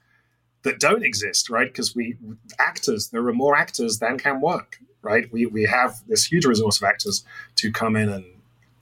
that 0.62 0.80
don't 0.80 1.04
exist, 1.04 1.50
right? 1.50 1.68
Because 1.68 1.94
we 1.94 2.16
actors, 2.58 3.08
there 3.08 3.26
are 3.26 3.32
more 3.32 3.56
actors 3.56 3.98
than 3.98 4.18
can 4.18 4.40
work, 4.40 4.80
right? 5.02 5.30
We 5.32 5.46
we 5.46 5.64
have 5.64 5.96
this 6.06 6.24
huge 6.24 6.44
resource 6.44 6.80
of 6.80 6.84
actors 6.84 7.24
to 7.56 7.72
come 7.72 7.96
in 7.96 8.08
and 8.08 8.24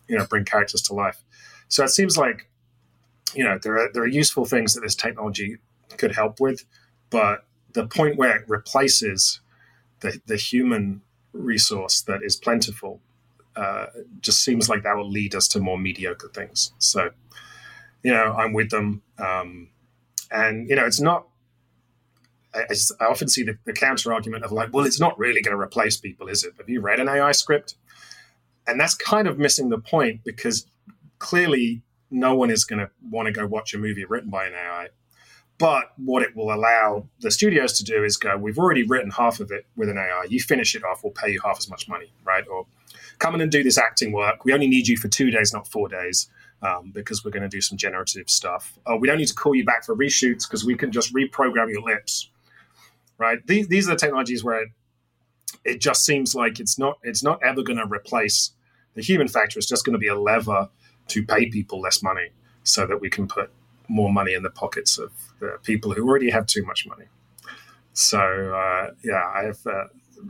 you 0.09 0.17
know 0.17 0.27
bring 0.27 0.45
characters 0.45 0.83
to 0.83 0.95
life. 0.95 1.23
So 1.69 1.85
it 1.85 1.91
seems 1.91 2.17
like 2.17 2.49
you 3.35 3.45
know 3.45 3.59
there 3.63 3.79
are 3.79 3.91
there 3.93 4.03
are 4.03 4.09
useful 4.09 4.45
things 4.45 4.75
that 4.75 4.81
this 4.81 4.95
technology 4.95 5.59
could 5.97 6.15
help 6.15 6.41
with, 6.41 6.65
but 7.11 7.45
the 7.73 7.87
point 7.87 8.17
where 8.17 8.37
it 8.37 8.49
replaces 8.49 9.41
the 10.01 10.21
the 10.27 10.37
human 10.37 11.03
resource 11.33 12.01
that 12.03 12.23
is 12.23 12.37
plentiful 12.37 13.01
uh, 13.57 13.87
just 14.21 14.43
seems 14.43 14.69
like 14.69 14.83
that 14.83 14.97
will 14.97 15.09
lead 15.09 15.35
us 15.35 15.49
to 15.49 15.61
more 15.61 15.79
mediocre 15.79 16.29
things. 16.29 16.73
So, 16.79 17.11
you 18.03 18.13
know, 18.13 18.35
I'm 18.35 18.53
with 18.53 18.71
them. 18.71 19.03
Um, 19.19 19.69
and, 20.31 20.69
you 20.69 20.77
know, 20.77 20.85
it's 20.85 21.01
not, 21.01 21.27
I, 22.57 22.75
I 23.01 23.07
often 23.07 23.29
see 23.29 23.43
the, 23.43 23.59
the 23.65 23.73
counter 23.73 24.13
argument 24.13 24.45
of 24.45 24.53
like, 24.53 24.73
well, 24.73 24.85
it's 24.85 25.01
not 25.01 25.19
really 25.19 25.43
going 25.43 25.57
to 25.57 25.61
replace 25.61 25.97
people, 25.97 26.29
is 26.29 26.45
it? 26.45 26.55
Have 26.59 26.69
you 26.69 26.81
read 26.81 27.01
an 27.01 27.09
AI 27.09 27.33
script? 27.33 27.77
And 28.67 28.81
that's 28.81 28.95
kind 28.95 29.29
of 29.29 29.39
missing 29.39 29.69
the 29.69 29.79
point 29.79 30.23
because 30.25 30.67
clearly 31.19 31.83
no 32.11 32.35
one 32.35 32.51
is 32.51 32.65
going 32.65 32.81
to 32.81 32.91
want 33.11 33.27
to 33.27 33.33
go 33.33 33.47
watch 33.47 33.75
a 33.75 33.79
movie 33.79 34.05
written 34.05 34.31
by 34.31 34.47
an 34.47 34.55
AI. 34.55 34.89
But 35.59 35.93
what 35.97 36.23
it 36.23 36.37
will 36.37 36.53
allow 36.53 37.09
the 37.21 37.31
studios 37.31 37.79
to 37.79 37.85
do 37.85 38.05
is 38.05 38.17
go, 38.17 38.37
we've 38.37 38.59
already 38.59 38.83
written 38.83 39.11
half 39.11 39.41
of 39.41 39.51
it 39.51 39.67
with 39.75 39.89
an 39.89 39.97
AI. 39.97 40.27
You 40.29 40.41
finish 40.41 40.75
it 40.75 40.85
off, 40.85 41.03
we'll 41.03 41.13
pay 41.13 41.33
you 41.33 41.41
half 41.43 41.59
as 41.59 41.71
much 41.71 41.89
money, 41.89 42.13
right? 42.25 42.47
Or 42.47 42.67
come 43.19 43.35
in 43.35 43.41
and 43.41 43.51
do 43.51 43.63
this 43.63 43.79
acting 43.79 44.13
work. 44.13 44.45
We 44.45 44.53
only 44.53 44.69
need 44.69 44.87
you 44.87 44.99
for 44.99 45.09
two 45.09 45.31
days, 45.31 45.55
not 45.55 45.67
four 45.67 45.89
days, 45.89 46.29
um, 46.61 46.91
because 46.95 47.25
we're 47.25 47.31
going 47.31 47.43
to 47.43 47.49
do 47.49 47.63
some 47.63 47.79
generative 47.79 48.29
stuff. 48.29 48.79
Uh, 48.87 48.97
we 48.97 49.09
don't 49.09 49.19
need 49.19 49.29
to 49.29 49.35
call 49.35 49.55
you 49.55 49.65
back 49.65 49.85
for 49.85 49.97
reshoots 49.97 50.47
because 50.47 50.65
we 50.65 50.75
can 50.75 50.93
just 50.93 51.15
reprogram 51.15 51.71
your 51.71 51.83
lips, 51.83 52.31
right? 53.19 53.45
These, 53.47 53.69
these 53.69 53.89
are 53.89 53.93
the 53.93 53.99
technologies 53.99 54.45
where 54.45 54.63
it, 54.63 54.69
it 55.65 55.81
just 55.81 56.05
seems 56.05 56.35
like 56.35 56.61
it's 56.61 56.79
not 56.79 56.99
it's 57.03 57.23
not 57.23 57.41
ever 57.43 57.63
going 57.63 57.79
to 57.79 57.87
replace 57.87 58.53
the 58.95 59.03
human 59.03 59.29
factor. 59.29 59.59
It's 59.59 59.69
just 59.69 59.85
going 59.85 59.95
to 59.95 59.99
be 59.99 60.09
a 60.09 60.19
lever 60.19 60.69
to 61.09 61.25
pay 61.25 61.47
people 61.47 61.81
less 61.81 62.03
money 62.03 62.31
so 62.65 62.87
that 62.87 63.01
we 63.01 63.11
can 63.11 63.29
put 63.29 63.51
more 63.89 64.13
money 64.13 64.35
in 64.35 64.43
the 64.43 64.51
pockets 64.51 64.99
of 64.99 65.13
the 65.39 65.59
people 65.63 65.93
who 65.93 66.07
already 66.09 66.31
have 66.31 66.47
too 66.47 66.65
much 66.65 66.87
money. 66.87 67.07
So 67.93 68.19
uh, 68.19 68.91
yeah, 69.05 69.23
I 69.35 69.45
have 69.45 69.67
uh, 69.67 69.85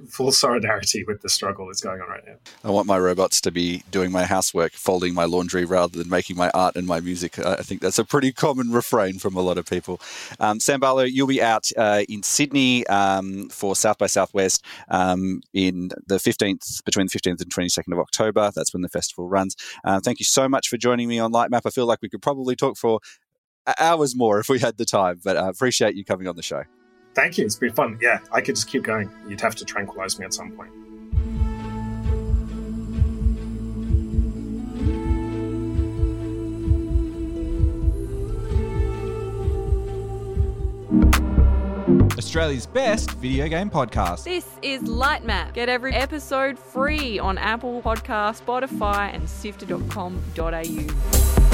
full 0.09 0.33
solidarity 0.33 1.05
with 1.05 1.21
the 1.23 1.29
struggle 1.29 1.67
that's 1.67 1.81
going 1.81 2.01
on 2.01 2.09
right 2.09 2.25
now. 2.27 2.37
I 2.65 2.71
want 2.71 2.87
my 2.87 2.99
robots 2.99 3.41
to 3.43 3.51
be 3.51 3.83
doing 3.91 4.13
my 4.13 4.25
housework, 4.25 4.73
folding 4.73 5.15
my 5.15 5.25
laundry 5.25 5.65
rather 5.65 5.99
than 5.99 6.09
making 6.09 6.37
my 6.37 6.51
art 6.51 6.77
and 6.77 6.87
my 6.87 7.01
music. 7.01 7.39
I 7.39 7.57
think 7.57 7.81
that's 7.81 7.99
a 7.99 8.05
pretty 8.05 8.33
common 8.33 8.71
refrain 8.71 9.19
from 9.19 9.37
a 9.37 9.41
lot 9.41 9.59
of 9.59 9.67
people. 9.67 10.01
Um, 10.41 10.61
Sam 10.61 10.81
Barlow, 10.81 11.03
you'll 11.03 11.27
be 11.27 11.43
out 11.43 11.71
uh, 11.77 12.03
in 12.09 12.23
Sydney 12.23 12.87
um, 12.87 13.49
for 13.49 13.77
South 13.77 13.99
by 13.99 14.07
Southwest 14.07 14.65
um, 14.89 15.43
in 15.53 15.91
the 16.07 16.17
15th, 16.17 16.85
between 16.85 17.07
the 17.07 17.19
15th 17.19 17.41
and 17.41 17.53
22nd 17.53 17.93
of 17.93 17.99
October. 17.99 18.51
That's 18.55 18.73
when 18.73 18.83
the 18.83 18.89
festival 18.89 19.29
runs. 19.29 19.57
Uh, 19.85 20.01
thank 20.01 20.19
you 20.19 20.25
so 20.25 20.49
much 20.49 20.69
for 20.69 20.77
joining 20.77 21.09
me 21.09 21.19
on 21.19 21.33
Lightmap. 21.33 21.63
I 21.65 21.71
feel 21.71 21.87
like 21.87 22.01
we 22.03 22.09
could 22.09 22.23
probably 22.23 22.57
talk 22.57 22.77
for 22.77 23.01
hours 23.79 24.15
more 24.17 24.39
if 24.39 24.49
we 24.49 24.59
had 24.59 24.77
the 24.77 24.85
time, 24.85 25.21
but 25.25 25.37
I 25.37 25.49
appreciate 25.49 25.95
you 25.95 26.05
coming 26.05 26.29
on 26.29 26.37
the 26.37 26.43
show. 26.43 26.65
Thank 27.17 27.39
you. 27.39 27.47
It's 27.47 27.57
been 27.57 27.73
fun. 27.73 27.99
Yeah, 28.03 28.19
I 28.31 28.43
could 28.43 28.57
just 28.57 28.69
keep 28.69 28.83
going. 28.83 29.11
You'd 29.27 29.41
have 29.41 29.55
to 29.55 29.65
tranquilize 29.65 30.19
me 30.19 30.27
at 30.27 30.35
some 30.35 30.53
point. 30.53 30.71
Australia's 42.19 42.67
best 42.67 43.13
video 43.13 43.49
game 43.49 43.71
podcast. 43.71 44.25
This 44.25 44.47
is 44.61 44.83
Lightmap. 44.83 45.55
Get 45.55 45.71
every 45.71 45.95
episode 45.95 46.59
free 46.59 47.19
on 47.19 47.39
Apple 47.39 47.81
Podcast, 47.81 48.43
Spotify, 48.43 49.15
and 49.15 49.27
sifter.com.au. 49.27 51.46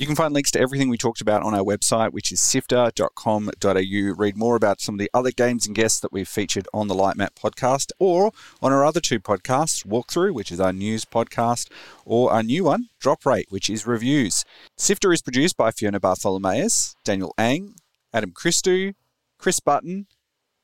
You 0.00 0.06
can 0.06 0.16
find 0.16 0.32
links 0.32 0.50
to 0.52 0.58
everything 0.58 0.88
we 0.88 0.96
talked 0.96 1.20
about 1.20 1.42
on 1.42 1.52
our 1.52 1.62
website, 1.62 2.14
which 2.14 2.32
is 2.32 2.40
sifter.com.au. 2.40 4.14
Read 4.16 4.34
more 4.34 4.56
about 4.56 4.80
some 4.80 4.94
of 4.94 4.98
the 4.98 5.10
other 5.12 5.30
games 5.30 5.66
and 5.66 5.76
guests 5.76 6.00
that 6.00 6.10
we've 6.10 6.26
featured 6.26 6.66
on 6.72 6.88
the 6.88 6.94
Lightmap 6.94 7.34
podcast 7.34 7.92
or 7.98 8.32
on 8.62 8.72
our 8.72 8.82
other 8.82 9.00
two 9.00 9.20
podcasts, 9.20 9.84
Walkthrough, 9.84 10.32
which 10.32 10.50
is 10.50 10.58
our 10.58 10.72
news 10.72 11.04
podcast, 11.04 11.68
or 12.06 12.32
our 12.32 12.42
new 12.42 12.64
one, 12.64 12.88
Drop 12.98 13.26
Rate, 13.26 13.48
which 13.50 13.68
is 13.68 13.86
reviews. 13.86 14.46
Sifter 14.78 15.12
is 15.12 15.20
produced 15.20 15.58
by 15.58 15.70
Fiona 15.70 16.00
Bartholomaeus, 16.00 16.96
Daniel 17.04 17.34
Ang, 17.36 17.74
Adam 18.14 18.32
Christou, 18.32 18.94
Chris 19.38 19.60
Button, 19.60 20.06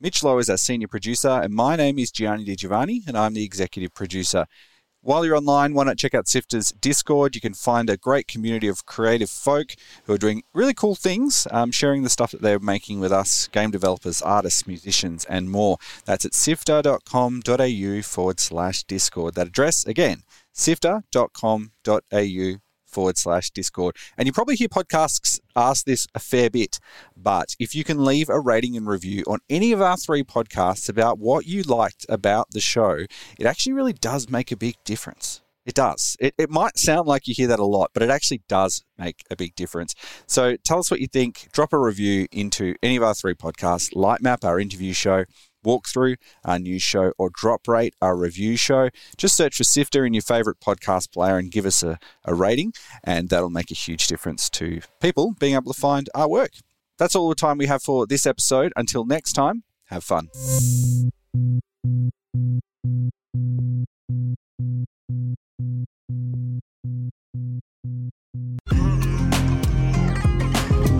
Mitch 0.00 0.22
Loh 0.22 0.38
is 0.38 0.48
our 0.48 0.56
senior 0.56 0.88
producer, 0.88 1.28
and 1.28 1.52
my 1.52 1.76
name 1.76 1.98
is 1.98 2.10
Gianni 2.10 2.44
Di 2.44 2.56
Giovanni, 2.56 3.02
and 3.06 3.18
I'm 3.18 3.34
the 3.34 3.44
executive 3.44 3.92
producer. 3.92 4.46
While 5.06 5.24
you're 5.24 5.36
online, 5.36 5.72
why 5.72 5.84
not 5.84 5.98
check 5.98 6.14
out 6.14 6.26
Sifter's 6.26 6.72
Discord? 6.72 7.36
You 7.36 7.40
can 7.40 7.54
find 7.54 7.88
a 7.88 7.96
great 7.96 8.26
community 8.26 8.66
of 8.66 8.86
creative 8.86 9.30
folk 9.30 9.76
who 10.02 10.14
are 10.14 10.18
doing 10.18 10.42
really 10.52 10.74
cool 10.74 10.96
things, 10.96 11.46
um, 11.52 11.70
sharing 11.70 12.02
the 12.02 12.10
stuff 12.10 12.32
that 12.32 12.42
they're 12.42 12.58
making 12.58 12.98
with 12.98 13.12
us, 13.12 13.46
game 13.46 13.70
developers, 13.70 14.20
artists, 14.20 14.66
musicians, 14.66 15.24
and 15.26 15.48
more. 15.48 15.78
That's 16.06 16.24
at 16.24 16.34
sifter.com.au 16.34 18.02
forward 18.02 18.40
slash 18.40 18.82
Discord. 18.82 19.36
That 19.36 19.46
address, 19.46 19.86
again, 19.86 20.24
sifter.com.au 20.52 22.65
forward 22.96 23.18
slash 23.18 23.50
Discord. 23.50 23.94
And 24.16 24.26
you 24.26 24.32
probably 24.32 24.56
hear 24.56 24.68
podcasts 24.68 25.38
ask 25.54 25.84
this 25.84 26.06
a 26.14 26.18
fair 26.18 26.48
bit, 26.48 26.80
but 27.14 27.54
if 27.58 27.74
you 27.74 27.84
can 27.84 28.02
leave 28.02 28.30
a 28.30 28.40
rating 28.40 28.74
and 28.74 28.86
review 28.86 29.22
on 29.26 29.40
any 29.50 29.70
of 29.72 29.82
our 29.82 29.98
three 29.98 30.22
podcasts 30.22 30.88
about 30.88 31.18
what 31.18 31.44
you 31.44 31.62
liked 31.62 32.06
about 32.08 32.52
the 32.52 32.60
show, 32.60 33.04
it 33.38 33.44
actually 33.44 33.74
really 33.74 33.92
does 33.92 34.30
make 34.30 34.50
a 34.50 34.56
big 34.56 34.76
difference. 34.84 35.42
It 35.66 35.74
does. 35.74 36.16
It, 36.18 36.32
it 36.38 36.48
might 36.48 36.78
sound 36.78 37.06
like 37.06 37.28
you 37.28 37.34
hear 37.36 37.48
that 37.48 37.58
a 37.58 37.66
lot, 37.66 37.90
but 37.92 38.02
it 38.02 38.08
actually 38.08 38.40
does 38.48 38.82
make 38.96 39.24
a 39.30 39.36
big 39.36 39.54
difference. 39.56 39.94
So 40.26 40.56
tell 40.56 40.78
us 40.78 40.90
what 40.90 41.00
you 41.00 41.08
think. 41.08 41.48
Drop 41.52 41.74
a 41.74 41.78
review 41.78 42.28
into 42.32 42.76
any 42.82 42.96
of 42.96 43.02
our 43.02 43.14
three 43.14 43.34
podcasts 43.34 43.92
Lightmap, 43.92 44.42
our 44.42 44.58
interview 44.58 44.94
show, 44.94 45.26
Walkthrough, 45.66 46.16
our 46.44 46.58
news 46.58 46.82
show, 46.82 47.12
or 47.18 47.30
Drop 47.34 47.66
Rate, 47.66 47.94
our 48.00 48.16
review 48.16 48.56
show. 48.56 48.88
Just 49.16 49.36
search 49.36 49.56
for 49.56 49.64
Sifter 49.64 50.06
in 50.06 50.14
your 50.14 50.22
favorite 50.22 50.60
podcast 50.60 51.12
player 51.12 51.36
and 51.36 51.50
give 51.50 51.66
us 51.66 51.82
a, 51.82 51.98
a 52.24 52.34
rating, 52.34 52.72
and 53.02 53.28
that'll 53.28 53.50
make 53.50 53.70
a 53.72 53.74
huge 53.74 54.06
difference 54.06 54.48
to 54.50 54.80
people 55.00 55.34
being 55.38 55.54
able 55.54 55.72
to 55.72 55.80
find 55.80 56.08
our 56.14 56.28
work. 56.28 56.52
That's 56.98 57.14
all 57.14 57.28
the 57.28 57.34
time 57.34 57.58
we 57.58 57.66
have 57.66 57.82
for 57.82 58.06
this 58.06 58.26
episode. 58.26 58.72
Until 58.76 59.04
next 59.04 59.32
time, 59.32 59.64
have 59.86 60.04
fun. 60.04 60.28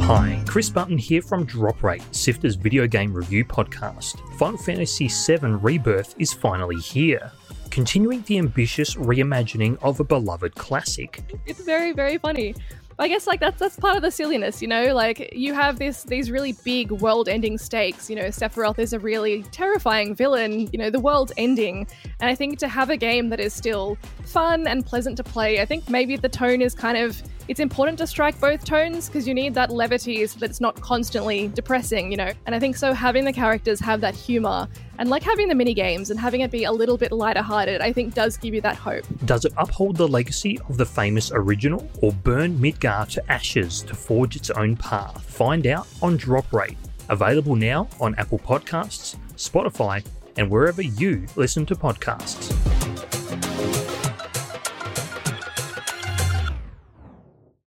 Hi, 0.09 0.36
Chris 0.57 0.71
Button 0.71 0.97
here 0.97 1.21
from 1.21 1.45
Drop 1.45 1.83
Rate, 1.83 2.01
Sifter's 2.13 2.55
video 2.55 2.87
game 2.87 3.13
review 3.13 3.45
podcast. 3.45 4.19
Final 4.39 4.57
Fantasy 4.57 5.07
VII 5.07 5.49
Rebirth 5.49 6.15
is 6.17 6.33
finally 6.33 6.77
here, 6.77 7.31
continuing 7.69 8.23
the 8.23 8.39
ambitious 8.39 8.95
reimagining 8.95 9.77
of 9.83 10.01
a 10.01 10.05
beloved 10.05 10.55
classic. 10.55 11.23
It's 11.45 11.61
very, 11.61 11.93
very 11.93 12.17
funny. 12.17 12.55
I 12.99 13.07
guess 13.07 13.27
like 13.27 13.39
that's 13.39 13.61
that's 13.61 13.79
part 13.79 13.97
of 13.97 14.03
the 14.03 14.11
silliness, 14.11 14.63
you 14.63 14.69
know. 14.69 14.95
Like 14.95 15.31
you 15.35 15.53
have 15.53 15.79
this 15.79 16.05
these 16.05 16.31
really 16.31 16.55
big 16.65 16.91
world-ending 16.91 17.59
stakes. 17.59 18.09
You 18.09 18.17
know, 18.17 18.29
Sephiroth 18.29 18.79
is 18.79 18.95
a 18.95 18.99
really 18.99 19.43
terrifying 19.53 20.15
villain. 20.15 20.71
You 20.73 20.79
know, 20.79 20.89
the 20.89 21.01
world's 21.01 21.35
ending, 21.37 21.87
and 22.21 22.31
I 22.31 22.35
think 22.35 22.59
to 22.61 22.69
have 22.69 22.89
a 22.89 22.97
game 22.97 23.29
that 23.29 23.41
is 23.41 23.53
still 23.53 23.99
fun 24.25 24.67
and 24.67 24.87
pleasant 24.87 25.19
to 25.19 25.23
play, 25.23 25.61
I 25.61 25.67
think 25.67 25.91
maybe 25.91 26.17
the 26.17 26.31
tone 26.31 26.63
is 26.63 26.75
kind 26.75 26.97
of 26.97 27.23
it's 27.49 27.61
important 27.61 27.99
to 27.99 28.07
strike 28.07 28.39
both 28.41 28.65
tones 28.65 29.07
because 29.09 29.27
you 29.29 29.35
need 29.35 29.55
that 29.55 29.71
levity 29.71 30.27
so 30.27 30.39
that 30.41 30.51
it's 30.51 30.61
not 30.61 30.81
constantly 30.81 31.49
depressing, 31.49 32.11
you 32.11 32.17
know. 32.17 32.33
And 32.47 32.55
I 32.55 32.59
think 32.59 32.77
so 32.77 32.93
having 32.93 33.25
the 33.25 33.33
characters 33.33 33.79
have 33.81 34.01
that 34.01 34.15
humor 34.15 34.69
and 34.99 35.09
like 35.09 35.23
having 35.23 35.49
the 35.49 35.55
mini 35.55 35.75
games 35.75 36.11
and 36.11 36.19
having 36.19 36.41
it 36.41 36.51
be 36.51 36.65
a 36.65 36.73
little 36.73 36.97
bit 36.97 37.13
lighter 37.13 37.43
hearted, 37.43 37.81
I 37.81 37.93
think 37.93 38.15
does 38.15 38.37
give 38.37 38.55
you 38.55 38.61
that 38.63 38.77
hope. 38.77 39.05
Does 39.25 39.45
it 39.45 39.53
uphold 39.57 39.97
the 39.97 40.09
legacy 40.09 40.59
of 40.69 40.77
the 40.77 40.87
famous 40.87 41.31
original 41.33 41.89
or 42.03 42.13
burn 42.13 42.59
Midgar 42.59 43.09
to 43.11 43.33
ashes 43.33 43.83
to 43.83 43.95
forge 43.95 44.37
its 44.37 44.51
own 44.51 44.77
path? 44.77 45.23
Find 45.25 45.67
out 45.67 45.87
on 46.03 46.17
Drop 46.17 46.53
Rate. 46.53 46.77
Available 47.09 47.55
now 47.55 47.89
on 48.01 48.15
Apple 48.17 48.41
Podcasts, 48.41 49.17
Spotify, 49.37 50.05
and 50.37 50.51
wherever 50.51 50.83
you 50.83 51.27
listen 51.37 51.65
to 51.67 51.77
podcasts. 51.77 52.53